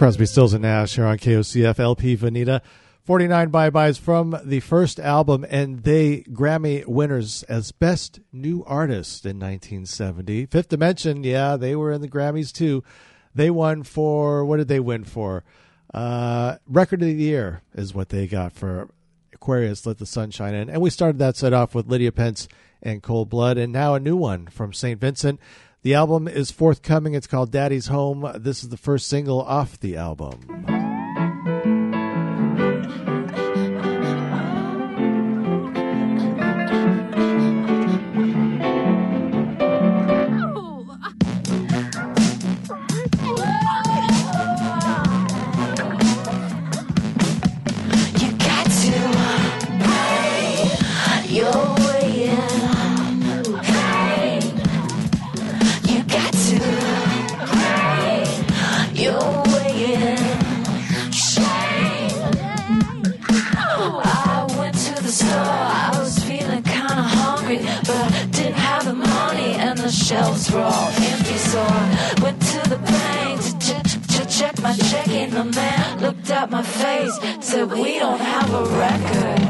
Crosby, 0.00 0.24
Stills, 0.24 0.54
and 0.54 0.62
Nash 0.62 0.94
here 0.94 1.04
on 1.04 1.18
KOCF 1.18 1.78
LP 1.78 2.16
Veneta. 2.16 2.62
49 3.04 3.50
bye-byes 3.50 3.98
from 3.98 4.34
the 4.42 4.60
first 4.60 4.98
album, 4.98 5.44
and 5.50 5.82
they 5.82 6.22
Grammy 6.22 6.86
winners 6.86 7.42
as 7.50 7.70
Best 7.70 8.18
New 8.32 8.64
Artist 8.64 9.26
in 9.26 9.38
1970. 9.38 10.46
Fifth 10.46 10.70
Dimension, 10.70 11.22
yeah, 11.22 11.58
they 11.58 11.76
were 11.76 11.92
in 11.92 12.00
the 12.00 12.08
Grammys 12.08 12.50
too. 12.50 12.82
They 13.34 13.50
won 13.50 13.82
for, 13.82 14.42
what 14.42 14.56
did 14.56 14.68
they 14.68 14.80
win 14.80 15.04
for? 15.04 15.44
Uh, 15.92 16.56
Record 16.66 17.02
of 17.02 17.08
the 17.08 17.14
Year 17.14 17.60
is 17.74 17.92
what 17.92 18.08
they 18.08 18.26
got 18.26 18.54
for 18.54 18.88
Aquarius 19.34 19.84
Let 19.84 19.98
the 19.98 20.06
Sunshine 20.06 20.54
In. 20.54 20.70
And 20.70 20.80
we 20.80 20.88
started 20.88 21.18
that 21.18 21.36
set 21.36 21.52
off 21.52 21.74
with 21.74 21.88
Lydia 21.88 22.10
Pense 22.10 22.48
and 22.82 23.02
Cold 23.02 23.28
Blood, 23.28 23.58
and 23.58 23.70
now 23.70 23.96
a 23.96 24.00
new 24.00 24.16
one 24.16 24.46
from 24.46 24.72
St. 24.72 24.98
Vincent. 24.98 25.38
The 25.82 25.94
album 25.94 26.28
is 26.28 26.50
forthcoming. 26.50 27.14
It's 27.14 27.26
called 27.26 27.50
Daddy's 27.50 27.86
Home. 27.86 28.30
This 28.36 28.62
is 28.62 28.68
the 28.68 28.76
first 28.76 29.06
single 29.06 29.40
off 29.40 29.80
the 29.80 29.96
album. 29.96 30.79
All 70.72 70.90
Empty 71.10 71.36
i 71.58 72.22
Went 72.22 72.40
to 72.52 72.60
the 72.68 72.78
bank 72.78 73.40
to 73.66 73.74
ch 73.88 73.94
ch 74.12 74.38
check 74.38 74.54
my 74.62 74.72
check 74.90 75.08
in 75.08 75.30
the 75.30 75.44
mail. 75.44 75.86
Looked 76.00 76.30
at 76.30 76.48
my 76.50 76.62
face, 76.62 77.16
said 77.40 77.64
we 77.72 77.98
don't 77.98 78.20
have 78.20 78.50
a 78.62 78.64
record. 78.84 79.42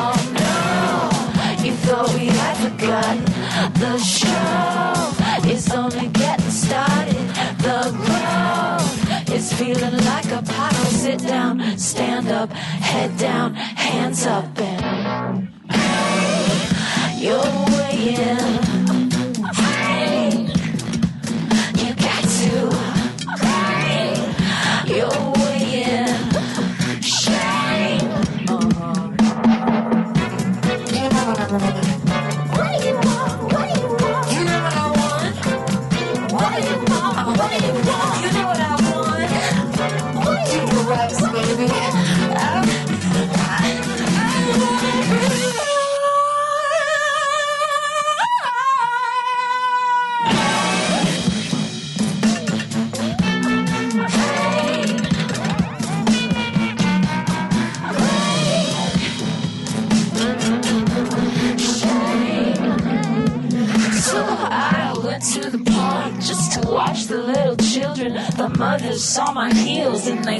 Oh 0.00 0.16
no, 0.42 1.64
you 1.64 1.72
thought 1.84 2.08
we 2.18 2.26
had 2.40 2.56
forgotten. 2.64 3.24
The 3.84 3.96
show 3.98 5.48
is 5.54 5.70
only 5.72 6.08
getting 6.08 6.50
started. 6.50 7.26
The 7.66 7.80
road 8.10 9.30
is 9.36 9.52
feeling 9.54 9.96
like 10.10 10.30
a 10.38 10.42
puddle. 10.42 10.90
Sit 11.04 11.20
down, 11.20 11.78
stand 11.78 12.28
up, 12.28 12.52
head 12.52 13.16
down, 13.16 13.54
hands 13.54 14.26
up, 14.26 14.58
and 14.58 15.48
you're 17.18 17.52
weighing. 17.74 18.81
Thank 31.52 31.86
you. 31.86 31.91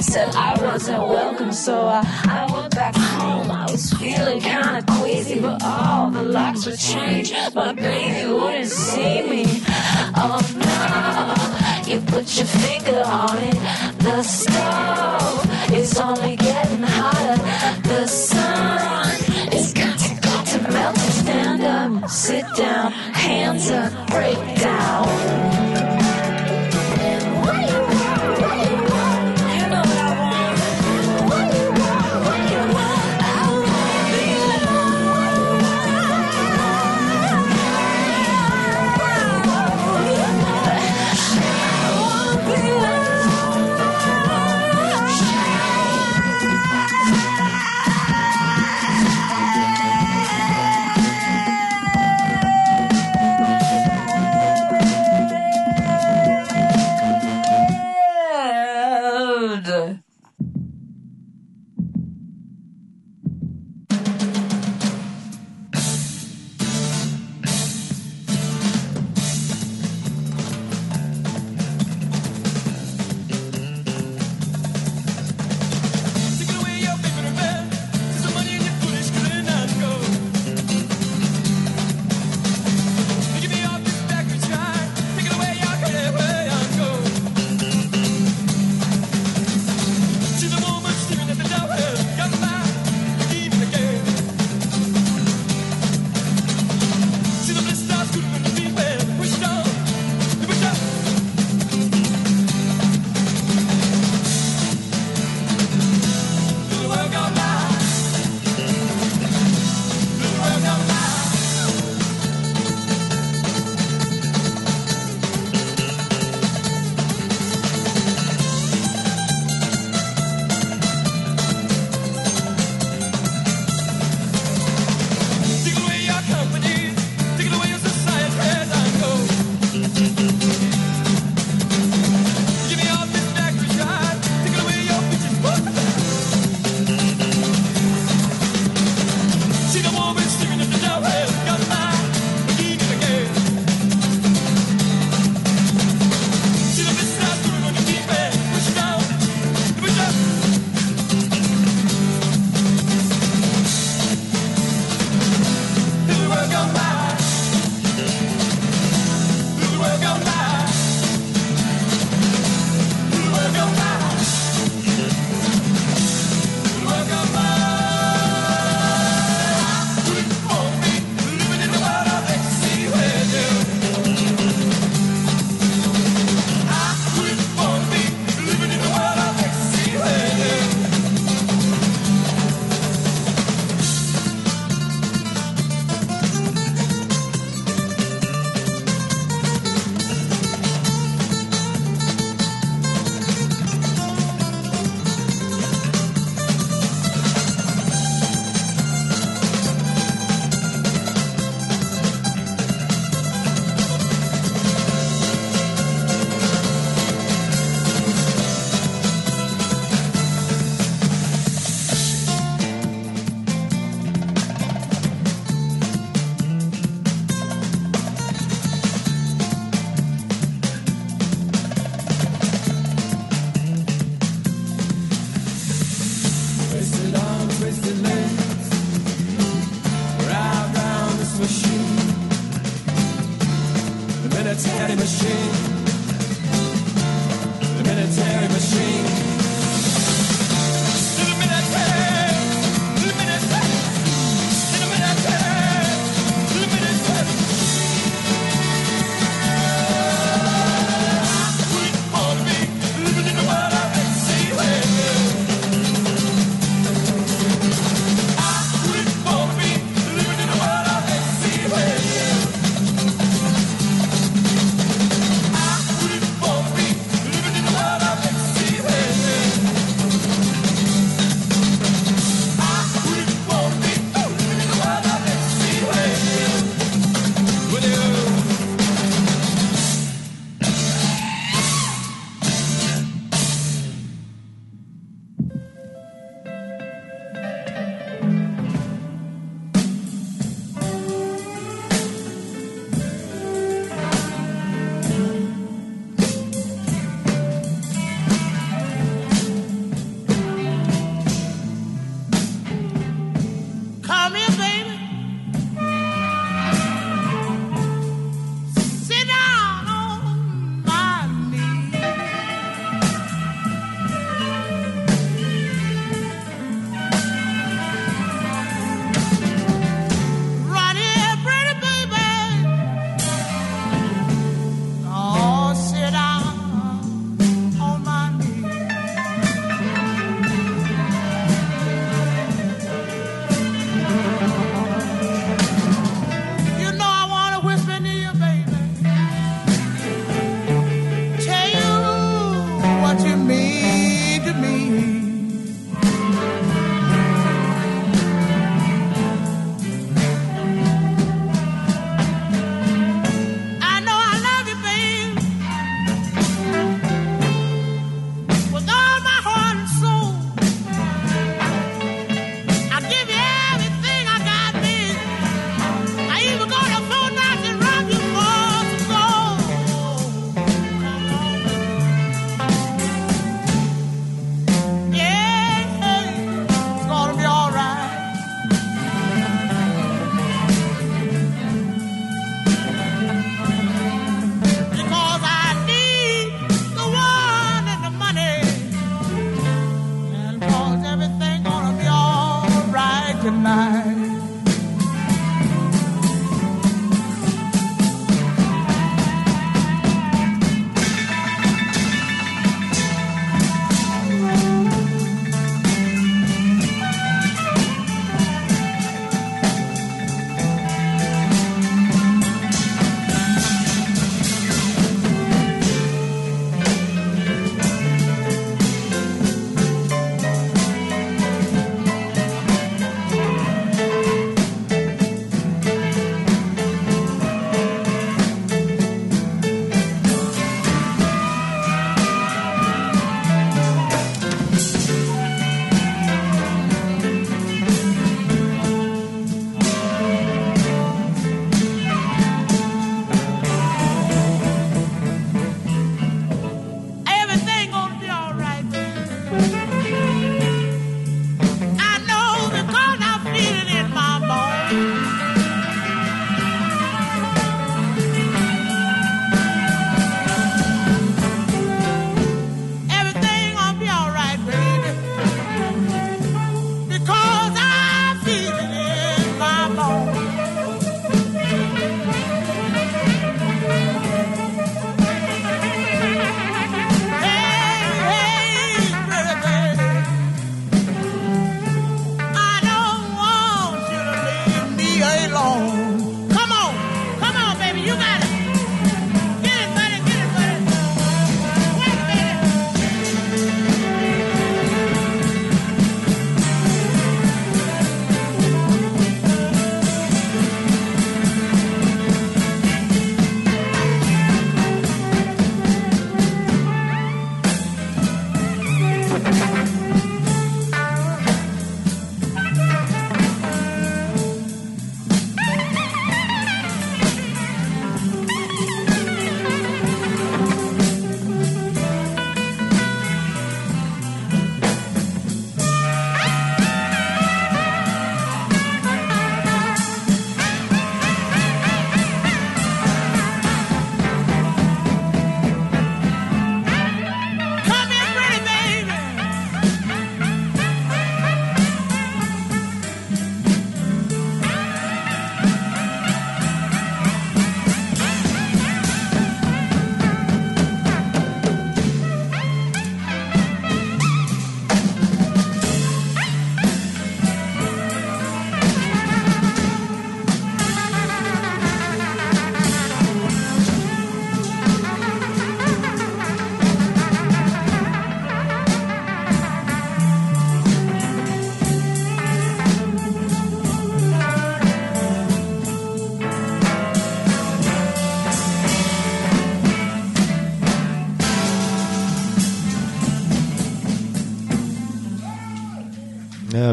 said 0.03 0.35
I 0.35 0.61
wasn't 0.61 1.07
welcome, 1.07 1.53
so 1.53 1.87
I, 1.87 2.03
I 2.25 2.51
went 2.53 2.75
back 2.75 2.95
home. 2.95 3.49
I 3.49 3.65
was 3.71 3.93
feeling 3.93 4.41
kinda 4.41 4.83
queasy, 4.87 5.39
but 5.39 5.63
all 5.63 6.11
the 6.11 6.23
locks 6.23 6.65
were 6.65 6.75
changed. 6.75 7.33
My 7.55 7.73
baby 7.73 8.31
wouldn't 8.31 8.67
see 8.67 9.21
me. 9.27 9.45
Oh 10.15 10.41
no, 10.57 11.93
you 11.93 12.01
put 12.01 12.25
your 12.37 12.45
finger 12.45 13.01
on 13.05 13.37
it. 13.37 13.57
The 13.99 14.21
stove 14.23 15.73
is 15.73 15.99
only 15.99 16.32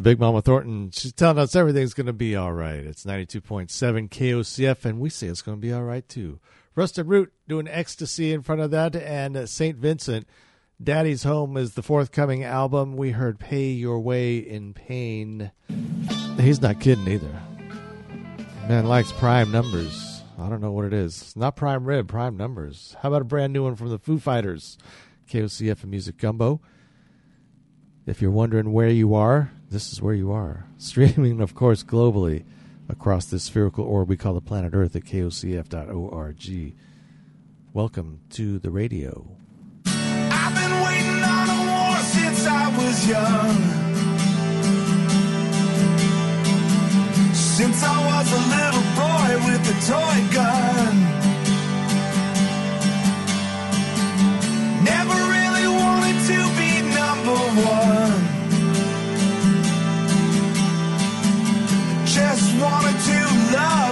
Uh, 0.00 0.02
Big 0.02 0.18
Mama 0.18 0.40
Thornton, 0.40 0.90
she's 0.92 1.12
telling 1.12 1.36
us 1.36 1.54
everything's 1.54 1.92
going 1.92 2.06
to 2.06 2.14
be 2.14 2.34
all 2.34 2.54
right. 2.54 2.78
It's 2.78 3.04
92.7 3.04 4.08
KOCF, 4.08 4.86
and 4.86 4.98
we 4.98 5.10
say 5.10 5.26
it's 5.26 5.42
going 5.42 5.58
to 5.58 5.60
be 5.60 5.74
all 5.74 5.82
right 5.82 6.08
too. 6.08 6.40
Rusted 6.74 7.06
Root 7.06 7.34
doing 7.46 7.68
Ecstasy 7.68 8.32
in 8.32 8.40
front 8.40 8.62
of 8.62 8.70
that, 8.70 8.96
and 8.96 9.36
uh, 9.36 9.44
St. 9.44 9.76
Vincent, 9.76 10.26
Daddy's 10.82 11.24
Home 11.24 11.58
is 11.58 11.74
the 11.74 11.82
forthcoming 11.82 12.44
album. 12.44 12.96
We 12.96 13.10
heard 13.10 13.38
Pay 13.38 13.72
Your 13.72 14.00
Way 14.00 14.38
in 14.38 14.72
Pain. 14.72 15.50
He's 16.38 16.62
not 16.62 16.80
kidding 16.80 17.06
either. 17.06 17.42
Man 18.68 18.86
likes 18.86 19.12
prime 19.12 19.52
numbers. 19.52 20.22
I 20.38 20.48
don't 20.48 20.62
know 20.62 20.72
what 20.72 20.86
it 20.86 20.94
is. 20.94 21.20
It's 21.20 21.36
not 21.36 21.56
prime 21.56 21.84
rib, 21.84 22.08
prime 22.08 22.38
numbers. 22.38 22.96
How 23.02 23.10
about 23.10 23.20
a 23.20 23.26
brand 23.26 23.52
new 23.52 23.64
one 23.64 23.76
from 23.76 23.90
the 23.90 23.98
Foo 23.98 24.18
Fighters? 24.18 24.78
KOCF 25.28 25.82
and 25.82 25.90
Music 25.90 26.16
Gumbo. 26.16 26.62
If 28.06 28.22
you're 28.22 28.30
wondering 28.30 28.72
where 28.72 28.88
you 28.88 29.14
are, 29.14 29.52
this 29.70 29.92
is 29.92 30.02
where 30.02 30.14
you 30.14 30.32
are. 30.32 30.66
Streaming, 30.78 31.40
of 31.40 31.54
course, 31.54 31.82
globally 31.82 32.44
across 32.88 33.26
this 33.26 33.44
spherical 33.44 33.84
orb 33.84 34.08
we 34.08 34.16
call 34.16 34.34
the 34.34 34.40
planet 34.40 34.74
Earth 34.74 34.96
at 34.96 35.04
kocf.org. 35.04 36.74
Welcome 37.72 38.20
to 38.30 38.58
the 38.58 38.70
radio. 38.70 39.28
I've 39.86 40.54
been 40.54 40.74
waiting 40.82 41.22
on 41.22 41.48
a 41.48 41.60
war 41.70 41.96
since 42.02 42.46
I 42.46 42.68
was 42.76 43.08
young. 43.08 43.56
Since 47.32 47.82
I 47.84 47.96
was 48.10 48.32
a 48.32 48.42
little 48.56 48.86
boy 48.98 49.30
with 49.46 49.70
a 49.70 49.76
toy 49.86 50.18
gun. 50.34 50.94
Never 54.82 55.18
really 55.30 55.68
wanted 55.68 56.18
to 56.26 56.38
be 56.58 56.70
number 56.92 57.38
one. 57.70 58.09
Wanted 62.60 62.98
to 63.00 63.56
love 63.56 63.89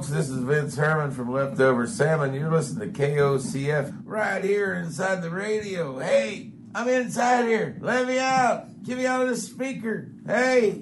folks. 0.00 0.12
This 0.12 0.30
is 0.30 0.38
Vince 0.38 0.76
Herman 0.76 1.10
from 1.10 1.30
Leftover 1.30 1.86
Salmon. 1.86 2.32
You're 2.32 2.50
listening 2.50 2.90
to 2.90 2.98
KOCF 2.98 4.00
right 4.04 4.42
here 4.42 4.72
inside 4.72 5.20
the 5.20 5.28
radio. 5.28 5.98
Hey, 5.98 6.52
I'm 6.74 6.88
inside 6.88 7.44
here. 7.44 7.76
Let 7.80 8.06
me 8.06 8.18
out. 8.18 8.82
Give 8.82 8.96
me 8.96 9.04
out 9.04 9.20
of 9.20 9.28
the 9.28 9.36
speaker. 9.36 10.10
Hey. 10.26 10.79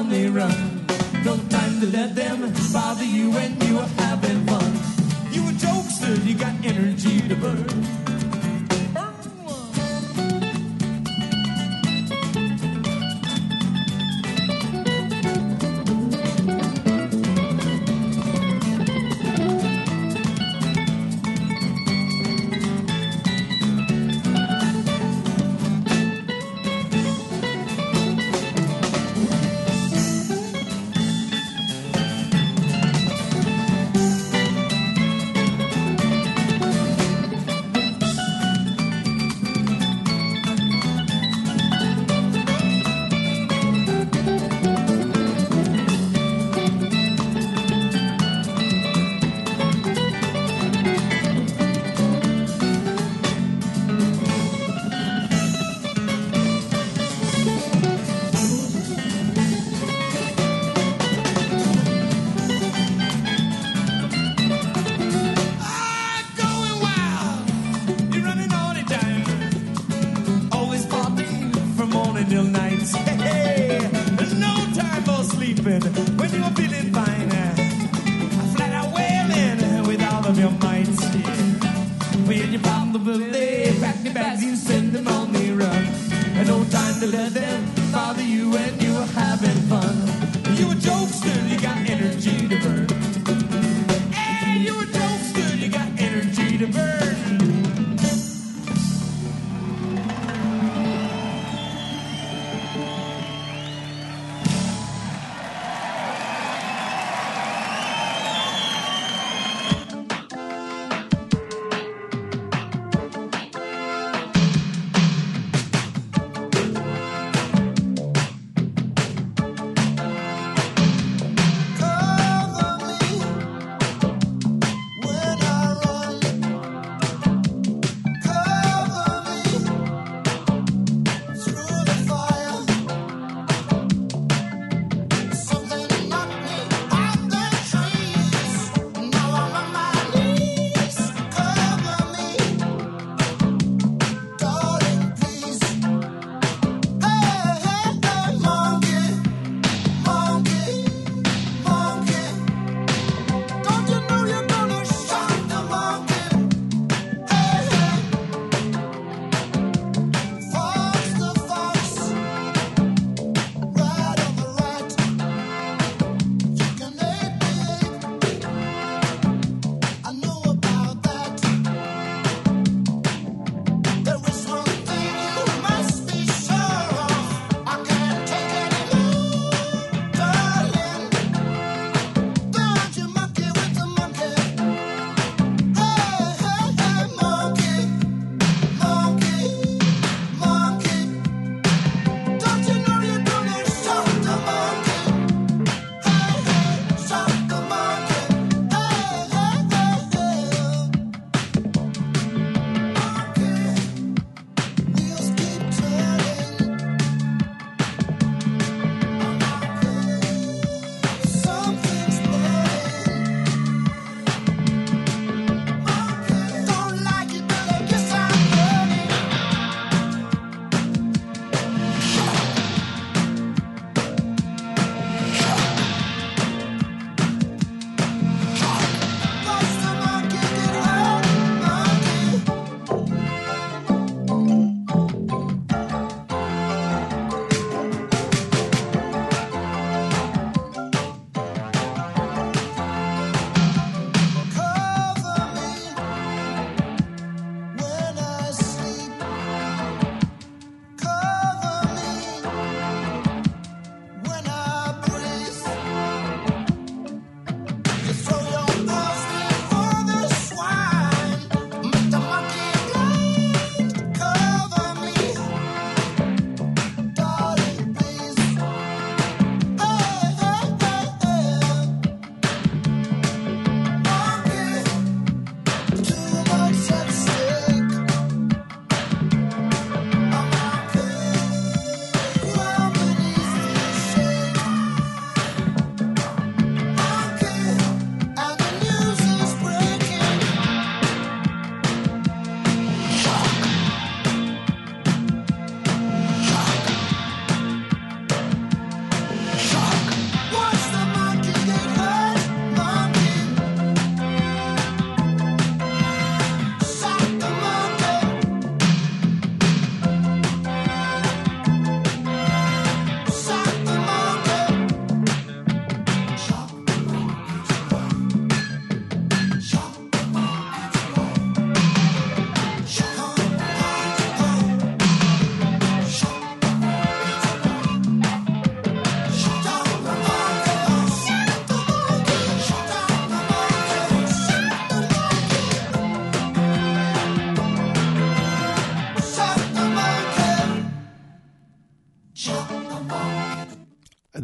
on 0.00 0.08
the 0.08 0.28
run. 0.28 0.86
No 1.26 1.36
time 1.50 1.78
to 1.80 1.86
let 1.86 2.14
them 2.14 2.40
bother 2.72 3.04
you 3.04 3.30
when 3.30 3.60
you 3.66 3.78
are 3.78 3.92
having 3.98 4.46
fun. 4.46 4.72
You 5.30 5.42
a 5.42 5.52
jokester, 5.52 6.24
you 6.26 6.34
got 6.34 6.54
energy 6.64 7.20
to 7.28 7.36
burn. 7.36 7.99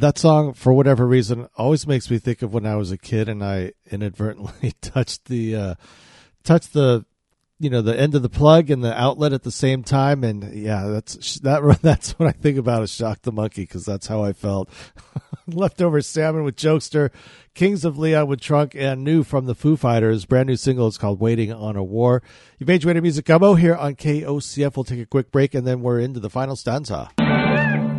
That 0.01 0.19
song, 0.19 0.53
for 0.55 0.73
whatever 0.73 1.07
reason, 1.07 1.49
always 1.57 1.87
makes 1.87 2.11
me 2.11 2.19
think 2.19 2.43
of 2.43 2.53
when 2.53 2.67
I 2.67 2.77
was 2.77 2.91
a 2.91 2.99
kid 2.99 3.29
and 3.29 3.43
I 3.43 3.73
inadvertently 3.91 4.73
touched 4.81 5.27
the 5.27 5.57
uh, 5.57 5.75
touched 6.45 6.73
the 6.73 7.05
you 7.59 7.71
know 7.71 7.81
the 7.81 7.99
end 7.99 8.15
of 8.15 8.23
the 8.23 8.29
plug 8.29 8.71
and 8.71 8.85
the 8.85 8.99
outlet 8.99 9.33
at 9.33 9.43
the 9.43 9.51
same 9.51 9.83
time. 9.83 10.25
And 10.25 10.55
yeah 10.55 10.87
that's 10.87 11.41
that 11.41 11.79
that's 11.83 12.19
what 12.19 12.29
i 12.29 12.33
think 12.33 12.59
about 12.59 12.83
is 12.83 12.91
shock 12.91 13.23
the 13.23 13.33
monkey 13.33 13.63
because 13.63 13.85
that's 13.85 14.07
how 14.07 14.23
i 14.23 14.33
felt. 14.33 14.69
Leftover 15.47 16.03
salmon 16.03 16.43
with 16.43 16.57
jokester 16.57 17.11
kings 17.55 17.85
of 17.85 17.97
leon 17.97 18.27
with 18.27 18.41
trunk 18.41 18.75
and 18.75 19.05
new 19.05 19.23
from 19.23 19.47
the 19.47 19.55
foo 19.55 19.77
fighters. 19.77 20.25
Brand 20.25 20.49
new 20.49 20.57
single. 20.57 20.87
Is 20.87 20.99
called 20.99 21.21
waiting 21.21 21.53
on 21.53 21.77
a 21.77 21.85
war. 21.85 22.23
You've 22.59 22.69
made 22.69 22.83
your 22.83 22.91
way 22.91 22.95
to 22.95 23.01
music 23.01 23.25
gumbo 23.25 23.55
here 23.55 23.75
on 23.75 23.95
kocf 23.95 24.77
we'll 24.77 24.85
take 24.85 25.01
a 25.01 25.07
quick 25.07 25.31
break 25.31 25.55
and 25.55 25.67
then 25.67 25.81
we're 25.81 26.01
into 26.01 26.21
the 26.21 26.31
final 26.31 26.57
stanza 26.57 27.11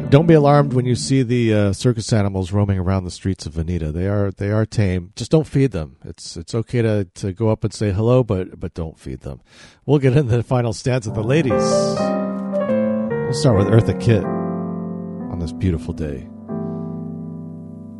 don't 0.10 0.26
be 0.26 0.34
alarmed 0.34 0.74
when 0.74 0.86
you 0.86 0.95
see 0.95 1.22
the 1.22 1.53
uh, 1.53 1.74
circus 1.74 2.14
animals 2.14 2.52
roaming 2.52 2.80
around 2.80 3.03
the 3.03 3.11
streets 3.11 3.45
of 3.45 3.53
Veneta. 3.53 3.92
They 3.92 4.08
are 4.08 4.32
they 4.32 4.52
are 4.52 4.66
tame. 4.66 5.11
Just 5.16 5.32
don't 5.32 5.48
feed 5.48 5.72
them. 5.72 5.98
It's 6.06 6.38
it's 6.38 6.56
okay 6.56 6.82
to, 6.82 7.06
to 7.16 7.34
go 7.34 7.50
up 7.50 7.64
and 7.64 7.74
say 7.74 7.92
hello, 7.92 8.24
but 8.24 8.60
but 8.60 8.74
don't 8.74 8.98
feed 8.98 9.22
them. 9.22 9.42
We'll 9.86 10.00
get 10.00 10.16
into 10.16 10.36
the 10.36 10.44
final 10.44 10.74
stance 10.74 11.08
of 11.08 11.16
the 11.16 11.24
ladies. 11.24 11.52
We'll 11.52 13.34
start 13.34 13.58
with 13.58 13.68
Eartha 13.68 14.00
Kitt 14.00 14.24
on 14.24 15.40
this 15.40 15.52
beautiful 15.52 15.94
day. 15.94 16.27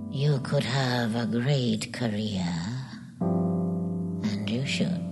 You 0.10 0.40
could 0.40 0.64
have 0.64 1.16
a 1.16 1.26
great 1.26 1.92
career, 1.92 2.48
and 3.20 4.50
you 4.50 4.66
should. 4.66 5.04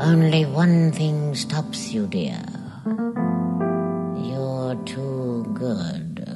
Only 0.00 0.44
one 0.44 0.92
thing 0.92 1.34
stops 1.34 1.92
you, 1.92 2.06
dear. 2.06 2.40
You're 4.68 4.84
too 4.84 5.46
good. 5.54 6.28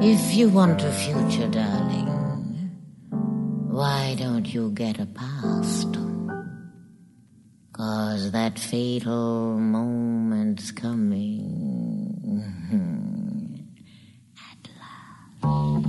If 0.00 0.34
you 0.34 0.48
want 0.48 0.82
a 0.82 0.90
future, 0.90 1.46
darling, 1.46 2.08
why 3.70 4.16
don't 4.18 4.52
you 4.52 4.72
get 4.72 4.98
a 4.98 5.06
past? 5.06 5.96
Cause 7.70 8.32
that 8.32 8.58
fatal 8.58 9.56
moment's 9.56 10.72
coming. 10.72 11.44
At 14.50 14.68
last. 14.80 15.84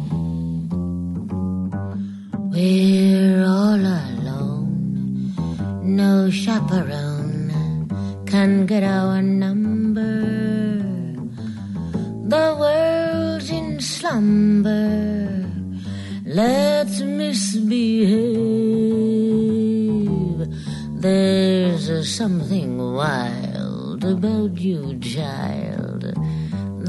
We're 2.51 3.43
all 3.43 3.85
alone, 4.03 5.33
no 5.81 6.29
chaperone 6.29 7.39
can 8.29 8.67
get 8.67 8.83
our 8.83 9.23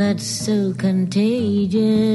that's 0.00 0.24
so 0.24 0.72
contagious. 0.78 2.09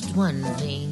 Just 0.00 0.14
one 0.14 0.44
thing 0.58 0.87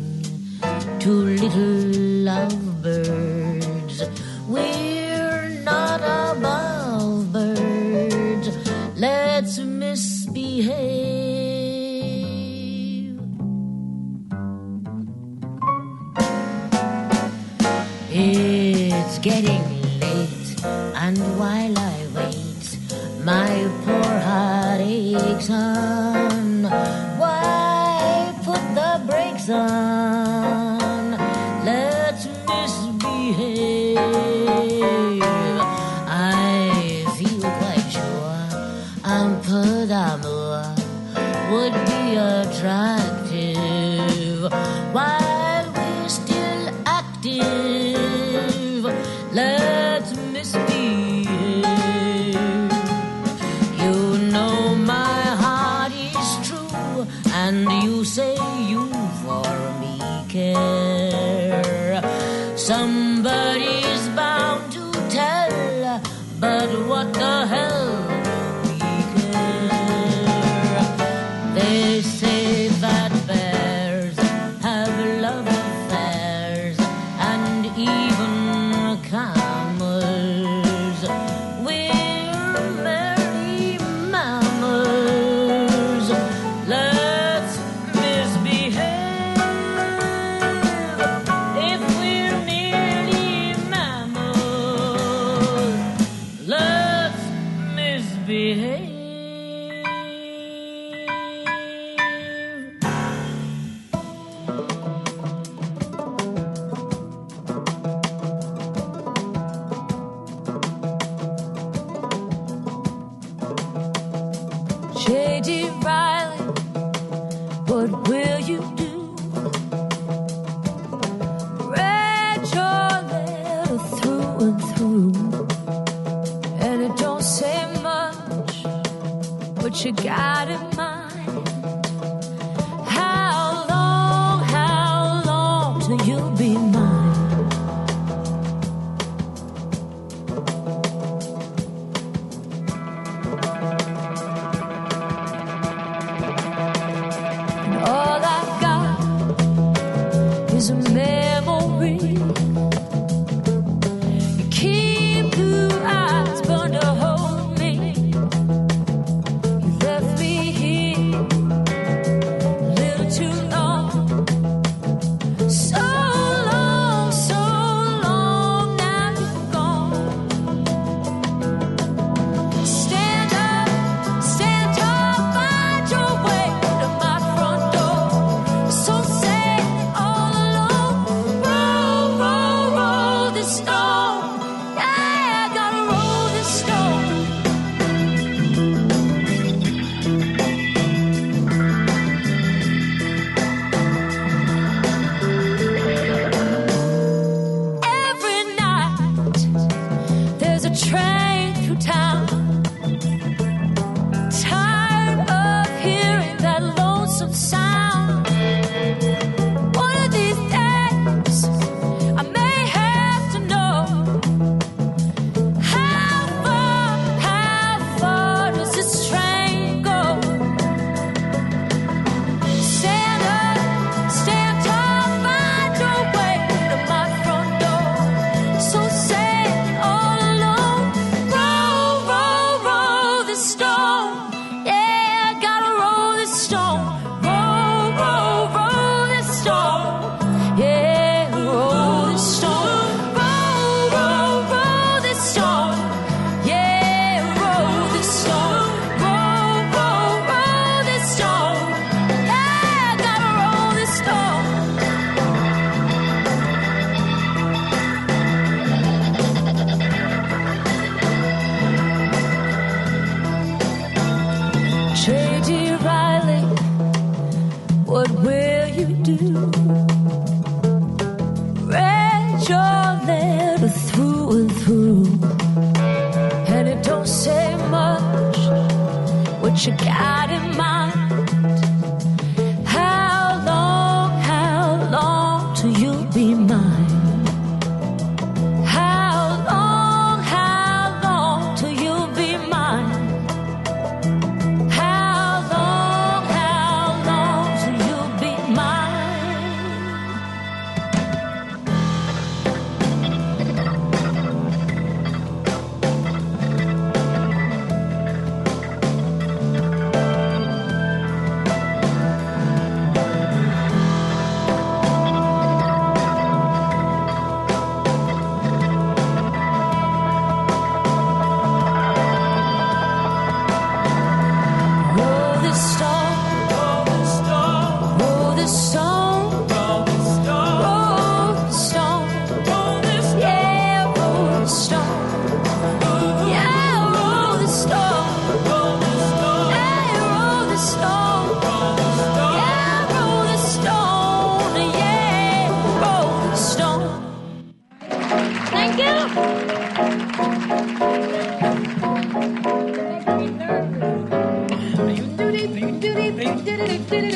His 356.57 357.07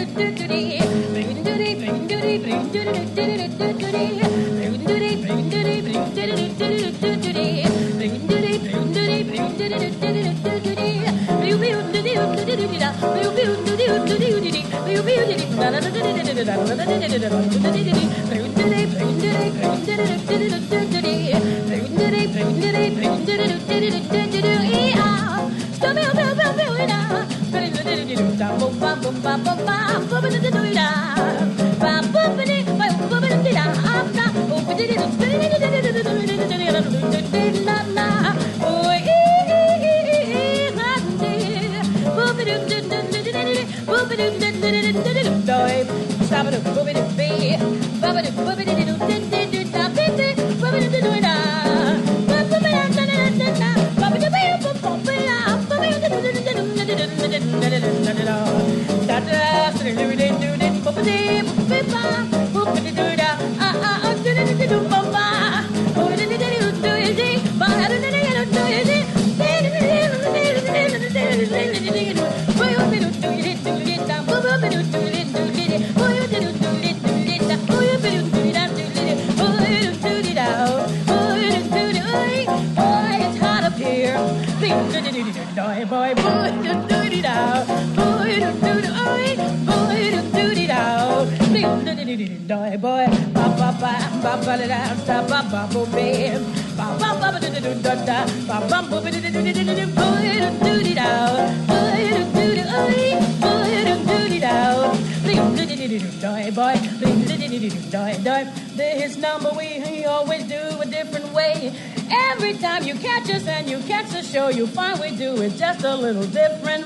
you 114.61 114.67
find 114.67 115.01
we 115.01 115.17
do 115.17 115.41
it 115.41 115.57
just 115.57 115.83
a 115.85 115.97
little 115.97 116.27
different. 116.27 116.85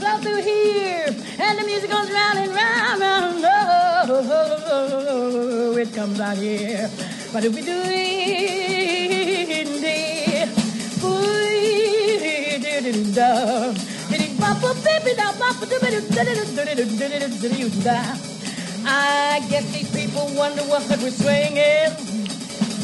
Blow 0.00 0.16
through 0.18 0.40
here, 0.40 1.06
and 1.38 1.58
the 1.58 1.64
music 1.66 1.90
goes 1.90 2.10
round 2.10 2.38
and 2.38 2.49
comes 6.00 6.18
out 6.18 6.38
here. 6.38 6.88
But 7.30 7.44
if 7.44 7.54
we 7.54 7.60
do 7.60 7.78
I 18.82 19.46
guess 19.50 19.70
these 19.72 19.92
people 19.94 20.26
wonder 20.34 20.62
what 20.62 20.88
we're 20.88 21.10
singing. 21.10 21.92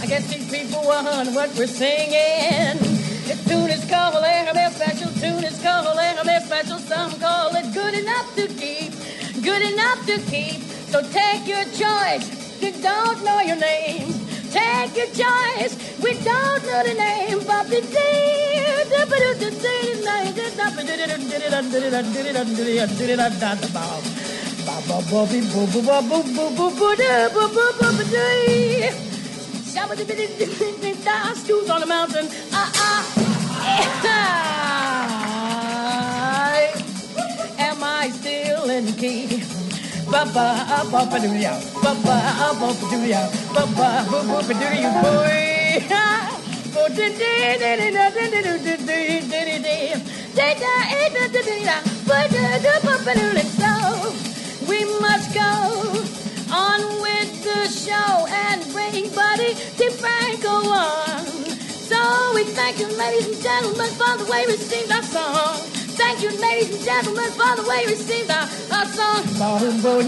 I 0.03 0.07
guess 0.07 0.27
these 0.31 0.51
people 0.51 0.83
wonder 0.86 1.31
what 1.33 1.49
we're 1.57 1.67
singing. 1.67 2.77
This 3.25 3.43
tune 3.49 3.70
is 3.70 3.89
called 3.89 4.23
Airmail 4.23 4.70
Special. 4.73 5.11
Tune 5.20 5.45
is 5.45 5.61
called 5.62 5.99
Airmail 5.99 6.41
Special. 6.43 6.78
Some 6.78 7.19
call 7.19 7.57
it 7.57 7.73
good 7.73 7.95
enough 7.95 8.35
to 8.36 8.47
keep. 8.47 8.93
Good 9.43 9.62
enough 9.73 10.05
to 10.07 10.19
keep. 10.31 10.61
So 10.93 11.01
take 11.11 11.49
your 11.49 11.65
choice. 11.65 12.35
Don't 12.83 13.25
know 13.25 13.41
your 13.41 13.57
name. 13.57 14.13
Take 14.51 14.97
your 14.97 15.07
choice. 15.09 15.77
We 16.03 16.15
don't 16.25 16.63
know 16.67 16.83
the 16.85 16.95
name. 16.95 17.17
The 17.39 17.83
Shoes 31.47 31.71
on 31.71 31.81
the 31.81 31.87
mountain. 31.87 32.27
Ah, 32.51 32.73
ah. 32.75 33.05
Am 37.59 37.85
I 37.85 38.11
still 38.11 38.69
in 38.69 38.93
key? 38.95 39.45
Ba-ba, 40.07 40.47
ba-ba-doo-ya, 40.86 41.59
ba-ba, 41.83 42.17
ba-ba-doo-ya, 42.60 43.23
ba-ba, 43.51 43.89
ba-ba-doo-ya, 44.07 44.91
boy. 45.02 45.83
Oh, 45.91 46.17
So 53.57 53.73
we 54.68 54.85
must 55.01 55.35
go 55.35 55.52
on 56.55 56.81
with 57.02 57.31
the 57.43 57.67
show 57.68 58.26
and 58.31 58.62
bring 58.73 59.10
Buddy 59.10 59.55
DeFranco 59.75 60.55
on. 60.70 61.25
So 61.91 61.99
thank 62.55 62.78
you, 62.78 62.89
ladies 62.97 63.26
and 63.28 63.43
gentlemen, 63.43 63.91
for 63.91 64.17
the 64.18 64.31
way 64.31 64.44
we 64.47 64.52
received 64.52 64.93
our 64.93 65.02
song. 65.02 65.76
Thank 65.97 66.23
you, 66.23 66.31
ladies 66.41 66.75
and 66.76 66.84
gentlemen, 66.84 67.31
for 67.33 67.57
the 67.57 67.66
way 67.68 67.86
we 67.86 67.92
received 67.92 68.31
our, 68.31 68.44
our 68.73 68.86
song. 68.86 69.25
Boom, 69.83 70.07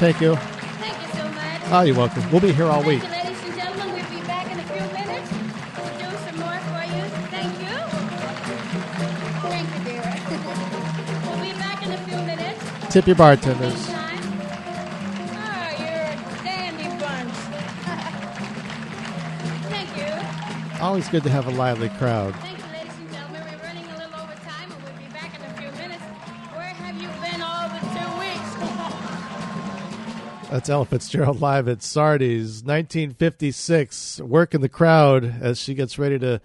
Thank 0.00 0.20
you. 0.22 0.34
Thank 0.34 0.96
you 1.02 1.08
so 1.12 1.28
much. 1.28 1.60
Oh, 1.66 1.82
you're 1.82 1.94
welcome. 1.94 2.24
We'll 2.30 2.40
be 2.40 2.52
here 2.52 2.64
all 2.64 2.82
week. 2.82 3.02
You, 3.02 3.08
ladies 3.10 3.42
and 3.44 3.54
gentlemen. 3.54 3.92
We'll 3.92 4.08
be 4.08 4.22
back 4.26 4.50
in 4.50 4.58
a 4.58 4.62
few 4.62 4.80
minutes 4.96 5.28
to 5.28 5.34
do 5.98 6.08
some 6.24 6.38
more 6.40 6.58
for 6.72 6.84
you. 6.88 7.04
Thank 7.28 7.52
you. 7.60 7.76
Thank 9.50 9.68
you, 9.76 9.84
dear. 9.84 10.00
we'll 11.28 11.42
be 11.44 11.52
back 11.58 11.82
in 11.84 11.92
a 11.92 11.98
few 11.98 12.16
minutes. 12.16 12.64
Tip 12.90 13.06
your 13.08 13.16
bartenders. 13.16 13.90
Oh, 13.90 15.68
you're 15.78 16.08
a 16.08 16.16
dandy 16.44 16.88
bunch. 16.98 17.34
Thank 19.68 19.90
you. 19.98 20.12
Always 20.82 21.08
good 21.10 21.24
to 21.24 21.30
have 21.30 21.46
a 21.46 21.50
lively 21.50 21.90
crowd. 21.90 22.34
That's 30.50 30.68
Ella 30.68 30.84
Fitzgerald 30.84 31.40
live 31.40 31.68
at 31.68 31.78
Zardi's, 31.78 32.64
1956. 32.64 34.20
Working 34.20 34.60
the 34.60 34.68
crowd 34.68 35.24
as 35.40 35.60
she 35.60 35.74
gets 35.74 35.96
ready 35.96 36.18
to 36.18 36.40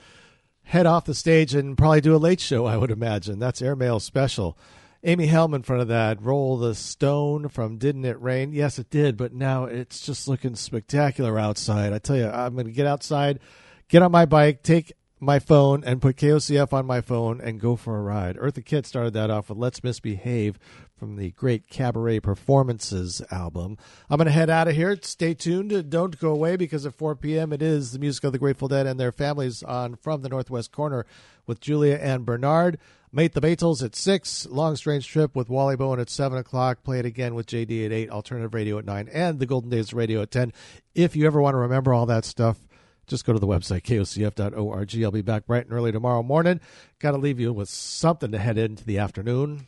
head 0.61 0.85
off 0.85 1.05
the 1.05 1.15
stage 1.15 1.55
and 1.55 1.75
probably 1.75 2.01
do 2.01 2.15
a 2.15 2.17
late 2.17 2.39
show, 2.39 2.67
I 2.67 2.77
would 2.77 2.91
imagine. 2.91 3.39
That's 3.39 3.63
Airmail 3.63 3.99
Special. 3.99 4.59
Amy 5.03 5.25
Helm 5.25 5.55
in 5.55 5.63
front 5.63 5.81
of 5.81 5.87
that. 5.87 6.21
Roll 6.21 6.55
the 6.55 6.75
Stone 6.75 7.49
from 7.49 7.77
Didn't 7.77 8.05
It 8.05 8.21
Rain? 8.21 8.53
Yes, 8.53 8.77
it 8.77 8.91
did, 8.91 9.17
but 9.17 9.33
now 9.33 9.65
it's 9.65 10.05
just 10.05 10.27
looking 10.27 10.53
spectacular 10.53 11.39
outside. 11.39 11.91
I 11.91 11.97
tell 11.97 12.15
you, 12.15 12.27
I'm 12.27 12.53
going 12.53 12.67
to 12.67 12.71
get 12.71 12.85
outside, 12.85 13.39
get 13.87 14.03
on 14.03 14.11
my 14.11 14.27
bike, 14.27 14.61
take 14.61 14.93
my 15.19 15.39
phone, 15.39 15.83
and 15.83 15.99
put 15.99 16.17
KOCF 16.17 16.73
on 16.73 16.85
my 16.85 17.01
phone 17.01 17.41
and 17.41 17.59
go 17.59 17.75
for 17.75 17.97
a 17.97 18.03
ride. 18.03 18.37
Eartha 18.37 18.63
Kitt 18.63 18.85
started 18.85 19.13
that 19.13 19.31
off 19.31 19.49
with 19.49 19.57
Let's 19.57 19.83
Misbehave 19.83 20.59
from 20.97 21.17
the 21.17 21.31
great 21.31 21.69
Cabaret 21.69 22.21
Performances 22.21 23.21
album. 23.31 23.77
I'm 24.09 24.17
going 24.17 24.27
to 24.27 24.31
head 24.31 24.49
out 24.49 24.67
of 24.67 24.75
here. 24.75 24.97
Stay 25.01 25.33
tuned. 25.33 25.89
Don't 25.89 26.19
go 26.19 26.29
away 26.29 26.55
because 26.55 26.85
at 26.85 26.93
4 26.93 27.15
p.m. 27.15 27.51
it 27.51 27.61
is 27.61 27.91
the 27.91 27.99
music 27.99 28.23
of 28.23 28.31
the 28.31 28.39
Grateful 28.39 28.67
Dead 28.67 28.87
and 28.87 28.99
their 28.99 29.11
families 29.11 29.61
on 29.63 29.95
From 29.95 30.21
the 30.21 30.29
Northwest 30.29 30.71
Corner 30.71 31.05
with 31.45 31.59
Julia 31.59 31.95
and 31.95 32.25
Bernard. 32.25 32.77
Mate 33.11 33.33
the 33.33 33.41
Beatles 33.41 33.83
at 33.83 33.95
6. 33.95 34.47
Long 34.47 34.75
Strange 34.75 35.07
Trip 35.07 35.35
with 35.35 35.49
Wally 35.49 35.75
Bowen 35.75 35.99
at 35.99 36.09
7 36.09 36.37
o'clock. 36.37 36.83
Play 36.83 36.99
it 36.99 37.05
again 37.05 37.35
with 37.35 37.47
JD 37.47 37.85
at 37.85 37.91
8. 37.91 38.09
Alternative 38.09 38.53
Radio 38.53 38.77
at 38.77 38.85
9. 38.85 39.09
And 39.11 39.39
the 39.39 39.45
Golden 39.45 39.69
Days 39.69 39.93
Radio 39.93 40.21
at 40.21 40.31
10. 40.31 40.53
If 40.93 41.15
you 41.15 41.25
ever 41.25 41.41
want 41.41 41.55
to 41.55 41.59
remember 41.59 41.93
all 41.93 42.05
that 42.07 42.25
stuff, 42.25 42.57
just 43.07 43.25
go 43.25 43.33
to 43.33 43.39
the 43.39 43.47
website, 43.47 43.83
kocf.org. 43.83 45.03
I'll 45.03 45.11
be 45.11 45.21
back 45.21 45.45
bright 45.45 45.65
and 45.65 45.73
early 45.73 45.91
tomorrow 45.91 46.23
morning. 46.23 46.59
Got 46.99 47.11
to 47.11 47.17
leave 47.17 47.39
you 47.39 47.53
with 47.53 47.69
something 47.69 48.31
to 48.31 48.39
head 48.39 48.57
into 48.57 48.83
the 48.83 48.97
afternoon. 48.97 49.67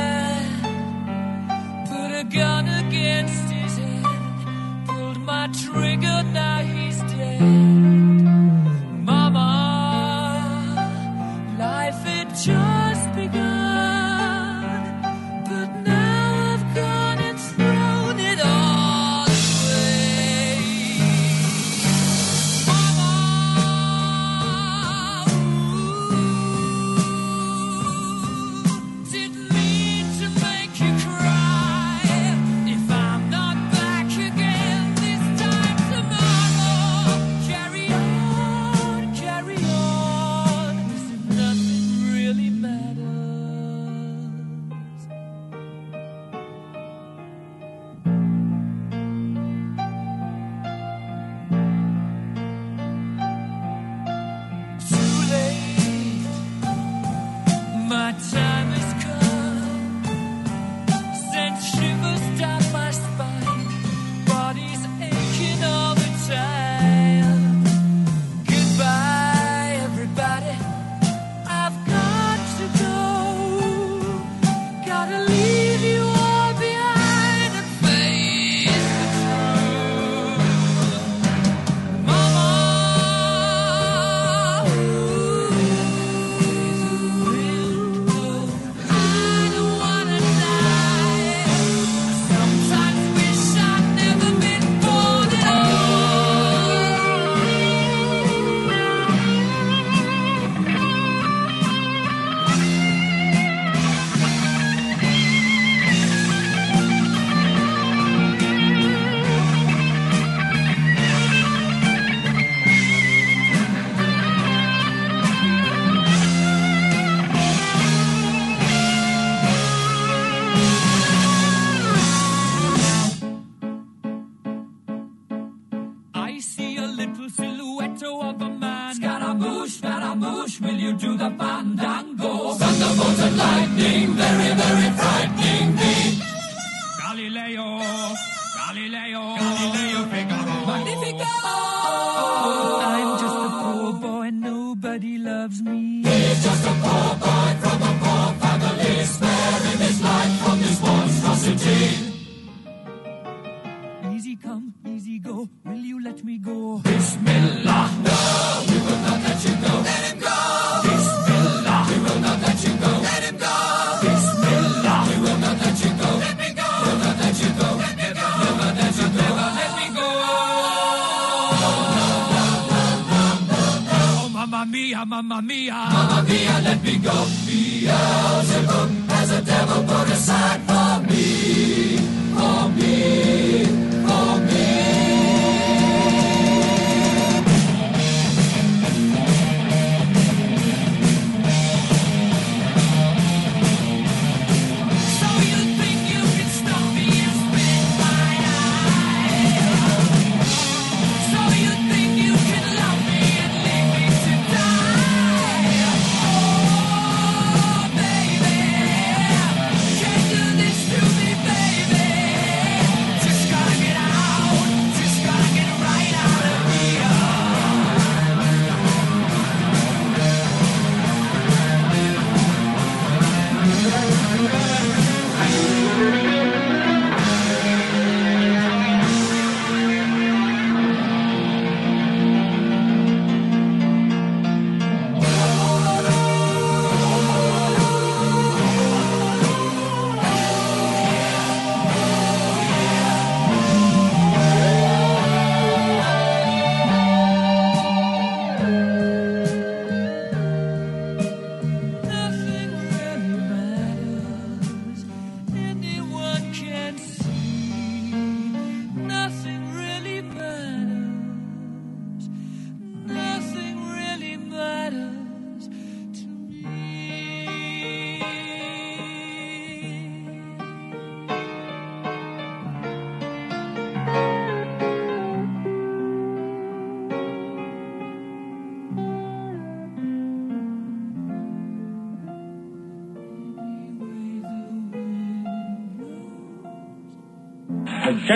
trigger, 5.47 6.10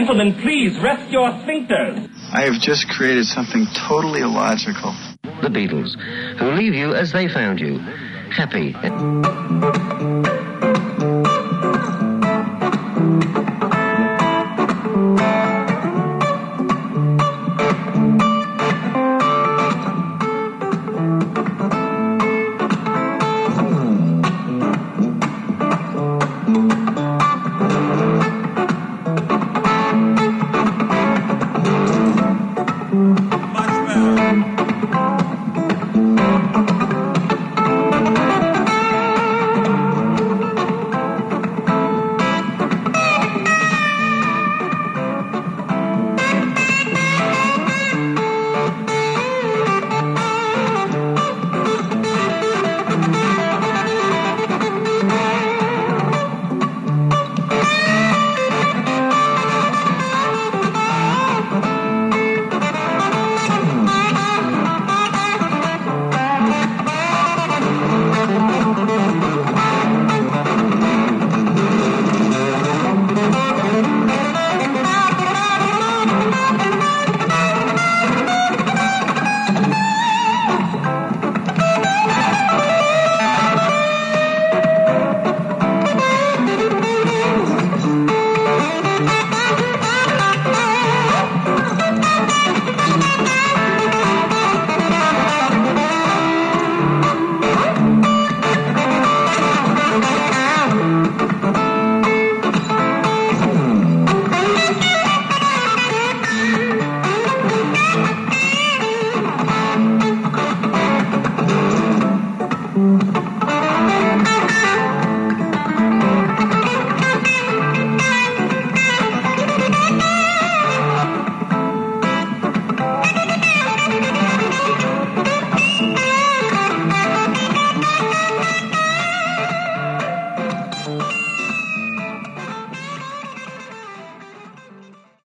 Gentlemen, 0.06 0.40
please 0.40 0.78
rest 0.84 1.12
your 1.12 1.32
sphincters. 1.32 2.08
I 2.32 2.42
have 2.42 2.62
just 2.62 2.88
created 2.90 3.26
something 3.26 3.66
totally 3.90 4.22
illogical. 4.22 4.96
The 5.42 5.50
Beatles, 5.50 5.96
who 6.38 6.52
leave 6.52 6.76
you 6.76 6.94
as 6.94 7.12
they 7.12 7.28
found 7.28 7.60
you, 7.60 7.80
happy. 8.30 8.76